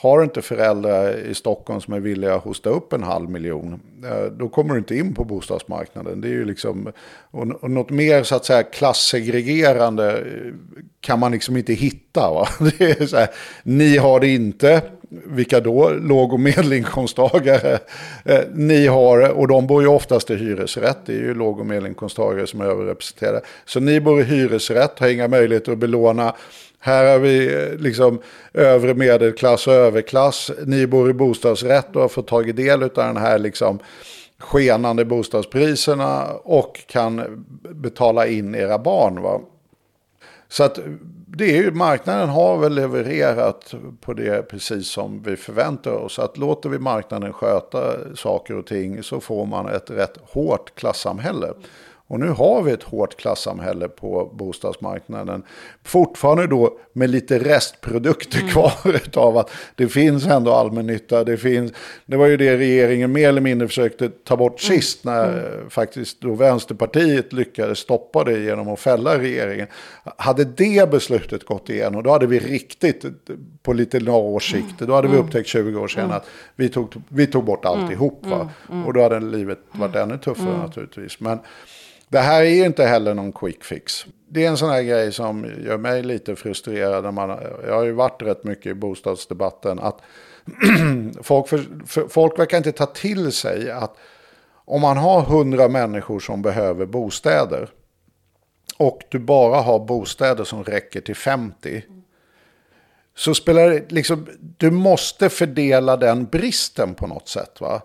har 0.00 0.18
du 0.18 0.24
inte 0.24 0.42
föräldrar 0.42 1.16
i 1.16 1.34
Stockholm 1.34 1.80
som 1.80 1.94
är 1.94 2.00
villiga 2.00 2.34
att 2.34 2.44
hosta 2.44 2.70
upp 2.70 2.92
en 2.92 3.02
halv 3.02 3.30
miljon, 3.30 3.80
eh, 4.04 4.32
då 4.32 4.48
kommer 4.48 4.74
du 4.74 4.78
inte 4.78 4.96
in 4.96 5.14
på 5.14 5.24
bostadsmarknaden. 5.24 6.20
Det 6.20 6.28
är 6.28 6.32
ju 6.32 6.44
liksom, 6.44 6.92
och 7.30 7.70
något 7.70 7.90
mer 7.90 8.22
så 8.22 8.34
att 8.34 8.44
säga 8.44 8.62
klassegregerande 8.62 10.18
eh, 10.18 10.52
kan 11.00 11.18
man 11.18 11.32
liksom 11.32 11.56
inte 11.56 11.72
hitta. 11.72 12.30
Va? 12.30 12.48
Det 12.78 13.00
är 13.00 13.06
så 13.06 13.16
här, 13.16 13.28
ni 13.62 13.96
har 13.96 14.20
det 14.20 14.28
inte, 14.28 14.82
vilka 15.10 15.60
då? 15.60 15.90
Låg 15.90 16.32
och 16.32 16.40
medelinkomsttagare. 16.40 17.78
Eh, 18.24 18.40
ni 18.54 18.86
har, 18.86 19.28
och 19.28 19.48
de 19.48 19.66
bor 19.66 19.82
ju 19.82 19.88
oftast 19.88 20.30
i 20.30 20.36
hyresrätt, 20.36 20.98
det 21.06 21.12
är 21.12 21.20
ju 21.20 21.34
låg 21.34 21.60
och 21.60 21.66
medelinkomsttagare 21.66 22.46
som 22.46 22.60
är 22.60 22.64
överrepresenterade. 22.64 23.40
Så 23.64 23.80
ni 23.80 24.00
bor 24.00 24.20
i 24.20 24.24
hyresrätt, 24.24 24.98
har 24.98 25.08
inga 25.08 25.28
möjligheter 25.28 25.72
att 25.72 25.78
belåna 25.78 26.34
här 26.78 27.12
har 27.12 27.18
vi 27.18 27.54
eh, 27.54 27.78
liksom 27.78 28.20
övre 28.54 28.94
medelklass 28.94 29.66
och 29.66 29.72
överklass. 29.72 30.50
Ni 30.66 30.86
bor 30.86 31.10
i 31.10 31.12
bostadsrätt 31.12 31.96
och 31.96 32.02
har 32.02 32.08
fått 32.08 32.26
tagit 32.26 32.56
del 32.56 32.82
av 32.82 32.90
den 32.94 33.16
här 33.16 33.38
liksom 33.38 33.78
skenande 34.38 35.04
bostadspriserna 35.04 36.26
och 36.44 36.86
kan 36.86 37.44
betala 37.74 38.26
in 38.26 38.54
era 38.54 38.78
barn. 38.78 39.22
Va? 39.22 39.40
Så 40.48 40.64
att 40.64 40.78
det 41.26 41.56
är 41.56 41.62
ju, 41.62 41.70
marknaden 41.70 42.28
har 42.28 42.58
väl 42.58 42.74
levererat 42.74 43.74
på 44.00 44.12
det 44.12 44.48
precis 44.48 44.88
som 44.88 45.22
vi 45.22 45.36
förväntar 45.36 45.92
oss. 45.92 46.18
Att 46.18 46.38
låter 46.38 46.68
vi 46.68 46.78
marknaden 46.78 47.32
sköta 47.32 47.94
saker 48.14 48.56
och 48.56 48.66
ting 48.66 49.02
så 49.02 49.20
får 49.20 49.46
man 49.46 49.68
ett 49.68 49.90
rätt 49.90 50.18
hårt 50.22 50.74
klassamhälle. 50.74 51.52
Och 52.08 52.20
nu 52.20 52.28
har 52.28 52.62
vi 52.62 52.72
ett 52.72 52.82
hårt 52.82 53.16
klassamhälle 53.16 53.88
på 53.88 54.30
bostadsmarknaden. 54.34 55.42
Fortfarande 55.84 56.46
då 56.46 56.78
med 56.92 57.10
lite 57.10 57.38
restprodukter 57.38 58.38
mm. 58.38 58.50
kvar 58.50 59.00
av 59.14 59.36
att 59.36 59.50
det 59.74 59.88
finns 59.88 60.26
ändå 60.26 60.52
allmännytta. 60.52 61.24
Det, 61.24 61.36
finns, 61.36 61.72
det 62.06 62.16
var 62.16 62.26
ju 62.26 62.36
det 62.36 62.56
regeringen 62.56 63.12
mer 63.12 63.28
eller 63.28 63.40
mindre 63.40 63.68
försökte 63.68 64.08
ta 64.08 64.36
bort 64.36 64.64
mm. 64.64 64.80
sist 64.80 65.04
när 65.04 65.28
mm. 65.28 65.70
faktiskt 65.70 66.20
då 66.20 66.34
Vänsterpartiet 66.34 67.32
lyckades 67.32 67.78
stoppa 67.78 68.24
det 68.24 68.38
genom 68.38 68.68
att 68.68 68.80
fälla 68.80 69.18
regeringen. 69.18 69.66
Hade 70.16 70.44
det 70.44 70.90
beslutet 70.90 71.44
gått 71.44 71.70
igenom 71.70 72.02
då 72.02 72.10
hade 72.10 72.26
vi 72.26 72.38
riktigt 72.38 73.04
på 73.62 73.72
lite 73.72 74.00
några 74.00 74.18
års 74.18 74.52
sikt, 74.52 74.78
då 74.78 74.94
hade 74.94 75.08
vi 75.08 75.14
mm. 75.14 75.26
upptäckt 75.26 75.48
20 75.48 75.80
år 75.80 75.88
sedan 75.88 76.04
mm. 76.04 76.16
att 76.16 76.26
vi 76.56 76.68
tog, 76.68 76.94
vi 77.08 77.26
tog 77.26 77.44
bort 77.44 77.64
alltihop. 77.64 78.26
Va? 78.26 78.50
Och 78.86 78.92
då 78.92 79.02
hade 79.02 79.20
livet 79.20 79.58
varit 79.72 79.96
ännu 79.96 80.18
tuffare 80.18 80.56
naturligtvis. 80.58 81.20
Men 81.20 81.38
det 82.08 82.18
här 82.18 82.42
är 82.42 82.50
ju 82.50 82.64
inte 82.64 82.84
heller 82.84 83.14
någon 83.14 83.32
quick 83.32 83.64
fix. 83.64 84.06
Det 84.28 84.44
är 84.44 84.48
en 84.48 84.56
sån 84.56 84.70
här 84.70 84.82
grej 84.82 85.12
som 85.12 85.46
gör 85.64 85.78
mig 85.78 86.02
lite 86.02 86.36
frustrerad. 86.36 87.04
När 87.04 87.10
man, 87.10 87.38
jag 87.66 87.74
har 87.74 87.84
ju 87.84 87.92
varit 87.92 88.22
rätt 88.22 88.44
mycket 88.44 88.66
i 88.66 88.74
bostadsdebatten. 88.74 89.78
Att 89.78 90.00
folk, 91.22 91.48
för, 91.48 91.86
för, 91.86 92.08
folk 92.08 92.38
verkar 92.38 92.56
inte 92.56 92.72
ta 92.72 92.86
till 92.86 93.32
sig 93.32 93.70
att 93.70 93.96
om 94.64 94.80
man 94.80 94.96
har 94.96 95.20
hundra 95.22 95.68
människor 95.68 96.20
som 96.20 96.42
behöver 96.42 96.86
bostäder. 96.86 97.68
Och 98.78 99.00
du 99.08 99.18
bara 99.18 99.60
har 99.60 99.78
bostäder 99.78 100.44
som 100.44 100.64
räcker 100.64 101.00
till 101.00 101.16
50 101.16 101.82
så 103.18 103.34
spelar 103.34 103.70
det 103.70 103.92
liksom, 103.92 104.26
du 104.56 104.70
måste 104.70 105.28
fördela 105.28 105.96
den 105.96 106.24
bristen 106.24 106.94
på 106.94 107.06
något 107.06 107.28
sätt. 107.28 107.60
Va? 107.60 107.82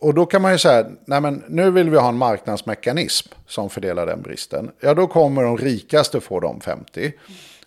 Och 0.00 0.14
då 0.14 0.26
kan 0.26 0.42
man 0.42 0.52
ju 0.52 0.58
säga, 0.58 0.86
nej 1.06 1.20
men 1.20 1.44
nu 1.48 1.70
vill 1.70 1.90
vi 1.90 1.98
ha 1.98 2.08
en 2.08 2.18
marknadsmekanism 2.18 3.28
som 3.46 3.70
fördelar 3.70 4.06
den 4.06 4.22
bristen. 4.22 4.70
Ja, 4.80 4.94
då 4.94 5.06
kommer 5.06 5.42
de 5.42 5.58
rikaste 5.58 6.20
få 6.20 6.40
de 6.40 6.60
50. 6.60 7.12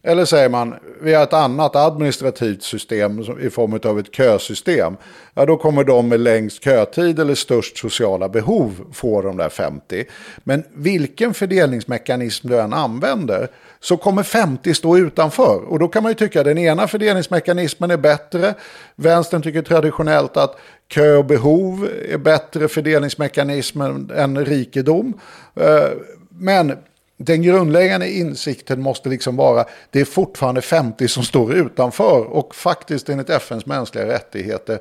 Eller 0.04 0.26
säger 0.26 0.50
man, 0.50 0.76
vi 1.02 1.14
har 1.14 1.24
ett 1.24 1.34
annat 1.34 1.76
administrativt 1.76 2.64
system 2.64 3.26
i 3.42 3.50
form 3.50 3.80
av 3.84 4.00
ett 4.00 4.16
kösystem. 4.16 4.98
Ja, 5.34 5.46
då 5.46 5.58
kommer 5.58 5.84
de 5.84 6.08
med 6.08 6.20
längst 6.20 6.64
kötid 6.64 7.20
eller 7.20 7.36
störst 7.36 7.78
sociala 7.78 8.30
behov 8.30 8.86
få 8.94 9.22
de 9.22 9.38
där 9.38 9.50
50. 9.50 10.06
Men 10.38 10.64
vilken 10.74 11.34
fördelningsmekanism 11.34 12.48
du 12.48 12.60
än 12.60 12.74
använder 12.74 13.48
så 13.80 13.98
kommer 13.98 14.24
50 14.24 14.74
stå 14.74 14.98
utanför. 14.98 15.62
Och 15.70 15.80
då 15.80 15.88
kan 15.88 16.04
man 16.04 16.12
ju 16.12 16.16
tycka 16.16 16.40
att 16.40 16.46
den 16.46 16.58
ena 16.58 16.88
fördelningsmekanismen 16.88 17.92
är 17.92 17.98
bättre. 17.98 18.54
Vänstern 18.96 19.42
tycker 19.42 19.62
traditionellt 19.62 20.38
att 20.38 20.60
kö 20.88 21.18
och 21.18 21.26
behov 21.26 21.90
är 22.10 22.18
bättre 22.18 22.68
fördelningsmekanismen 22.68 24.12
än 24.16 24.46
rikedom. 24.46 25.14
Eh, 25.56 25.90
men 26.30 26.78
den 27.18 27.42
grundläggande 27.42 28.10
insikten 28.10 28.82
måste 28.82 29.10
liksom 29.10 29.36
vara 29.36 29.66
det 29.92 30.00
är 30.00 30.06
fortfarande 30.06 30.62
50 30.62 31.08
som 31.08 31.24
står 31.24 31.54
utanför 31.54 32.24
och 32.24 32.56
faktiskt 32.56 33.10
enligt 33.10 33.30
FNs 33.30 33.66
mänskliga 33.66 34.08
rättigheter 34.08 34.80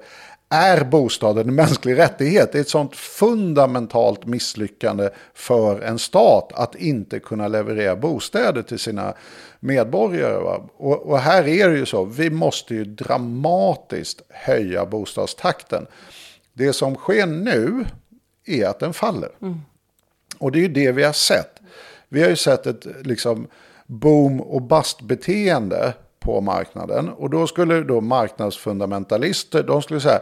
är 0.49 0.85
bostaden 0.85 1.49
en 1.49 1.55
mänsklig 1.55 1.99
rättighet. 1.99 2.53
Det 2.53 2.59
är 2.59 2.63
ett 2.63 2.69
sånt 2.69 2.97
fundamentalt 2.97 4.27
misslyckande 4.27 5.11
för 5.35 5.81
en 5.81 5.99
stat 5.99 6.53
att 6.55 6.75
inte 6.75 7.19
kunna 7.19 7.49
leverera 7.49 7.97
bostäder 7.97 8.63
till 8.63 8.79
sina 8.79 9.15
medborgare. 9.61 10.37
Och, 10.77 11.07
och, 11.07 11.19
här 11.19 11.49
är 11.49 11.69
det 11.69 11.79
ju 11.79 11.87
så, 11.87 12.05
vi 12.05 12.31
måste 12.31 12.75
ju 12.75 12.85
dramatiskt 12.85 14.23
höja 14.29 14.87
bostadstakten. 14.87 15.87
Det 16.53 16.73
som 16.73 16.95
sker 16.95 17.27
nu 17.27 17.85
är 18.47 18.67
att 18.67 18.79
den 18.79 18.93
faller. 18.93 19.31
Mm. 19.43 19.61
Och 20.39 20.53
det 20.53 20.59
är 20.59 20.63
ju 20.63 20.69
det 20.69 20.93
vi 20.93 21.03
har 21.03 21.13
sett. 21.13 21.61
Vi 22.09 22.23
har 22.23 22.29
ju 22.29 22.37
sett 22.37 22.67
ett 22.67 22.87
liksom 23.03 23.47
boom 23.87 24.41
och 24.41 24.63
bust-beteende 24.63 25.93
på 26.27 26.41
marknaden. 26.41 27.09
Och 27.09 27.31
då 27.31 27.47
skulle 27.47 27.81
då 27.81 28.01
marknadsfundamentalister, 28.01 29.63
de 29.63 29.83
skulle 29.83 30.01
säga, 30.01 30.21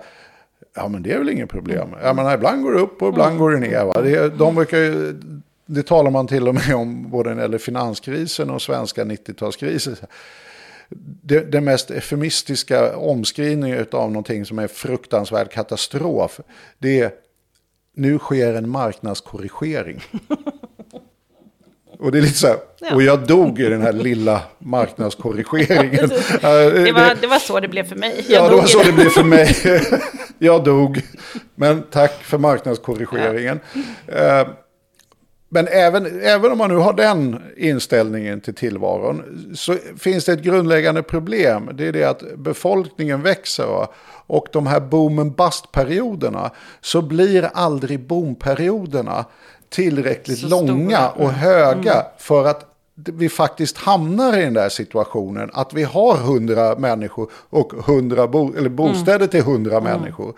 ja 0.75 0.89
men 0.89 1.03
det 1.03 1.13
är 1.13 1.19
väl 1.19 1.29
inget 1.29 1.51
problem. 1.51 1.89
Jag 2.03 2.17
menar, 2.17 2.35
ibland 2.35 2.63
går 2.63 2.73
det 2.73 2.81
upp 2.81 3.03
och 3.03 3.09
ibland 3.09 3.39
går 3.39 3.51
det 3.51 3.59
ner. 3.59 3.85
Va? 3.85 4.03
Det, 4.03 4.29
de 4.29 4.55
brukar 4.55 4.79
ju, 4.79 5.15
det 5.67 5.83
talar 5.83 6.11
man 6.11 6.27
till 6.27 6.49
och 6.49 6.55
med 6.55 6.75
om 6.75 7.11
både 7.11 7.29
när 7.31 7.37
det 7.37 7.43
gäller 7.43 7.59
finanskrisen 7.59 8.51
och 8.51 8.63
svenska 8.63 9.05
90-talskrisen. 9.05 9.97
Det, 11.23 11.41
det, 11.53 11.61
mest 11.61 11.91
eufemistiska 11.91 12.97
omskrivningen 12.97 13.87
av 13.93 14.11
någonting 14.11 14.45
som 14.45 14.59
är 14.59 14.67
fruktansvärd 14.67 15.51
katastrof, 15.51 16.41
det 16.79 17.01
är 17.01 17.11
nu 17.95 18.19
sker 18.19 18.55
en 18.55 18.69
marknadskorrigering. 18.69 20.01
Och 22.05 22.13
det 22.13 22.19
är 22.19 22.23
lite 22.23 22.39
så 22.39 22.47
här, 22.47 22.57
ja. 22.81 22.95
och 22.95 23.03
jag 23.03 23.27
dog 23.27 23.61
i 23.61 23.69
den 23.69 23.83
här 23.83 23.93
lilla 23.93 24.41
marknadskorrigeringen. 24.59 26.09
det, 26.41 26.93
var, 26.93 27.21
det 27.21 27.27
var 27.27 27.39
så 27.39 27.61
det 27.61 27.69
blev 27.69 27.89
för 27.89 27.97
mig. 27.97 28.25
Jag 28.29 28.45
ja, 28.45 28.51
det 28.51 28.57
var 28.57 28.67
så 28.67 28.83
det. 28.83 28.93
blev 28.93 29.09
för 29.09 29.25
mig. 29.25 29.57
jag 30.39 30.65
dog. 30.65 31.01
Men 31.55 31.83
tack 31.83 32.23
för 32.23 32.39
marknadskorrigeringen. 32.39 33.61
Ja. 34.07 34.41
Eh, 34.41 34.49
men 35.49 35.69
även, 35.69 36.21
även 36.23 36.53
om 36.53 36.59
man 36.59 36.71
nu 36.71 36.77
har 36.77 36.93
den 36.93 37.43
inställningen 37.57 38.41
till 38.41 38.55
tillvaron 38.55 39.23
så 39.55 39.77
finns 39.99 40.25
det 40.25 40.33
ett 40.33 40.43
grundläggande 40.43 41.03
problem. 41.03 41.71
Det 41.75 41.87
är 41.87 41.93
det 41.93 42.05
att 42.05 42.37
befolkningen 42.37 43.23
växer. 43.23 43.87
Och 44.27 44.47
de 44.53 44.67
här 44.67 44.81
boomen 44.81 45.33
bust-perioderna 45.33 46.51
så 46.81 47.03
blir 47.03 47.51
aldrig 47.55 48.01
boomperioderna 48.01 49.25
tillräckligt 49.75 50.39
så 50.39 50.49
långa 50.49 51.11
stora. 51.11 51.27
och 51.27 51.33
höga 51.33 51.93
mm. 51.93 52.05
för 52.19 52.45
att 52.45 52.71
vi 52.95 53.29
faktiskt 53.29 53.77
hamnar 53.77 54.39
i 54.39 54.43
den 54.43 54.55
där 54.55 54.69
situationen 54.69 55.51
att 55.53 55.75
vi 55.75 55.83
har 55.83 56.17
hundra 56.17 56.79
människor 56.79 57.31
och 57.51 57.73
100 57.89 58.27
bo 58.27 58.55
eller 58.57 58.69
bostäder 58.69 59.17
mm. 59.17 59.29
till 59.29 59.43
hundra 59.43 59.77
mm. 59.77 59.93
människor. 59.93 60.35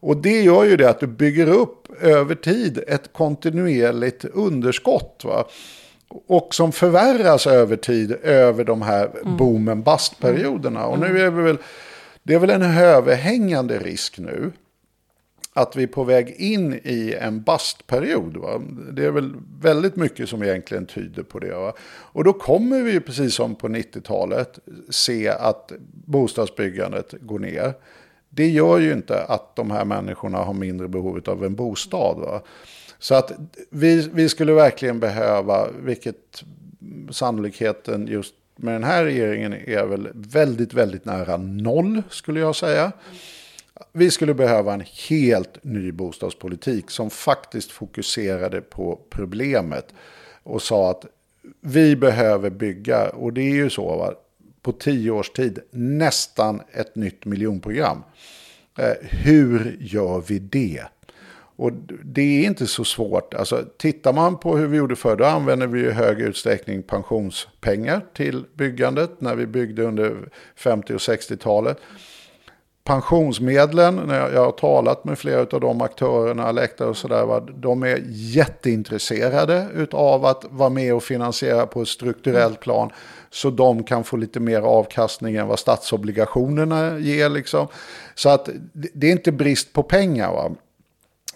Och 0.00 0.16
det 0.16 0.42
gör 0.42 0.64
ju 0.64 0.76
det 0.76 0.90
att 0.90 1.00
du 1.00 1.06
bygger 1.06 1.48
upp 1.48 2.02
över 2.02 2.34
tid 2.34 2.84
ett 2.88 3.12
kontinuerligt 3.12 4.24
underskott. 4.24 5.22
Va? 5.24 5.44
Och 6.28 6.54
som 6.54 6.72
förvärras 6.72 7.46
över 7.46 7.76
tid 7.76 8.12
över 8.22 8.64
de 8.64 8.82
här 8.82 9.10
mm. 9.22 9.36
boomen 9.36 9.82
bust-perioderna. 9.82 10.86
Och 10.86 10.98
nu 10.98 11.06
mm. 11.06 11.22
är 11.22 11.30
vi 11.30 11.42
väl, 11.42 11.58
det 12.22 12.34
är 12.34 12.38
väl 12.38 12.50
en 12.50 12.62
överhängande 12.62 13.78
risk 13.78 14.18
nu 14.18 14.52
att 15.58 15.76
vi 15.76 15.82
är 15.82 15.86
på 15.86 16.04
väg 16.04 16.34
in 16.38 16.80
i 16.84 17.14
en 17.20 17.42
bastperiod. 17.42 18.36
Va? 18.36 18.62
Det 18.92 19.04
är 19.04 19.10
väl 19.10 19.34
väldigt 19.60 19.96
mycket 19.96 20.28
som 20.28 20.42
egentligen 20.42 20.86
tyder 20.86 21.22
på 21.22 21.38
det. 21.38 21.54
Va? 21.54 21.72
Och 21.88 22.24
då 22.24 22.32
kommer 22.32 22.82
vi, 22.82 23.00
precis 23.00 23.34
som 23.34 23.54
på 23.54 23.68
90-talet, 23.68 24.58
se 24.90 25.28
att 25.28 25.72
bostadsbyggandet 26.04 27.14
går 27.20 27.38
ner. 27.38 27.74
Det 28.30 28.48
gör 28.48 28.78
ju 28.78 28.92
inte 28.92 29.22
att 29.22 29.56
de 29.56 29.70
här 29.70 29.84
människorna 29.84 30.38
har 30.38 30.54
mindre 30.54 30.88
behov 30.88 31.20
av 31.26 31.44
en 31.44 31.54
bostad. 31.54 32.18
Va? 32.18 32.42
Så 32.98 33.14
att 33.14 33.32
vi, 33.70 34.10
vi 34.12 34.28
skulle 34.28 34.52
verkligen 34.52 35.00
behöva, 35.00 35.68
vilket 35.82 36.44
sannolikheten 37.10 38.06
just 38.06 38.34
med 38.56 38.74
den 38.74 38.84
här 38.84 39.04
regeringen 39.04 39.52
är 39.52 39.86
väl 39.86 40.08
väldigt, 40.14 40.74
väldigt 40.74 41.04
nära 41.04 41.36
noll 41.36 42.02
skulle 42.10 42.40
jag 42.40 42.56
säga. 42.56 42.92
Vi 43.92 44.10
skulle 44.10 44.34
behöva 44.34 44.74
en 44.74 44.84
helt 45.08 45.64
ny 45.64 45.92
bostadspolitik 45.92 46.90
som 46.90 47.10
faktiskt 47.10 47.70
fokuserade 47.70 48.60
på 48.60 48.98
problemet 49.10 49.94
och 50.42 50.62
sa 50.62 50.90
att 50.90 51.04
vi 51.60 51.96
behöver 51.96 52.50
bygga, 52.50 53.08
och 53.08 53.32
det 53.32 53.42
är 53.42 53.54
ju 53.54 53.70
så, 53.70 53.96
va? 53.96 54.14
på 54.62 54.72
tio 54.72 55.10
års 55.10 55.30
tid, 55.30 55.58
nästan 55.70 56.60
ett 56.72 56.96
nytt 56.96 57.24
miljonprogram. 57.24 58.02
Eh, 58.78 58.92
hur 59.00 59.76
gör 59.80 60.22
vi 60.28 60.38
det? 60.38 60.82
Och 61.56 61.72
det 62.04 62.22
är 62.22 62.46
inte 62.46 62.66
så 62.66 62.84
svårt. 62.84 63.34
Alltså, 63.34 63.64
tittar 63.78 64.12
man 64.12 64.38
på 64.38 64.56
hur 64.56 64.66
vi 64.66 64.76
gjorde 64.76 64.96
förr, 64.96 65.16
då 65.16 65.24
använde 65.24 65.66
vi 65.66 65.80
i 65.80 65.90
hög 65.90 66.20
utsträckning 66.20 66.82
pensionspengar 66.82 68.04
till 68.14 68.44
byggandet 68.54 69.20
när 69.20 69.34
vi 69.34 69.46
byggde 69.46 69.82
under 69.82 70.28
50 70.56 70.94
och 70.94 70.98
60-talet 70.98 71.78
pensionsmedlen, 72.88 73.96
när 73.96 74.30
jag 74.30 74.44
har 74.44 74.52
talat 74.52 75.04
med 75.04 75.18
flera 75.18 75.40
av 75.40 75.60
de 75.60 75.82
aktörerna, 75.82 76.52
läktare 76.52 76.88
och 76.88 76.96
sådär, 76.96 77.42
de 77.60 77.82
är 77.82 78.02
jätteintresserade 78.08 79.86
av 79.92 80.24
att 80.24 80.44
vara 80.50 80.70
med 80.70 80.94
och 80.94 81.02
finansiera 81.02 81.66
på 81.66 81.82
ett 81.82 81.88
strukturellt 81.88 82.60
plan. 82.60 82.90
Så 83.30 83.50
de 83.50 83.84
kan 83.84 84.04
få 84.04 84.16
lite 84.16 84.40
mer 84.40 84.60
avkastning 84.60 85.36
än 85.36 85.46
vad 85.46 85.58
statsobligationerna 85.58 86.98
ger. 86.98 87.28
Liksom. 87.28 87.66
Så 88.14 88.28
att 88.28 88.48
det 88.72 89.06
är 89.06 89.12
inte 89.12 89.32
brist 89.32 89.72
på 89.72 89.82
pengar. 89.82 90.32
Va? 90.32 90.50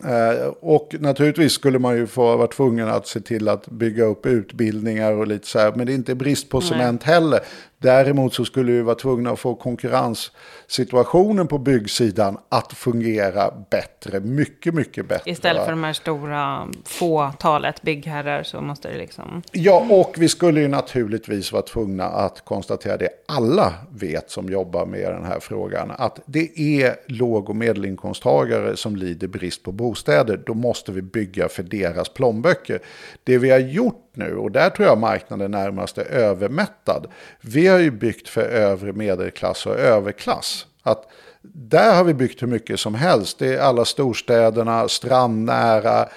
Eh, 0.05 0.47
och 0.61 0.95
naturligtvis 1.01 1.53
skulle 1.53 1.79
man 1.79 1.97
ju 1.97 2.07
få 2.07 2.37
vara 2.37 2.47
tvungen 2.47 2.89
att 2.89 3.07
se 3.07 3.21
till 3.21 3.49
att 3.49 3.67
bygga 3.67 4.05
upp 4.05 4.27
utbildningar 4.27 5.13
och 5.13 5.27
lite 5.27 5.47
så 5.47 5.59
här. 5.59 5.73
Men 5.77 5.87
det 5.87 5.93
är 5.93 5.95
inte 5.95 6.15
brist 6.15 6.49
på 6.49 6.61
cement 6.61 7.03
heller. 7.03 7.41
Däremot 7.83 8.35
så 8.35 8.45
skulle 8.45 8.73
vi 8.73 8.83
vara 8.83 8.95
tvungna 8.95 9.31
att 9.31 9.39
få 9.39 9.55
konkurrenssituationen 9.55 11.47
på 11.47 11.59
byggsidan 11.59 12.39
att 12.49 12.73
fungera 12.73 13.55
bättre. 13.71 14.21
Mycket, 14.21 14.75
mycket 14.75 15.09
bättre. 15.09 15.31
Istället 15.31 15.65
för 15.65 15.71
de 15.71 15.85
här 15.85 15.93
stora 15.93 16.69
fåtalet 16.85 17.83
byggherrar 17.83 18.43
så 18.43 18.61
måste 18.61 18.89
det 18.89 18.99
liksom... 18.99 19.43
Ja, 19.53 19.87
och 19.91 20.15
vi 20.19 20.29
skulle 20.29 20.61
ju 20.61 20.69
naturligtvis 20.69 21.53
vara 21.53 21.63
tvungna 21.63 22.05
att 22.05 22.45
konstatera 22.45 22.97
det 22.97 23.09
alla 23.29 23.73
vet 23.91 24.31
som 24.31 24.49
jobbar 24.49 24.87
med 24.87 25.13
den 25.13 25.25
här 25.25 25.41
frågan. 25.41 25.91
Att 25.99 26.21
det 26.27 26.61
är 26.61 26.97
låg 27.07 27.51
och 27.51 27.57
medelinkomsttagare 27.57 28.77
som 28.77 28.97
lider 28.97 29.29
brist 29.29 29.63
på 29.63 29.73
bostäder. 29.73 30.41
Då 30.47 30.55
måste 30.55 30.93
vi 30.93 31.03
bygga 31.03 31.49
för 31.49 31.63
deras 31.63 32.09
plånböcker. 32.09 32.81
Det 33.25 33.39
vi 33.39 33.51
har 33.51 33.59
gjort 33.59 33.99
nu, 34.15 34.37
och 34.37 34.53
där 34.53 34.71
tror 34.71 34.89
jag 34.89 34.99
marknaden 34.99 35.51
närmast 35.51 35.99
är 35.99 36.05
övermättad. 36.05 37.07
Vi 37.41 37.67
har 37.73 37.81
ju 37.81 37.91
byggt 37.91 38.29
för 38.29 38.43
övre 38.43 38.93
medelklass 38.93 39.67
och 39.67 39.77
överklass. 39.77 40.67
Att 40.83 41.07
där 41.43 41.95
har 41.95 42.05
vi 42.05 42.15
byggt 42.15 42.43
hur 42.43 42.47
mycket 42.47 42.81
som 42.81 42.95
helst. 42.95 43.39
Det 43.39 43.55
är 43.55 43.61
alla 43.61 43.85
storstäderna, 43.85 44.89
strandnära, 44.89 46.09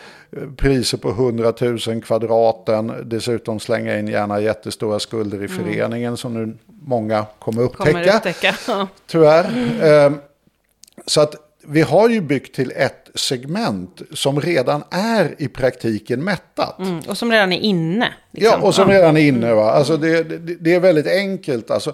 priser 0.57 0.97
på 0.97 1.09
100 1.09 1.53
000 1.59 2.01
kvadraten. 2.01 2.93
Dessutom 3.03 3.59
slänga 3.59 3.99
in 3.99 4.07
gärna 4.07 4.39
jättestora 4.39 4.99
skulder 4.99 5.43
i 5.43 5.45
mm. 5.45 5.57
föreningen 5.63 6.07
mm. 6.07 6.17
som 6.17 6.33
nu 6.33 6.57
många 6.65 7.25
kommer 7.39 7.61
upptäcka. 7.61 7.91
Kommer 7.91 8.15
upptäcka. 8.15 8.55
Tyvärr. 9.07 9.45
Mm. 9.81 10.19
Så 11.05 11.21
att 11.21 11.35
vi 11.67 11.81
har 11.81 12.09
ju 12.09 12.21
byggt 12.21 12.55
till 12.55 12.71
ett 12.75 13.09
segment 13.15 14.01
som 14.11 14.41
redan 14.41 14.83
är 14.91 15.35
i 15.37 15.47
praktiken 15.47 16.23
mättat. 16.23 16.79
Mm, 16.79 16.99
och 17.07 17.17
som 17.17 17.31
redan 17.31 17.53
är 17.53 17.59
inne. 17.59 18.13
Liksom. 18.31 18.59
Ja, 18.61 18.67
och 18.67 18.75
som 18.75 18.89
redan 18.89 19.17
är 19.17 19.21
inne. 19.21 19.53
Va? 19.53 19.71
Alltså 19.71 19.97
det, 19.97 20.23
det, 20.23 20.55
det 20.59 20.73
är 20.73 20.79
väldigt 20.79 21.07
enkelt. 21.07 21.71
Alltså, 21.71 21.93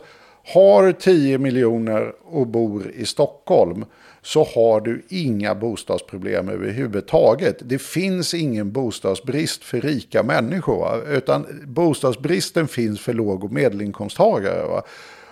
har 0.53 0.91
10 0.91 1.38
miljoner 1.38 2.13
och 2.26 2.47
bor 2.47 2.91
i 2.95 3.05
Stockholm 3.05 3.86
så 4.22 4.43
har 4.55 4.82
du 4.82 5.05
inga 5.09 5.55
bostadsproblem 5.55 6.49
överhuvudtaget. 6.49 7.57
Det 7.59 7.82
finns 7.82 8.34
ingen 8.34 8.72
bostadsbrist 8.72 9.63
för 9.63 9.82
rika 9.82 10.24
människor. 10.24 10.80
Va? 10.80 10.97
Utan 11.09 11.45
bostadsbristen 11.65 12.67
finns 12.67 12.99
för 12.99 13.13
låg 13.13 13.43
och 13.43 13.51
medelinkomsttagare. 13.51 14.67
Va? 14.67 14.84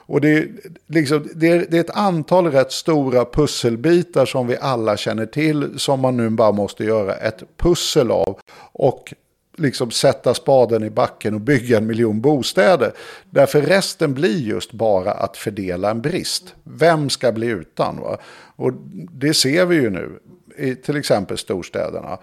Och 0.09 0.21
det, 0.21 0.47
liksom, 0.87 1.27
det, 1.35 1.47
är, 1.47 1.65
det 1.69 1.77
är 1.77 1.81
ett 1.81 1.97
antal 1.97 2.51
rätt 2.51 2.71
stora 2.71 3.25
pusselbitar 3.25 4.25
som 4.25 4.47
vi 4.47 4.57
alla 4.57 4.97
känner 4.97 5.25
till 5.25 5.79
som 5.79 5.99
man 5.99 6.17
nu 6.17 6.29
bara 6.29 6.51
måste 6.51 6.83
göra 6.83 7.15
ett 7.15 7.43
pussel 7.57 8.11
av. 8.11 8.39
Och 8.71 9.13
liksom 9.57 9.91
sätta 9.91 10.33
spaden 10.33 10.83
i 10.83 10.89
backen 10.89 11.33
och 11.33 11.41
bygga 11.41 11.77
en 11.77 11.87
miljon 11.87 12.21
bostäder. 12.21 12.91
Därför 13.29 13.61
resten 13.61 14.13
blir 14.13 14.37
just 14.37 14.71
bara 14.71 15.11
att 15.11 15.37
fördela 15.37 15.91
en 15.91 16.01
brist. 16.01 16.55
Vem 16.63 17.09
ska 17.09 17.31
bli 17.31 17.47
utan? 17.47 17.99
Va? 18.01 18.17
Och 18.55 18.73
det 19.11 19.33
ser 19.33 19.65
vi 19.65 19.75
ju 19.75 19.89
nu 19.89 20.19
i 20.57 20.75
till 20.75 20.97
exempel 20.97 21.37
storstäderna. 21.37 22.17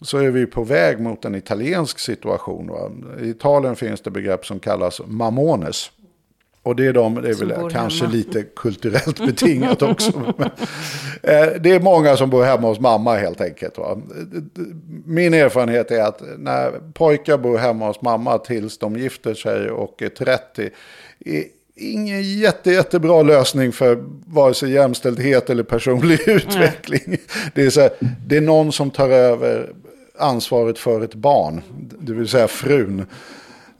Så 0.00 0.18
är 0.18 0.30
vi 0.30 0.46
på 0.46 0.64
väg 0.64 1.00
mot 1.00 1.24
en 1.24 1.34
italiensk 1.34 1.98
situation. 1.98 2.66
Va? 2.66 2.90
I 3.22 3.28
Italien 3.28 3.76
finns 3.76 4.00
det 4.00 4.10
begrepp 4.10 4.46
som 4.46 4.60
kallas 4.60 5.00
mamones. 5.06 5.90
Och 6.68 6.76
det 6.76 6.86
är 6.86 6.92
de, 6.92 7.14
det 7.14 7.28
är 7.28 7.34
väl 7.34 7.70
kanske 7.70 8.04
hemma. 8.04 8.14
lite 8.14 8.42
kulturellt 8.56 9.26
betingat 9.26 9.82
också. 9.82 10.12
Eh, 11.22 11.46
det 11.60 11.70
är 11.70 11.80
många 11.80 12.16
som 12.16 12.30
bor 12.30 12.44
hemma 12.44 12.68
hos 12.68 12.80
mamma 12.80 13.16
helt 13.16 13.40
enkelt. 13.40 13.78
Va? 13.78 14.00
Min 15.04 15.34
erfarenhet 15.34 15.90
är 15.90 16.02
att 16.02 16.22
när 16.38 16.92
pojkar 16.92 17.38
bor 17.38 17.58
hemma 17.58 17.86
hos 17.86 18.02
mamma 18.02 18.38
tills 18.38 18.78
de 18.78 18.96
gifter 18.96 19.34
sig 19.34 19.70
och 19.70 20.02
är 20.02 20.08
30. 20.08 20.70
Är 21.24 21.44
ingen 21.74 22.38
jätte, 22.38 22.70
jättebra 22.70 23.22
lösning 23.22 23.72
för 23.72 24.04
vare 24.26 24.54
sig 24.54 24.70
jämställdhet 24.70 25.50
eller 25.50 25.62
personlig 25.62 26.20
utveckling. 26.28 27.02
Nej. 27.06 27.20
Det 27.54 27.66
är, 27.66 27.70
så 27.70 27.80
här, 27.80 27.90
det 28.26 28.36
är 28.36 28.40
någon 28.40 28.72
som 28.72 28.90
tar 28.90 29.08
över 29.08 29.72
ansvaret 30.18 30.78
för 30.78 31.04
ett 31.04 31.14
barn, 31.14 31.62
det 32.00 32.12
vill 32.12 32.28
säga 32.28 32.48
frun. 32.48 33.06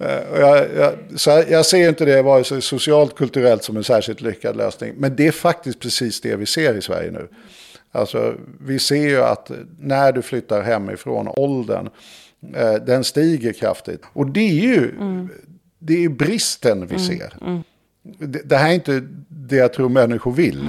Eh, 0.00 0.40
jag, 0.40 0.66
jag, 0.76 0.94
så 1.16 1.44
jag 1.48 1.66
ser 1.66 1.88
inte 1.88 2.04
det 2.04 2.22
vare 2.22 2.44
sig 2.44 2.62
socialt 2.62 3.16
kulturellt 3.16 3.64
som 3.64 3.76
en 3.76 3.84
särskilt 3.84 4.20
lyckad 4.20 4.56
lösning. 4.56 4.94
Men 4.96 5.16
det 5.16 5.26
är 5.26 5.32
faktiskt 5.32 5.80
precis 5.80 6.20
det 6.20 6.36
vi 6.36 6.46
ser 6.46 6.74
i 6.74 6.82
Sverige 6.82 7.10
nu. 7.10 7.28
Alltså, 7.92 8.34
vi 8.60 8.78
ser 8.78 9.08
ju 9.08 9.22
att 9.22 9.50
när 9.78 10.12
du 10.12 10.22
flyttar 10.22 10.62
hemifrån, 10.62 11.28
åldern, 11.36 11.88
eh, 12.54 12.74
den 12.74 13.04
stiger 13.04 13.52
kraftigt. 13.52 14.02
Och 14.12 14.26
det 14.26 14.40
är 14.40 14.54
ju 14.54 14.90
mm. 14.90 15.28
det 15.78 16.04
är 16.04 16.08
bristen 16.08 16.86
vi 16.86 16.94
mm. 16.94 17.06
ser. 17.06 17.34
Mm. 17.40 17.62
Det, 18.18 18.48
det, 18.48 18.56
här 18.56 18.70
är 18.70 18.74
inte 18.74 19.02
det 19.28 19.56
jag 19.56 19.72
tror 19.72 19.88
människor 19.88 20.32
vill. 20.32 20.68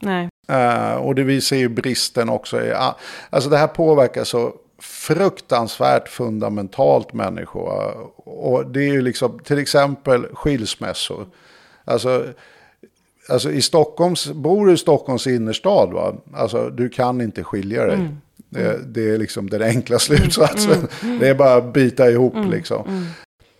Nej. 0.00 0.28
Uh, 0.50 0.94
och 0.94 1.14
det 1.14 1.22
vi 1.22 1.40
ser 1.40 1.56
ju 1.56 1.68
bristen 1.68 2.28
också. 2.28 2.62
I, 2.62 2.72
alltså 3.30 3.50
det 3.50 3.56
här 3.56 3.66
påverkar 3.66 4.24
så 4.24 4.54
fruktansvärt 4.78 6.08
fundamentalt 6.08 7.12
människor. 7.12 7.70
Och 8.16 8.66
det 8.66 8.80
är 8.80 8.92
ju 8.92 9.02
liksom 9.02 9.38
till 9.38 9.58
exempel 9.58 10.26
skilsmässor. 10.32 11.26
Alltså, 11.84 12.26
alltså 13.28 13.52
i 13.52 13.62
Stockholms, 13.62 14.26
bor 14.26 14.66
du 14.66 14.72
i 14.72 14.76
Stockholms 14.76 15.26
innerstad, 15.26 15.92
va? 15.92 16.14
Alltså, 16.34 16.70
du 16.70 16.88
kan 16.88 17.20
inte 17.20 17.44
skilja 17.44 17.86
dig. 17.86 17.94
Mm. 17.94 18.20
Det, 18.48 18.94
det, 18.94 19.10
är 19.10 19.18
liksom 19.18 19.50
den 19.50 19.62
enkla 19.62 19.98
slutsatsen. 19.98 20.72
Mm. 20.72 20.88
Mm. 21.02 21.18
Det 21.20 21.28
är 21.28 21.34
bara 21.34 21.54
att 21.54 21.72
bita 21.72 22.10
ihop 22.10 22.34
mm. 22.34 22.50
liksom. 22.50 22.88
Mm. 22.88 23.04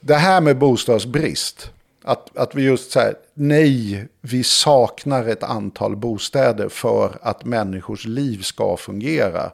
Det 0.00 0.14
här 0.14 0.40
med 0.40 0.58
bostadsbrist. 0.58 1.70
Att, 2.04 2.36
att 2.36 2.54
vi 2.54 2.62
just 2.62 2.90
säger 2.90 3.14
nej, 3.34 4.08
vi 4.20 4.44
saknar 4.44 5.28
ett 5.28 5.42
antal 5.42 5.96
bostäder 5.96 6.68
för 6.68 7.18
att 7.22 7.44
människors 7.44 8.04
liv 8.04 8.42
ska 8.42 8.76
fungera 8.76 9.50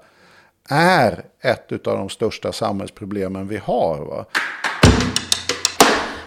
är 0.72 1.24
ett 1.42 1.86
av 1.86 1.96
de 1.98 2.08
största 2.08 2.52
samhällsproblemen 2.52 3.48
vi 3.48 3.56
har. 3.56 3.98
Va? 3.98 4.24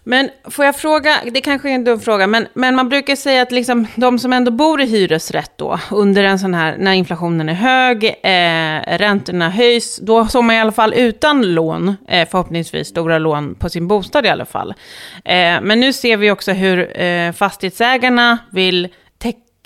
Men 0.07 0.29
får 0.49 0.65
jag 0.65 0.75
fråga, 0.75 1.15
det 1.31 1.41
kanske 1.41 1.69
är 1.69 1.75
en 1.75 1.83
dum 1.83 1.99
fråga, 1.99 2.27
men, 2.27 2.47
men 2.53 2.75
man 2.75 2.89
brukar 2.89 3.15
säga 3.15 3.41
att 3.41 3.51
liksom, 3.51 3.87
de 3.95 4.19
som 4.19 4.33
ändå 4.33 4.51
bor 4.51 4.81
i 4.81 4.85
hyresrätt 4.85 5.51
då, 5.55 5.79
under 5.91 6.23
en 6.23 6.39
sån 6.39 6.53
här, 6.53 6.75
när 6.79 6.93
inflationen 6.93 7.49
är 7.49 7.53
hög, 7.53 8.05
eh, 8.05 8.97
räntorna 8.97 9.49
höjs, 9.49 9.97
då 9.97 10.25
står 10.25 10.41
man 10.41 10.55
i 10.55 10.59
alla 10.59 10.71
fall 10.71 10.93
utan 10.93 11.53
lån, 11.53 11.95
eh, 12.07 12.27
förhoppningsvis 12.29 12.87
stora 12.87 13.17
lån 13.17 13.55
på 13.55 13.69
sin 13.69 13.87
bostad 13.87 14.25
i 14.25 14.29
alla 14.29 14.45
fall. 14.45 14.73
Eh, 15.25 15.61
men 15.61 15.79
nu 15.79 15.93
ser 15.93 16.17
vi 16.17 16.31
också 16.31 16.51
hur 16.51 17.01
eh, 17.01 17.31
fastighetsägarna 17.31 18.37
vill 18.51 18.89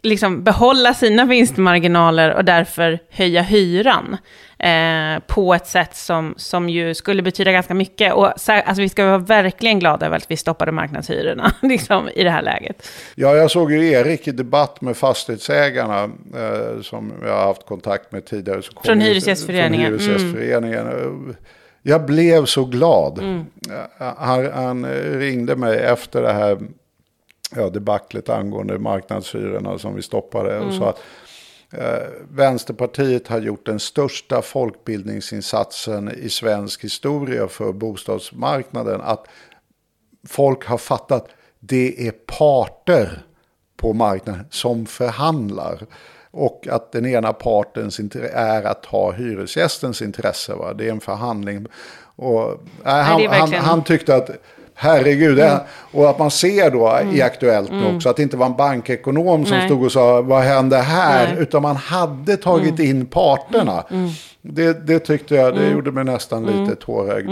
liksom 0.04 0.44
behålla 0.44 0.94
sina 0.94 1.26
vinstmarginaler 1.26 2.34
och 2.34 2.46
därför 2.46 3.00
höja 3.10 3.42
hyran 3.42 4.18
eh, 4.60 5.24
på 5.28 5.54
ett 5.54 5.68
sätt 5.68 5.96
som, 5.96 6.34
som 6.38 6.70
ju 6.70 6.94
skulle 6.94 7.22
betyda 7.22 7.52
ganska 7.52 7.74
mycket. 7.74 8.14
Och 8.14 8.50
alltså, 8.50 8.82
vi 8.82 8.90
ska 8.90 9.06
vara 9.06 9.18
verkligen 9.18 9.80
glada 9.80 10.06
över 10.06 10.18
att 10.18 10.32
vi 10.32 10.38
stoppade 10.38 10.72
marknadshyrorna 10.72 11.52
liksom, 11.62 12.10
i 12.16 12.24
det 12.24 12.30
här 12.30 12.42
läget. 12.42 12.90
Ja, 13.16 13.36
jag 13.36 13.52
såg 13.52 13.72
ju 13.72 13.92
Erik 13.92 14.28
i 14.28 14.32
debatt 14.32 14.82
med 14.82 14.98
fastighetsägarna 14.98 16.04
eh, 16.36 16.82
som 16.82 17.14
jag 17.24 17.34
har 17.34 17.48
haft 17.48 17.66
kontakt 17.66 18.12
med 18.12 18.26
tidigare. 18.26 18.62
Från 18.84 19.02
Hyresgästföreningen. 19.02 20.00
Från 20.00 20.10
Hyresgästföreningen. 20.10 20.88
Mm. 20.88 21.36
Jag 21.82 22.06
blev 22.06 22.46
så 22.46 22.66
glad. 22.66 23.20
Mm. 23.20 23.46
Han, 24.18 24.52
han 24.54 24.86
ringde 25.20 25.56
mig 25.56 25.80
efter 25.80 26.22
det 26.22 26.34
här 26.34 26.58
ja, 27.56 27.70
debaclet 27.70 28.30
angående 28.30 28.80
marknadshyrorna 28.80 29.80
som 29.80 29.96
vi 29.96 30.02
stoppade. 30.02 30.56
Mm. 30.56 30.68
Och 30.68 30.74
sa 30.74 30.90
att 30.90 31.00
eh, 31.74 32.08
Vänsterpartiet 32.32 33.28
har 33.28 33.40
gjort 33.40 33.66
den 33.66 33.80
största 33.80 34.42
folkbildningsinsatsen 34.42 36.12
i 36.12 36.30
svensk 36.30 36.84
historia 36.84 37.48
för 37.48 37.72
bostadsmarknaden. 37.74 39.02
Att 39.02 39.26
folk 40.28 40.66
har 40.66 40.78
fattat 40.78 41.28
det 41.60 42.08
är 42.08 42.12
parter 42.12 43.24
på 43.78 43.94
marknaden 43.94 44.46
som 44.50 44.86
förhandlar. 44.86 45.86
Och 46.32 46.68
att 46.72 46.92
den 46.92 47.06
ena 47.06 47.34
partens 47.34 48.00
är 48.34 48.64
att 48.64 48.84
ta 48.84 49.12
hyresgästens 49.12 50.02
intresse. 50.02 50.54
Va? 50.54 50.74
Det 50.74 50.88
är 50.88 50.92
en 50.92 51.00
förhandling. 51.00 51.68
Och, 52.16 52.52
äh, 52.86 52.94
han, 52.94 53.28
han, 53.28 53.54
han, 53.54 53.84
tyckte 53.84 54.16
att 54.16 54.30
Herregud, 54.82 55.40
mm. 55.40 55.58
och 55.92 56.10
att 56.10 56.20
man 56.20 56.32
ser 56.32 56.72
då 56.72 56.88
mm. 56.88 57.16
i 57.16 57.22
Aktuellt 57.22 57.70
mm. 57.70 57.96
också 57.96 58.10
att 58.10 58.16
det 58.16 58.24
inte 58.24 58.38
var 58.38 58.46
en 58.46 58.56
bankekonom 58.56 59.46
som 59.46 59.58
Nej. 59.58 59.68
stod 59.68 59.84
och 59.84 59.92
sa 59.92 60.22
vad 60.22 60.44
hände 60.44 60.78
här, 60.78 61.28
Nej. 61.34 61.44
utan 61.44 61.62
man 61.62 61.76
hade 61.76 62.38
tagit 62.38 62.80
mm. 62.80 62.92
in 62.92 63.06
parterna. 63.06 63.84
Mm. 63.90 64.04
Mm. 64.04 64.14
Det, 64.42 64.88
det 64.88 65.00
tyckte 65.00 65.36
jag, 65.36 65.56
det 65.56 65.70
gjorde 65.70 65.92
mig 65.92 66.04
nästan 66.04 66.46
lite 66.46 66.76
tårögd. 66.76 67.30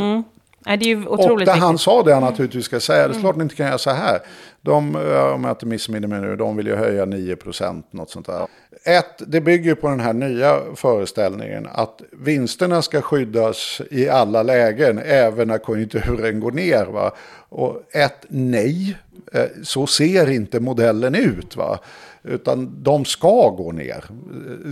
Nej, 0.66 0.78
det 0.78 0.86
är 0.86 0.88
ju 0.88 1.08
otroligt 1.08 1.48
och 1.48 1.54
där 1.54 1.62
han 1.62 1.78
sa 1.78 2.04
det 2.04 2.14
han 2.14 2.24
naturligtvis 2.24 2.66
ska 2.66 2.80
säga, 2.80 3.08
det 3.08 3.16
är 3.16 3.20
klart 3.20 3.36
ni 3.36 3.44
inte 3.44 3.56
kan 3.56 3.68
göra 3.68 3.78
så 3.78 3.92
här. 3.92 4.20
De, 4.62 4.96
om 5.36 5.44
jag 5.44 5.52
inte 5.52 5.66
missminner 5.66 6.08
mig 6.08 6.22
nu, 6.22 6.36
de 6.36 6.58
vill 6.58 6.68
ju 6.68 6.76
höja 6.76 7.06
9 7.06 7.36
procent, 7.36 7.94
något 7.94 8.10
sånt 8.10 8.26
där. 8.26 8.48
Ett, 8.88 9.22
det 9.28 9.42
bygger 9.42 9.76
på 9.76 9.90
den 9.90 10.00
här 10.00 10.14
nya 10.14 10.62
föreställningen 10.76 11.68
att 11.72 12.02
vinsterna 12.12 12.82
ska 12.82 13.02
skyddas 13.02 13.82
i 13.92 14.10
alla 14.10 14.44
lägen, 14.44 14.98
även 15.06 15.48
när 15.48 15.58
konjunkturen 15.58 16.40
går 16.40 16.52
ner. 16.52 16.86
Va? 16.86 17.12
Och 17.50 17.82
ett, 17.92 18.26
nej, 18.28 18.98
eh, 19.34 19.46
så 19.64 19.88
ser 19.88 20.30
inte 20.30 20.60
modellen 20.60 21.16
ut. 21.16 21.56
Va? 21.56 21.80
Utan 22.24 22.84
de 22.84 23.06
ska 23.06 23.50
gå 23.50 23.72
ner. 23.72 24.04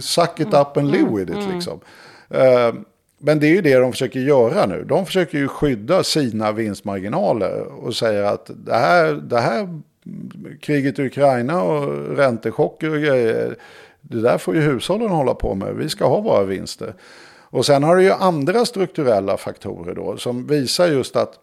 Suck 0.02 0.40
it 0.40 0.54
up 0.54 0.78
and 0.78 0.92
live 0.92 1.10
with 1.10 1.32
it 1.32 1.54
liksom. 1.54 1.80
Eh, 2.30 2.74
men 3.18 3.40
det 3.40 3.48
är 3.48 3.52
ju 3.52 3.62
det 3.62 3.76
de 3.76 3.92
försöker 3.92 4.20
göra 4.20 4.66
nu. 4.66 4.84
De 4.84 5.06
försöker 5.06 5.38
ju 5.38 5.48
skydda 5.48 6.04
sina 6.04 6.52
vinstmarginaler 6.52 7.62
och 7.62 7.96
säger 7.96 8.24
att 8.24 8.52
det 8.66 8.76
här, 8.76 9.14
det 9.14 9.40
här 9.40 9.82
kriget 10.60 11.00
i 11.00 11.06
Ukraina 11.06 11.64
och 11.64 12.18
räntechocker 12.18 12.90
och 12.90 13.02
grejer 13.02 13.56
det 14.10 14.22
där 14.22 14.38
får 14.38 14.56
ju 14.56 14.62
hushållen 14.62 15.10
hålla 15.10 15.34
på 15.34 15.56
med. 15.56 15.76
Vi 15.76 15.90
ska 15.90 16.06
ha 16.06 16.20
våra 16.20 16.44
vinster. 16.44 16.94
Och 17.56 17.66
sen 17.66 17.84
har 17.84 17.96
du 17.96 18.04
ju 18.04 18.12
andra 18.12 18.66
strukturella 18.66 19.38
faktorer 19.38 19.96
då 19.96 20.18
som 20.18 20.48
visar 20.48 20.88
just 20.88 21.16
att 21.16 21.40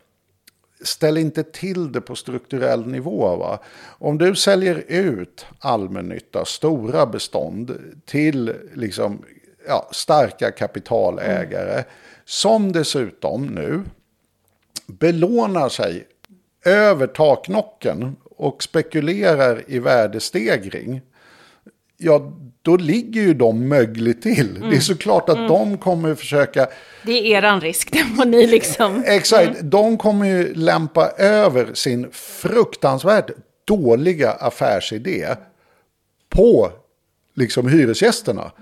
ställ 0.85 1.19
inte 1.19 1.43
till 1.43 1.93
det 1.93 2.01
på 2.01 2.17
strukturell 2.17 2.87
nivå. 2.87 3.37
Va? 3.37 3.59
Om 3.85 4.19
du 4.19 4.35
säljer 4.35 4.85
ut 4.89 5.47
allmännytta, 5.59 6.45
stora 6.45 7.07
bestånd 7.07 7.79
till 8.05 8.55
liksom, 8.75 9.25
ja, 9.69 9.89
starka 9.93 10.51
kapitalägare 10.51 11.73
mm. 11.73 11.85
som 12.25 12.73
dessutom 12.73 13.47
nu 13.47 13.83
belånar 14.87 15.69
sig 15.69 16.07
över 16.65 17.07
taknocken 17.07 18.17
och 18.25 18.63
spekulerar 18.63 19.63
i 19.67 19.79
värdestegring 19.79 21.01
ja, 22.03 22.33
då 22.63 22.77
ligger 22.77 23.21
ju 23.21 23.35
de 23.35 23.69
mögligt 23.69 24.23
till. 24.23 24.49
Mm. 24.49 24.61
Det 24.61 24.67
är 24.67 24.69
mm. 24.69 24.81
såklart 24.81 25.29
att 25.29 25.37
mm. 25.37 25.49
de 25.49 25.79
kommer 25.79 26.15
försöka... 26.15 26.67
Det 27.03 27.13
är 27.13 27.39
eran 27.39 27.61
risk, 27.61 27.93
det 27.93 28.05
må 28.05 28.25
ni 28.25 28.47
liksom... 28.47 29.03
Exakt, 29.07 29.49
mm. 29.49 29.71
de 29.71 29.99
kommer 29.99 30.27
ju 30.27 30.55
lämpa 30.55 31.11
över 31.11 31.75
sin 31.75 32.11
fruktansvärt 32.13 33.31
dåliga 33.65 34.33
affärsidé 34.33 35.27
på 36.29 36.73
liksom 37.35 37.69
hyresgästerna. 37.69 38.53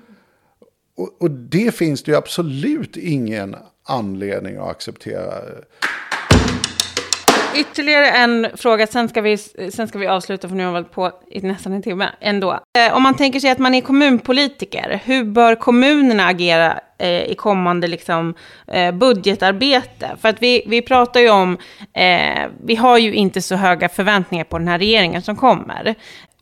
Och, 0.97 1.17
och 1.19 1.31
det 1.31 1.75
finns 1.75 2.03
det 2.03 2.11
ju 2.11 2.19
absolut 2.19 2.97
ingen 2.97 3.57
anledning 3.85 4.57
att 4.57 4.69
acceptera. 4.69 5.35
Ytterligare 7.55 8.11
en 8.11 8.47
fråga, 8.55 8.87
sen 8.87 9.09
ska, 9.09 9.21
vi, 9.21 9.37
sen 9.39 9.89
ska 9.89 9.99
vi 9.99 10.07
avsluta 10.07 10.49
för 10.49 10.57
nu 10.57 10.65
har 10.65 10.71
vi 10.71 10.77
hållit 10.77 10.93
på 10.93 11.13
i 11.31 11.41
nästan 11.41 11.73
en 11.73 11.83
timme 11.83 12.09
ändå. 12.21 12.53
Eh, 12.79 12.97
om 12.97 13.03
man 13.03 13.17
tänker 13.17 13.41
sig 13.41 13.51
att 13.51 13.59
man 13.59 13.75
är 13.75 13.81
kommunpolitiker, 13.81 15.01
hur 15.05 15.25
bör 15.25 15.55
kommunerna 15.55 16.27
agera 16.27 16.81
eh, 16.99 17.23
i 17.23 17.35
kommande 17.35 17.87
liksom, 17.87 18.35
eh, 18.67 18.93
budgetarbete? 18.93 20.17
För 20.21 20.29
att 20.29 20.43
vi, 20.43 20.63
vi 20.67 20.83
pratar 20.83 21.21
ju 21.21 21.31
om, 21.31 21.59
eh, 21.95 22.49
vi 22.65 22.77
har 22.77 22.99
ju 22.99 23.15
inte 23.15 23.43
så 23.43 23.55
höga 23.55 23.89
förväntningar 23.89 24.45
på 24.45 24.59
den 24.59 24.69
här 24.69 24.79
regeringen 24.79 25.23
som 25.23 25.37
kommer. 25.37 25.95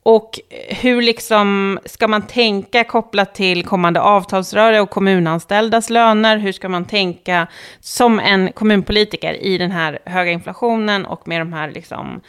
Och 0.03 0.41
hur 0.69 1.03
liksom 1.03 1.79
ska 1.85 2.09
man 2.09 2.27
tänka 2.27 2.85
kopplat 2.85 3.35
till 3.35 3.65
kommande 3.65 4.01
avtalsrörelse 4.01 4.81
och 4.81 4.91
kommunanställdas 4.91 5.91
löner? 5.91 6.39
Hur 6.39 6.53
ska 6.53 6.69
man 6.69 6.85
tänka 6.85 7.47
som 7.81 8.21
en 8.21 8.53
kommunpolitiker 8.53 9.35
i 9.35 9.59
den 9.59 9.71
här 9.71 9.99
höga 10.05 10.31
inflationen 10.31 11.07
och 11.07 11.29
med 11.29 11.41
de 11.41 11.53
här 11.53 11.71
liksom 11.71 12.21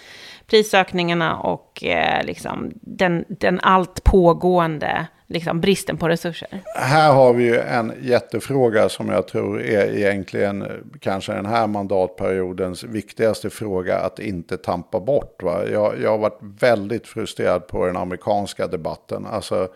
prisökningarna 0.50 1.38
och 1.38 1.84
eh, 1.84 2.26
liksom 2.26 2.72
den, 2.82 3.26
den 3.28 3.60
allt 3.60 4.04
pågående 4.04 5.08
liksom 5.28 5.62
bristen 5.62 5.98
på 5.98 6.10
resurser? 6.10 6.62
Här 6.76 7.14
har 7.14 7.34
vi 7.34 7.44
ju 7.44 7.60
en 7.60 7.94
jättefråga 8.02 8.90
som 8.90 9.10
jag 9.10 9.28
tror 9.28 9.62
är 9.62 9.98
egentligen 9.98 10.68
kanske 11.00 11.34
den 11.34 11.46
här 11.46 11.68
mandatperiodens 11.68 12.84
viktigaste 12.84 13.50
fråga 13.50 14.00
att 14.00 14.20
inte 14.20 14.58
tampa 14.58 15.00
bort. 15.00 15.44
Va? 15.44 15.66
Jag, 15.72 16.02
jag 16.02 16.12
har 16.12 16.18
varit 16.18 16.40
väldigt 16.42 17.08
frustrerad 17.08 17.68
på 17.68 17.86
den 17.86 17.98
amerikanska 17.98 18.68
debatten. 18.68 19.26
Alltså 19.26 19.68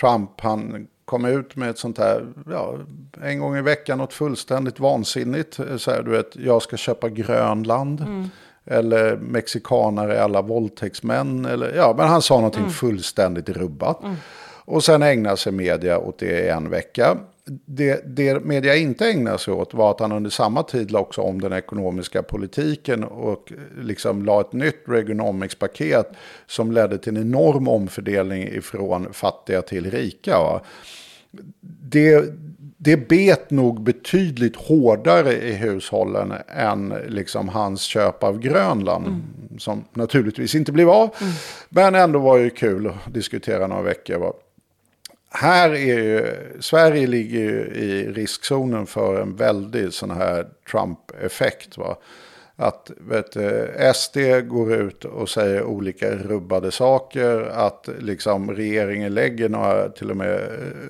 Trump, 0.00 0.40
han 0.40 0.86
kom 1.04 1.24
ut 1.24 1.56
med 1.56 1.70
ett 1.70 1.78
sånt 1.78 1.98
här, 1.98 2.26
ja, 2.50 2.78
en 3.22 3.38
gång 3.38 3.56
i 3.56 3.62
veckan, 3.62 3.98
något 3.98 4.12
fullständigt 4.12 4.80
vansinnigt. 4.80 5.60
Så 5.76 5.90
här, 5.90 6.02
du 6.02 6.10
vet, 6.10 6.36
jag 6.36 6.62
ska 6.62 6.76
köpa 6.76 7.08
Grönland. 7.08 8.00
Mm. 8.00 8.28
Eller 8.66 9.16
mexikanare 9.16 10.22
alla 10.22 10.42
våldtäktsmän. 10.42 11.44
Eller, 11.44 11.76
ja, 11.76 11.94
men 11.96 12.08
han 12.08 12.22
sa 12.22 12.34
någonting 12.34 12.62
mm. 12.62 12.72
fullständigt 12.72 13.48
rubbat. 13.48 14.02
Mm. 14.02 14.16
Och 14.64 14.84
sen 14.84 15.02
ägnar 15.02 15.36
sig 15.36 15.52
media 15.52 15.98
åt 15.98 16.18
det 16.18 16.46
i 16.46 16.48
en 16.48 16.70
vecka. 16.70 17.18
Det, 17.66 18.16
det 18.16 18.44
media 18.44 18.76
inte 18.76 19.10
ägnar 19.10 19.36
sig 19.36 19.54
åt 19.54 19.74
var 19.74 19.90
att 19.90 20.00
han 20.00 20.12
under 20.12 20.30
samma 20.30 20.62
tid 20.62 20.90
la 20.90 21.00
också 21.00 21.20
om 21.20 21.40
den 21.40 21.52
ekonomiska 21.52 22.22
politiken 22.22 23.04
och 23.04 23.52
liksom 23.80 24.24
la 24.24 24.40
ett 24.40 24.52
nytt 24.52 24.82
Reaganomics-paket 24.86 26.12
som 26.46 26.72
ledde 26.72 26.98
till 26.98 27.16
en 27.16 27.22
enorm 27.22 27.68
omfördelning 27.68 28.42
ifrån 28.42 29.12
fattiga 29.12 29.62
till 29.62 29.90
rika. 29.90 30.38
Va? 30.38 30.60
Det, 31.80 32.24
det 32.84 32.96
bet 32.96 33.50
nog 33.50 33.80
betydligt 33.80 34.56
hårdare 34.56 35.32
i 35.32 35.52
hushållen 35.52 36.34
än 36.48 36.94
liksom 37.08 37.48
hans 37.48 37.80
köp 37.82 38.22
av 38.22 38.38
Grönland. 38.38 39.06
Mm. 39.06 39.22
Som 39.58 39.84
naturligtvis 39.92 40.54
inte 40.54 40.72
blev 40.72 40.90
av. 40.90 41.14
Mm. 41.20 41.32
Men 41.68 41.94
ändå 41.94 42.18
var 42.18 42.38
ju 42.38 42.50
kul 42.50 42.86
att 42.86 43.14
diskutera 43.14 43.66
några 43.66 43.82
veckor. 43.82 44.32
Här 45.30 45.70
är 45.70 45.98
ju, 45.98 46.34
Sverige 46.60 47.06
ligger 47.06 47.40
ju 47.40 47.60
i 47.74 48.12
riskzonen 48.12 48.86
för 48.86 49.22
en 49.22 49.36
väldig 49.36 49.92
sån 49.92 50.10
här 50.10 50.46
Trump-effekt. 50.70 51.78
Va? 51.78 51.96
Att 52.56 52.90
vet, 52.96 53.36
SD 53.96 54.16
går 54.48 54.74
ut 54.74 55.04
och 55.04 55.28
säger 55.28 55.62
olika 55.62 56.10
rubbade 56.10 56.70
saker. 56.70 57.40
Att 57.40 57.88
liksom 57.98 58.50
regeringen 58.50 59.14
lägger 59.14 59.48
några 59.48 59.88
till 59.88 60.10
och 60.10 60.16
med 60.16 60.40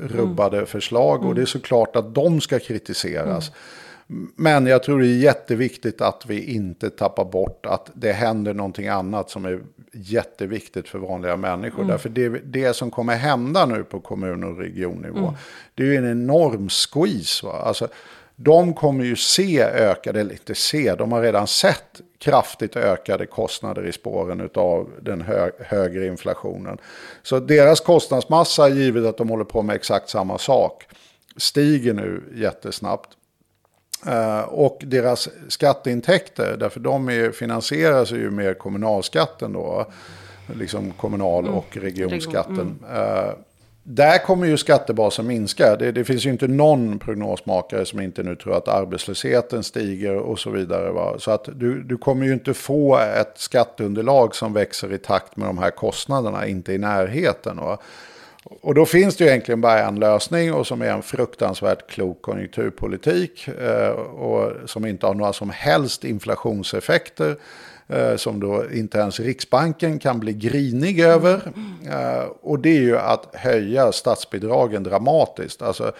rubbade 0.00 0.56
mm. 0.56 0.66
förslag. 0.66 1.24
Och 1.24 1.34
det 1.34 1.42
är 1.42 1.46
såklart 1.46 1.96
att 1.96 2.14
de 2.14 2.40
ska 2.40 2.58
kritiseras. 2.58 3.48
Mm. 3.48 4.32
Men 4.36 4.66
jag 4.66 4.82
tror 4.82 5.00
det 5.00 5.06
är 5.06 5.16
jätteviktigt 5.16 6.00
att 6.00 6.26
vi 6.26 6.54
inte 6.54 6.90
tappar 6.90 7.24
bort 7.24 7.66
att 7.66 7.90
det 7.94 8.12
händer 8.12 8.54
någonting 8.54 8.88
annat 8.88 9.30
som 9.30 9.44
är 9.44 9.60
jätteviktigt 9.92 10.88
för 10.88 10.98
vanliga 10.98 11.36
människor. 11.36 11.78
Mm. 11.78 11.88
Därför 11.88 12.08
det, 12.08 12.28
det 12.28 12.74
som 12.74 12.90
kommer 12.90 13.16
hända 13.16 13.66
nu 13.66 13.84
på 13.84 14.00
kommun 14.00 14.44
och 14.44 14.58
regionnivå, 14.58 15.18
mm. 15.18 15.34
det 15.74 15.82
är 15.82 15.86
ju 15.86 15.96
en 15.96 16.10
enorm 16.10 16.68
squeeze. 16.68 17.46
Va? 17.46 17.52
Alltså, 17.52 17.88
de 18.36 18.74
kommer 18.74 19.04
ju 19.04 19.16
se 19.16 19.62
ökade, 19.62 20.20
eller 20.20 20.32
inte 20.32 20.54
se, 20.54 20.94
de 20.94 21.12
har 21.12 21.22
redan 21.22 21.46
sett 21.46 22.00
kraftigt 22.18 22.76
ökade 22.76 23.26
kostnader 23.26 23.86
i 23.86 23.92
spåren 23.92 24.50
av 24.54 24.90
den 25.02 25.20
hö 25.20 25.50
högre 25.58 26.06
inflationen. 26.06 26.78
Så 27.22 27.40
deras 27.40 27.80
kostnadsmassa, 27.80 28.68
givet 28.68 29.04
att 29.04 29.16
de 29.16 29.28
håller 29.28 29.44
på 29.44 29.62
med 29.62 29.76
exakt 29.76 30.08
samma 30.08 30.38
sak, 30.38 30.86
stiger 31.36 31.94
nu 31.94 32.22
jättesnabbt. 32.34 33.08
Uh, 34.06 34.40
och 34.40 34.78
deras 34.80 35.28
skatteintäkter, 35.48 36.56
därför 36.56 36.80
de 36.80 37.08
är, 37.08 37.30
finansieras 37.30 38.10
ju 38.10 38.30
med 38.30 38.58
kommunalskatten 38.58 39.52
då. 39.52 39.86
Liksom 40.54 40.92
kommunal 40.92 41.44
mm. 41.44 41.54
och 41.54 41.76
regionskatten. 41.76 42.78
Mm. 42.84 42.96
Uh, 42.96 43.34
där 43.86 44.18
kommer 44.18 44.46
ju 44.46 44.56
skattebasen 44.56 45.26
minska. 45.26 45.76
Det, 45.76 45.92
det, 45.92 46.04
finns 46.04 46.26
ju 46.26 46.30
inte 46.30 46.48
någon 46.48 46.98
prognosmakare 46.98 47.84
som 47.84 48.00
inte 48.00 48.22
nu 48.22 48.36
tror 48.36 48.56
att 48.56 48.68
arbetslösheten 48.68 49.62
stiger 49.62 50.16
och 50.16 50.38
så 50.38 50.50
vidare. 50.50 50.90
Va? 50.90 51.14
Så 51.18 51.30
att 51.30 51.48
du, 51.52 51.82
du 51.82 51.96
kommer 51.96 52.26
ju 52.26 52.32
inte 52.32 52.54
få 52.54 52.98
ett 52.98 53.32
skatteunderlag 53.36 54.34
som 54.34 54.52
växer 54.52 54.92
i 54.92 54.98
takt 54.98 55.36
med 55.36 55.48
de 55.48 55.58
här 55.58 55.70
kostnaderna, 55.70 56.46
inte 56.46 56.72
i 56.72 56.78
närheten. 56.78 57.56
Va? 57.56 57.78
Och 58.60 58.74
då 58.74 58.86
finns 58.86 59.16
det 59.16 59.24
ju 59.24 59.30
egentligen 59.30 59.60
bara 59.60 59.86
en 59.86 60.00
lösning 60.00 60.54
och 60.54 60.66
som 60.66 60.82
är 60.82 60.90
en 60.90 61.02
fruktansvärt 61.02 61.90
klok 61.90 62.22
konjunkturpolitik 62.22 63.48
eh, 63.48 63.90
och 63.90 64.70
som 64.70 64.86
inte 64.86 65.06
har 65.06 65.14
några 65.14 65.32
som 65.32 65.50
helst 65.50 66.04
inflationseffekter 66.04 67.36
Eh, 67.88 68.16
som 68.16 68.40
då 68.40 68.64
inte 68.72 68.98
ens 68.98 69.20
Riksbanken 69.20 69.98
kan 69.98 70.20
bli 70.20 70.32
grinig 70.32 71.00
över. 71.00 71.52
Eh, 71.90 72.24
och 72.40 72.58
det 72.58 72.76
är 72.76 72.80
ju 72.80 72.98
att 72.98 73.34
höja 73.34 73.92
statsbidragen 73.92 74.82
dramatiskt. 74.82 75.62
Alltså, 75.62 75.92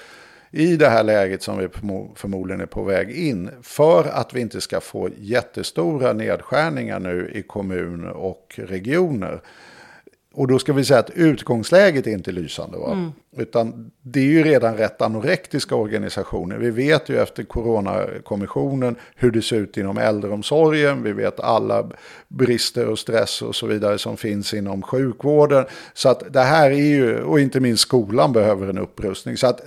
i 0.51 0.77
det 0.77 0.89
här 0.89 1.03
läget 1.03 1.43
som 1.43 1.59
vi 1.59 1.69
förmodligen 2.15 2.61
är 2.61 2.67
på 2.67 2.83
väg 2.83 3.11
in. 3.11 3.51
För 3.63 4.05
att 4.05 4.35
vi 4.35 4.41
inte 4.41 4.61
ska 4.61 4.81
få 4.81 5.09
jättestora 5.19 6.13
nedskärningar 6.13 7.01
nu 7.01 7.31
i 7.35 7.43
kommuner 7.43 8.11
och 8.11 8.55
regioner 8.57 9.41
och 10.37 10.49
då 10.49 10.59
ska 10.59 10.73
vi 10.73 10.85
säga 10.85 11.01
att 11.01 11.11
utgångsläget 11.11 12.07
är 12.07 12.11
inte 12.11 12.33
lysande. 12.33 12.79
Va? 12.79 12.93
Mm. 12.93 13.13
Utan 13.37 13.91
det 14.03 14.21
är 14.21 14.25
ju 14.25 14.43
redan 14.43 14.77
rätt 14.77 15.03
anorektiska 15.03 15.75
organisationer. 15.75 16.57
Vi 16.57 16.71
vet 16.71 17.09
ju 17.09 17.19
efter 17.23 17.43
coronakommissionen 17.43 18.97
hur 19.17 19.31
det 19.31 19.43
ser 19.43 19.57
ut 19.57 19.77
inom 19.77 19.99
äldreomsorgen. 19.99 21.03
Vi 21.03 21.13
vet 21.13 21.41
alla 21.41 21.91
brister 22.29 22.89
och 22.89 22.99
stress 22.99 23.43
och 23.43 23.55
så 23.55 23.67
vidare 23.67 23.99
som 23.99 24.17
finns 24.17 24.55
inom 24.55 24.83
sjukvården. 24.83 25.65
Så 25.95 26.09
att 26.09 26.33
det 26.33 26.43
här 26.43 26.71
är 26.71 26.75
ju, 26.75 27.23
och 27.23 27.41
inte 27.41 27.61
minst 27.61 27.83
skolan 27.83 28.33
behöver 28.33 28.69
en 28.69 28.79
upprustning. 28.79 29.37
Så 29.37 29.47
att 29.47 29.61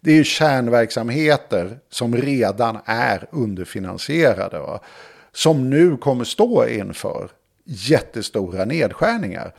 det 0.00 0.10
är 0.10 0.16
ju 0.16 0.24
kärnverksamheter 0.24 1.78
som 1.90 2.16
redan 2.16 2.78
är 2.84 3.28
underfinansierade. 3.32 4.58
Va? 4.58 4.80
Som 5.32 5.70
nu 5.70 5.96
kommer 5.96 6.24
stå 6.24 6.66
inför 6.66 7.28
jättestora 7.64 8.64
nedskärningar. 8.64 9.54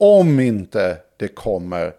Om 0.00 0.40
inte 0.40 0.98
det 1.16 1.28
kommer 1.28 1.92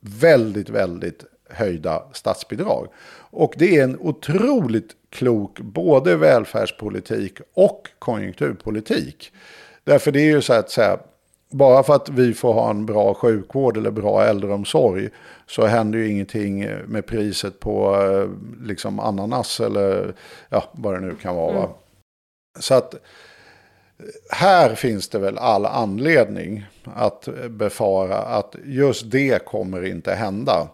väldigt, 0.00 0.68
väldigt 0.68 1.24
höjda 1.50 2.02
statsbidrag. 2.12 2.88
Och 3.30 3.54
det 3.56 3.76
är 3.76 3.84
en 3.84 3.98
otroligt 4.00 4.90
klok 5.10 5.60
både 5.60 6.16
välfärdspolitik 6.16 7.38
och 7.54 7.88
konjunkturpolitik. 7.98 9.32
Därför 9.84 10.12
det 10.12 10.20
är 10.20 10.34
ju 10.34 10.42
så 10.42 10.52
att 10.52 10.70
säga, 10.70 10.98
bara 11.50 11.82
för 11.82 11.94
att 11.94 12.08
vi 12.08 12.34
får 12.34 12.52
ha 12.52 12.70
en 12.70 12.86
bra 12.86 13.14
sjukvård 13.14 13.76
eller 13.76 13.90
bra 13.90 14.24
äldreomsorg 14.24 15.08
så 15.46 15.66
händer 15.66 15.98
ju 15.98 16.10
ingenting 16.10 16.68
med 16.86 17.06
priset 17.06 17.60
på 17.60 18.02
eh, 18.02 18.28
liksom 18.66 19.00
ananas 19.00 19.60
eller 19.60 20.14
ja, 20.48 20.64
vad 20.72 20.94
det 20.94 21.00
nu 21.00 21.14
kan 21.14 21.36
vara. 21.36 21.58
Mm. 21.58 21.70
Så 22.60 22.74
att 22.74 22.94
här 24.30 24.74
finns 24.74 25.08
det 25.08 25.18
väl 25.18 25.38
all 25.38 25.66
anledning 25.66 26.64
att 26.84 27.28
befara 27.48 28.18
att 28.18 28.56
just 28.64 29.10
det 29.10 29.44
kommer 29.44 29.84
inte 29.84 30.14
hända. 30.14 30.68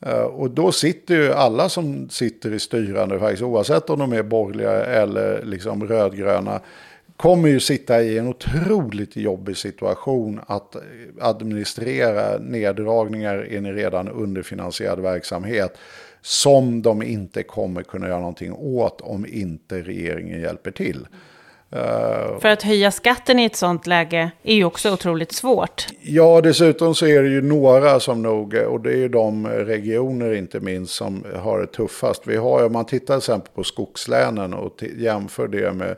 Eh, 0.00 0.20
och 0.20 0.50
då 0.50 0.72
sitter 0.72 1.14
ju 1.14 1.32
alla 1.32 1.68
som 1.68 2.08
sitter 2.10 2.52
i 2.52 2.58
styrande, 2.58 3.18
faktiskt, 3.18 3.42
oavsett 3.42 3.90
om 3.90 3.98
de 3.98 4.12
är 4.12 4.22
borgerliga 4.22 4.84
eller 4.84 5.42
liksom 5.44 5.88
rödgröna, 5.88 6.60
kommer 7.16 7.48
ju 7.48 7.60
sitta 7.60 8.02
i 8.02 8.18
en 8.18 8.28
otroligt 8.28 9.16
jobbig 9.16 9.56
situation 9.56 10.40
att 10.46 10.76
administrera 11.20 12.38
neddragningar 12.38 13.46
i 13.46 13.56
en 13.56 13.74
redan 13.74 14.08
underfinansierad 14.08 15.00
verksamhet 15.00 15.78
som 16.22 16.82
de 16.82 17.02
inte 17.02 17.42
kommer 17.42 17.82
kunna 17.82 18.08
göra 18.08 18.18
någonting 18.18 18.52
åt 18.52 19.00
om 19.00 19.26
inte 19.26 19.82
regeringen 19.82 20.40
hjälper 20.40 20.70
till. 20.70 21.06
Uh, 21.76 22.38
För 22.40 22.48
att 22.48 22.62
höja 22.62 22.90
skatten 22.90 23.38
i 23.38 23.44
ett 23.44 23.56
sånt 23.56 23.86
läge 23.86 24.30
är 24.42 24.54
ju 24.54 24.64
också 24.64 24.92
otroligt 24.92 25.32
svårt. 25.32 25.86
Ja, 26.02 26.40
dessutom 26.40 26.94
så 26.94 27.06
är 27.06 27.22
det 27.22 27.28
ju 27.28 27.42
några 27.42 28.00
som 28.00 28.22
nog, 28.22 28.54
och 28.54 28.80
det 28.80 28.90
är 28.90 28.96
ju 28.96 29.08
de 29.08 29.46
regioner 29.46 30.34
inte 30.34 30.60
minst 30.60 30.94
som 30.94 31.24
har 31.36 31.60
det 31.60 31.66
tuffast. 31.66 32.22
Vi 32.26 32.36
har, 32.36 32.66
om 32.66 32.72
man 32.72 32.84
tittar 32.84 33.14
till 33.14 33.18
exempel 33.18 33.52
på 33.54 33.64
skogslänen 33.64 34.54
och 34.54 34.84
jämför 34.96 35.48
det 35.48 35.72
med 35.72 35.96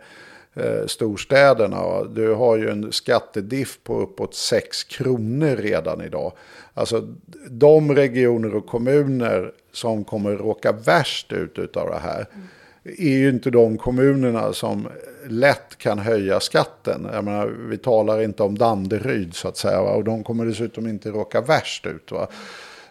eh, 0.54 0.86
storstäderna. 0.86 2.04
Du 2.04 2.34
har 2.34 2.56
ju 2.56 2.70
en 2.70 2.92
skattediff 2.92 3.78
på 3.84 4.00
uppåt 4.00 4.34
6 4.34 4.84
kronor 4.84 5.56
redan 5.56 6.00
idag. 6.00 6.32
Alltså 6.74 7.08
de 7.50 7.94
regioner 7.94 8.54
och 8.54 8.66
kommuner 8.66 9.52
som 9.72 10.04
kommer 10.04 10.30
råka 10.30 10.72
värst 10.72 11.32
ut 11.32 11.76
av 11.76 11.90
det 11.90 11.98
här. 11.98 12.26
Mm 12.34 12.46
är 12.85 13.18
ju 13.18 13.28
inte 13.28 13.51
de 13.51 13.78
kommunerna 13.78 14.53
som 14.53 14.89
lätt 15.28 15.78
kan 15.78 15.99
höja 15.99 16.41
skatten. 16.41 17.09
Jag 17.12 17.24
menar, 17.24 17.47
vi 17.47 17.78
talar 17.78 18.22
inte 18.22 18.43
om 18.43 18.59
Danderyd 18.59 19.35
så 19.35 19.49
att 19.49 19.57
säga. 19.57 19.83
Va? 19.83 19.91
Och 19.91 20.05
de 20.05 20.24
kommer 20.24 20.47
dessutom 20.47 20.87
inte 20.87 21.11
råka 21.11 21.41
värst 21.41 21.87
ut. 21.87 22.12
Va? 22.12 22.28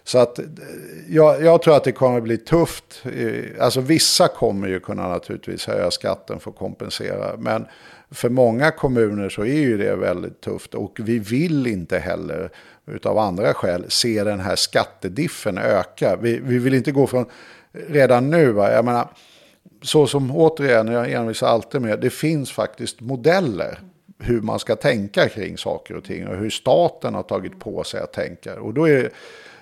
Så 0.04 0.18
att 0.18 0.40
eh, 0.40 0.46
jag, 1.08 1.44
jag, 1.44 1.62
tror 1.62 1.76
att 1.76 1.84
det 1.84 1.92
kommer 1.92 2.18
att 2.18 2.24
bli 2.24 2.38
tufft. 2.38 3.04
Alltså 3.60 3.82
vissa 3.82 4.28
kommer 4.28 4.68
ju 4.68 4.80
kunna 4.80 5.08
naturligtvis 5.08 5.68
höja 5.68 5.92
skatten 5.92 6.40
för 6.40 6.52
att 6.52 6.58
kompensera. 6.58 7.38
Men 7.38 7.66
för 8.12 8.30
många 8.30 8.72
kommuner 8.72 9.30
så 9.30 9.42
är 9.42 9.60
ju 9.60 9.78
det 9.78 9.96
väldigt 9.96 10.42
tufft. 10.42 10.74
Och 10.74 11.00
vi 11.04 11.20
vill 11.20 11.68
inte 11.68 12.00
heller 12.00 12.50
utav 12.88 13.18
andra 13.18 13.54
skäl 13.54 13.86
se 13.88 14.24
den 14.24 14.40
här 14.40 14.56
skattediffen 14.56 15.58
öka. 15.58 16.16
Vi, 16.22 16.40
vi 16.44 16.60
vill 16.60 16.74
inte 16.74 16.92
gå 16.92 17.08
från 17.08 17.26
redan 17.72 18.30
nu. 18.30 18.52
Va? 18.52 18.72
Jag 18.72 18.86
menar, 18.86 19.08
så 19.82 20.08
som 20.08 20.36
återigen, 20.36 20.88
jag 20.88 21.12
envisar 21.12 21.48
alltid 21.48 21.82
med, 21.82 22.00
det 22.00 22.10
finns 22.10 22.52
faktiskt 22.52 23.02
modeller 23.02 23.80
hur 24.20 24.42
man 24.42 24.60
ska 24.60 24.76
tänka 24.76 25.30
kring 25.30 25.58
saker 25.58 25.96
och 25.96 26.04
ting 26.04 26.28
och 26.28 26.36
hur 26.36 26.50
staten 26.50 27.14
har 27.14 27.24
tagit 27.24 27.60
på 27.60 27.84
sig 27.84 28.02
att 28.02 28.14
tänka. 28.14 28.62
Och 28.62 28.74
då 28.74 28.90
är 28.90 29.12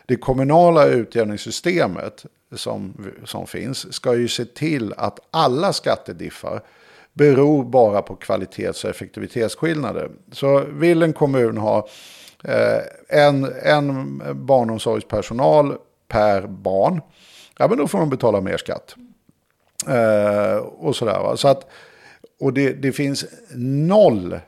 det 0.05 0.15
kommunala 0.15 0.85
utjämningssystemet 0.85 2.25
som, 2.55 2.93
som 3.25 3.47
finns 3.47 3.93
ska 3.93 4.15
ju 4.15 4.27
se 4.27 4.45
till 4.45 4.93
att 4.97 5.19
alla 5.31 5.73
skattediffar 5.73 6.61
beror 7.13 7.63
bara 7.63 8.01
på 8.01 8.15
kvalitets 8.15 8.83
och 8.83 8.89
effektivitetsskillnader. 8.89 10.09
Så 10.31 10.59
vill 10.59 11.03
en 11.03 11.13
kommun 11.13 11.57
ha 11.57 11.87
eh, 12.43 12.79
en, 13.09 13.53
en 13.63 14.21
barnomsorgspersonal 14.45 15.77
per 16.07 16.47
barn, 16.47 17.01
ja 17.57 17.67
men 17.67 17.77
då 17.77 17.87
får 17.87 17.99
de 17.99 18.09
betala 18.09 18.41
mer 18.41 18.57
skatt. 18.57 18.95
Eh, 19.85 20.57
och 20.57 20.95
sådär. 20.95 21.19
Va? 21.19 21.37
Så 21.37 21.47
att, 21.47 21.69
och 22.39 22.53
det, 22.53 22.73
det 22.73 22.91
finns 22.91 23.25
noll 23.55 24.39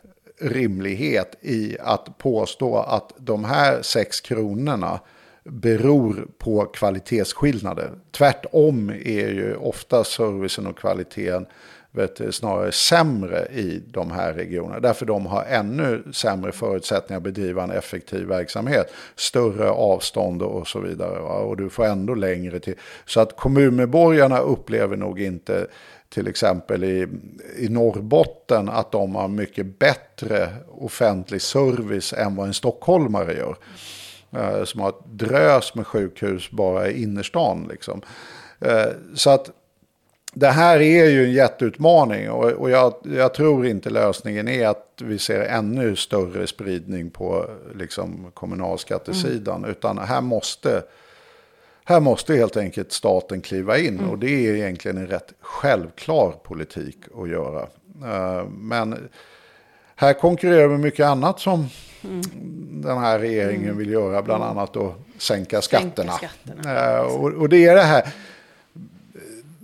rimlighet 0.42 1.36
i 1.42 1.78
att 1.80 2.18
påstå 2.18 2.78
att 2.78 3.14
de 3.18 3.44
här 3.44 3.82
sex 3.82 4.22
kronorna 4.22 5.00
beror 5.44 6.28
på 6.38 6.66
kvalitetsskillnader. 6.66 7.92
Tvärtom 8.12 8.90
är 8.90 9.28
ju 9.28 9.56
ofta 9.56 10.04
servicen 10.04 10.68
och 10.68 10.78
kvaliteten 10.78 11.46
vet, 11.92 12.36
snarare 12.36 12.72
sämre 12.72 13.46
i 13.46 13.84
de 13.88 14.12
här 14.12 14.34
regionerna. 14.34 14.80
Därför 14.80 15.06
de 15.06 15.26
har 15.26 15.44
ännu 15.44 16.04
sämre 16.14 16.52
förutsättningar 16.52 17.18
att 17.18 17.24
bedriva 17.24 17.64
en 17.64 17.72
effektiv 17.72 18.28
verksamhet. 18.28 18.92
Större 19.16 19.70
avstånd 19.70 20.42
och 20.42 20.68
så 20.68 20.80
vidare. 20.80 21.20
Va? 21.20 21.34
Och 21.34 21.58
du 21.58 21.70
får 21.70 21.86
ändå 21.86 22.14
längre 22.14 22.60
till. 22.60 22.76
Så 23.06 23.20
att 23.20 23.38
kommunmedborgarna 23.38 24.40
upplever 24.40 24.98
nog 24.98 25.22
inte 25.22 25.68
till 26.10 26.28
exempel 26.28 26.84
i, 26.84 27.08
i 27.58 27.70
Norrbotten 27.70 28.70
att 28.70 28.92
de 28.92 29.16
har 29.16 29.28
mycket 29.28 29.80
bättre 29.80 30.50
offentlig 30.68 31.42
service 31.42 32.14
än 32.14 32.36
vad 32.36 32.48
en 32.48 32.54
stockholmare 32.54 33.34
gör. 33.34 33.56
Eh, 34.32 34.64
som 34.64 34.82
har 34.82 34.90
ett 34.90 35.06
drös 35.06 35.76
med 35.76 35.88
sjukhus 35.88 36.52
bara 36.52 36.88
i 36.88 37.04
innerstan. 37.04 37.68
Liksom. 37.72 38.02
Eh, 38.60 38.88
så 39.16 39.30
att 39.30 39.52
det 40.34 40.48
här 40.48 40.82
är 40.82 41.10
ju 41.10 41.24
en 41.26 41.32
jätteutmaning 41.32 42.32
och, 42.32 42.52
och 42.52 42.70
jag, 42.70 42.94
jag, 43.04 43.34
tror 43.34 43.66
inte 43.66 43.90
lösningen 43.90 44.48
är 44.48 44.68
att 44.68 44.86
vi 45.02 45.20
ser 45.20 45.42
ännu 45.42 45.96
större 45.96 46.48
spridning 46.48 47.10
på 47.10 47.46
liksom, 47.76 48.32
kommunalskattesidan. 48.34 49.58
Mm. 49.58 49.70
Utan 49.70 49.98
här 49.98 50.22
måste, 50.22 50.84
här 51.84 52.00
måste 52.00 52.36
helt 52.36 52.58
enkelt 52.58 52.92
staten 52.92 53.42
kliva 53.42 53.78
in. 53.78 54.00
Mm. 54.00 54.10
Och 54.10 54.20
det 54.20 54.48
är 54.48 54.56
egentligen 54.56 54.98
en 54.98 55.08
rätt 55.08 55.34
självklar 55.42 56.32
politik 56.44 56.98
att 57.16 57.30
göra. 57.30 57.62
Uh, 58.04 58.50
men 58.50 59.10
här 59.96 60.14
konkurrerar 60.14 60.68
vi 60.68 60.78
mycket 60.78 61.06
annat 61.06 61.40
som 61.40 61.68
mm. 62.04 62.22
den 62.82 62.98
här 62.98 63.20
regeringen 63.20 63.64
mm. 63.64 63.78
vill 63.78 63.90
göra. 63.90 64.22
Bland 64.22 64.44
mm. 64.44 64.58
annat 64.58 64.78
att 64.78 64.94
sänka 65.18 65.62
skatterna. 65.62 66.12
Sänka 66.12 66.34
skatterna. 66.44 67.00
Uh, 67.00 67.06
och, 67.06 67.34
och 67.34 67.50
det 67.50 67.66
är 67.66 67.76
det 67.76 67.82
här 67.82 68.14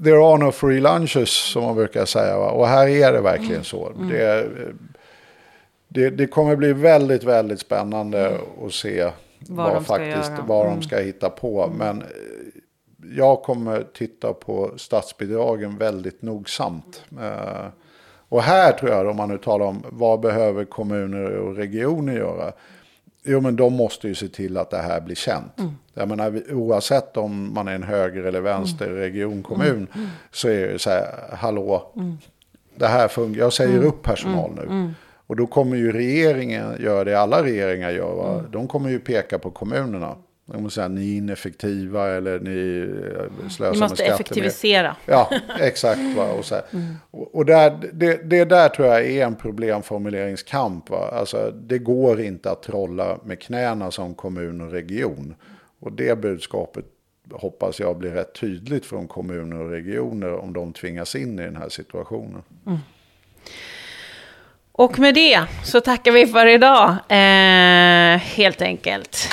there 0.04 0.18
are 0.18 0.38
no 0.38 0.52
free 0.52 0.80
lunches 0.80 1.30
som 1.30 1.64
man 1.64 1.76
brukar 1.76 2.06
säga. 2.06 2.38
Va? 2.38 2.52
Och 2.52 2.68
här 2.68 2.88
är 2.88 3.14
det 3.14 3.22
verkligen 3.22 3.52
mm. 3.52 3.64
så. 3.64 3.90
Mm. 3.90 4.10
Det, 4.10 4.48
det, 5.88 6.10
det, 6.10 6.28
kommer 6.28 6.56
bli 6.56 6.74
väldigt, 6.74 7.24
väldigt 7.24 7.60
spännande 7.60 8.28
mm. 8.28 8.42
att 8.66 8.74
se 8.74 9.12
vad, 9.40 9.74
vad 9.74 9.86
faktiskt, 9.86 10.32
vad 10.48 10.66
mm. 10.66 10.80
de 10.80 10.86
ska 10.86 10.98
hitta 10.98 11.30
på. 11.30 11.64
Mm. 11.64 11.78
Men 11.78 12.02
eh, 12.02 12.08
jag 13.18 13.44
kommer 13.44 13.84
titta 13.94 14.34
på 14.34 14.72
statsbidragen 14.78 15.78
väldigt 15.78 16.22
nogsamt. 16.22 17.04
Uh, 17.14 17.68
och 18.30 18.42
här 18.42 18.72
tror 18.72 18.92
jag, 18.92 19.08
om 19.08 19.18
man 19.18 19.30
nu 19.30 19.38
talar 19.38 19.66
om 19.66 19.84
vad 19.90 20.20
behöver 20.20 20.66
kommuner 20.66 21.32
och 21.32 21.56
regioner 21.56 22.14
göra. 22.14 22.52
Jo, 23.26 23.42
men 23.42 23.56
de 23.56 23.74
måste 23.74 24.08
ju 24.08 24.16
se 24.16 24.28
till 24.28 24.58
att 24.58 24.70
det 24.70 24.78
här 24.78 25.02
blir 25.02 25.16
känt. 25.16 25.60
Mm. 25.60 25.72
Jag 25.94 26.10
menar, 26.10 26.54
oavsett 26.54 27.18
om 27.18 27.54
man 27.54 27.68
är 27.68 27.76
en 27.76 27.84
höger 27.84 28.24
eller 28.24 28.42
vänster 28.42 28.86
mm. 28.86 28.98
regionkommun 28.98 29.70
mm. 29.70 29.88
mm. 29.96 30.08
så 30.32 30.50
är 30.50 30.68
det 30.68 30.80
så 30.80 30.90
här, 30.90 31.08
hallå, 31.34 31.92
mm. 31.96 32.18
det 32.76 32.88
här 32.88 33.08
fungerar, 33.08 33.44
jag 33.44 33.54
säger 33.54 33.78
mm. 33.78 33.88
upp 33.88 34.04
personal 34.04 34.52
nu. 34.56 34.94
Och 35.28 35.36
då 35.36 35.48
kommer 35.48 35.78
ju 35.78 35.92
regeringen 35.92 36.76
göra 36.80 37.04
det 37.04 37.20
alla 37.20 37.44
regeringar 37.44 37.90
gör. 37.90 38.16
Va? 38.16 38.44
De 38.52 38.68
kommer 38.68 38.90
ju 38.90 39.00
peka 39.00 39.40
på 39.40 39.52
kommunerna. 39.52 40.16
De 40.46 40.70
säger, 40.70 40.90
ni 40.90 41.14
är 41.14 41.18
ineffektiva 41.18 42.08
eller 42.10 42.40
ni 42.40 42.80
eh, 43.16 43.50
slösar 43.50 43.74
Vi 43.74 43.80
måste 43.80 44.06
effektivisera. 44.06 44.96
Ja, 45.06 45.32
exakt. 45.60 46.16
Va? 46.16 46.32
Och, 46.32 46.46
så 46.46 46.56
mm. 46.74 46.96
och 47.12 47.46
där, 47.46 47.90
det, 47.94 48.30
det 48.30 48.46
där 48.46 48.70
tror 48.70 48.88
jag 48.88 49.06
är 49.06 49.26
en 49.26 49.36
problemformuleringskamp. 49.36 50.90
Va? 50.90 51.10
Alltså, 51.14 51.52
det 51.52 51.78
går 51.78 52.22
inte 52.22 52.52
att 52.52 52.64
trolla 52.64 53.18
med 53.24 53.42
knäna 53.42 53.92
som 53.92 54.16
kommun 54.16 54.62
och 54.62 54.72
region. 54.72 55.36
Och 55.80 55.92
det 55.92 56.22
budskapet 56.22 56.86
hoppas 57.32 57.80
jag 57.80 57.98
blir 57.98 58.12
rätt 58.12 58.34
tydligt 58.34 58.86
från 58.86 59.08
kommuner 59.08 59.60
och 59.60 59.70
regioner 59.70 60.34
om 60.34 60.54
de 60.54 60.74
tvingas 60.74 61.16
in 61.16 61.40
i 61.40 61.44
den 61.44 61.56
här 61.56 61.70
situationen. 61.70 62.44
Mm. 62.66 62.80
Och 64.72 65.00
med 65.00 65.16
det 65.16 65.44
så 65.64 65.82
tackar 65.82 66.12
vi 66.12 66.28
för 66.28 66.46
idag, 66.46 66.90
eh, 67.10 68.18
helt 68.18 68.62
enkelt. 68.62 69.30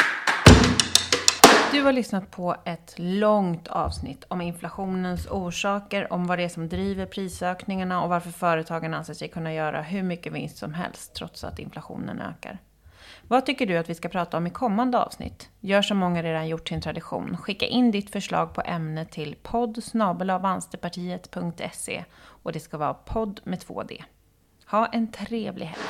Du 1.83 1.87
har 1.87 1.93
lyssnat 1.93 2.31
på 2.31 2.57
ett 2.65 2.95
långt 2.97 3.69
avsnitt 3.69 4.25
om 4.29 4.41
inflationens 4.41 5.27
orsaker, 5.27 6.13
om 6.13 6.27
vad 6.27 6.39
det 6.39 6.45
är 6.45 6.49
som 6.49 6.69
driver 6.69 7.07
prisökningarna 7.07 8.03
och 8.03 8.09
varför 8.09 8.31
företagen 8.31 8.95
anser 8.95 9.15
sig 9.15 9.29
kunna 9.29 9.55
göra 9.55 9.83
hur 9.83 10.03
mycket 10.03 10.33
vinst 10.33 10.57
som 10.57 10.75
helst 10.75 11.15
trots 11.15 11.45
att 11.45 11.59
inflationen 11.59 12.21
ökar. 12.21 12.59
Vad 13.29 13.47
tycker 13.47 13.67
du 13.67 13.77
att 13.77 13.91
vi 13.91 13.95
ska 13.95 14.09
prata 14.09 14.37
om 14.37 14.47
i 14.47 14.51
kommande 14.51 14.99
avsnitt? 14.99 15.49
Gör 15.61 15.83
som 15.83 15.99
många 15.99 16.23
redan 16.23 16.49
gjort 16.49 16.69
sin 16.69 16.81
tradition. 16.81 17.37
Skicka 17.37 17.67
in 17.67 17.91
ditt 17.91 18.11
förslag 18.11 18.55
på 18.55 18.63
ämne 18.65 19.05
till 19.05 19.37
podd 19.43 19.83
och 22.25 22.53
det 22.53 22.61
ska 22.61 22.79
vara 22.79 22.95
podd 22.95 23.41
med 23.45 23.61
två 23.61 23.83
D. 23.83 24.05
Ha 24.67 24.87
en 24.87 25.13
trevlig 25.13 25.67
helg. 25.67 25.83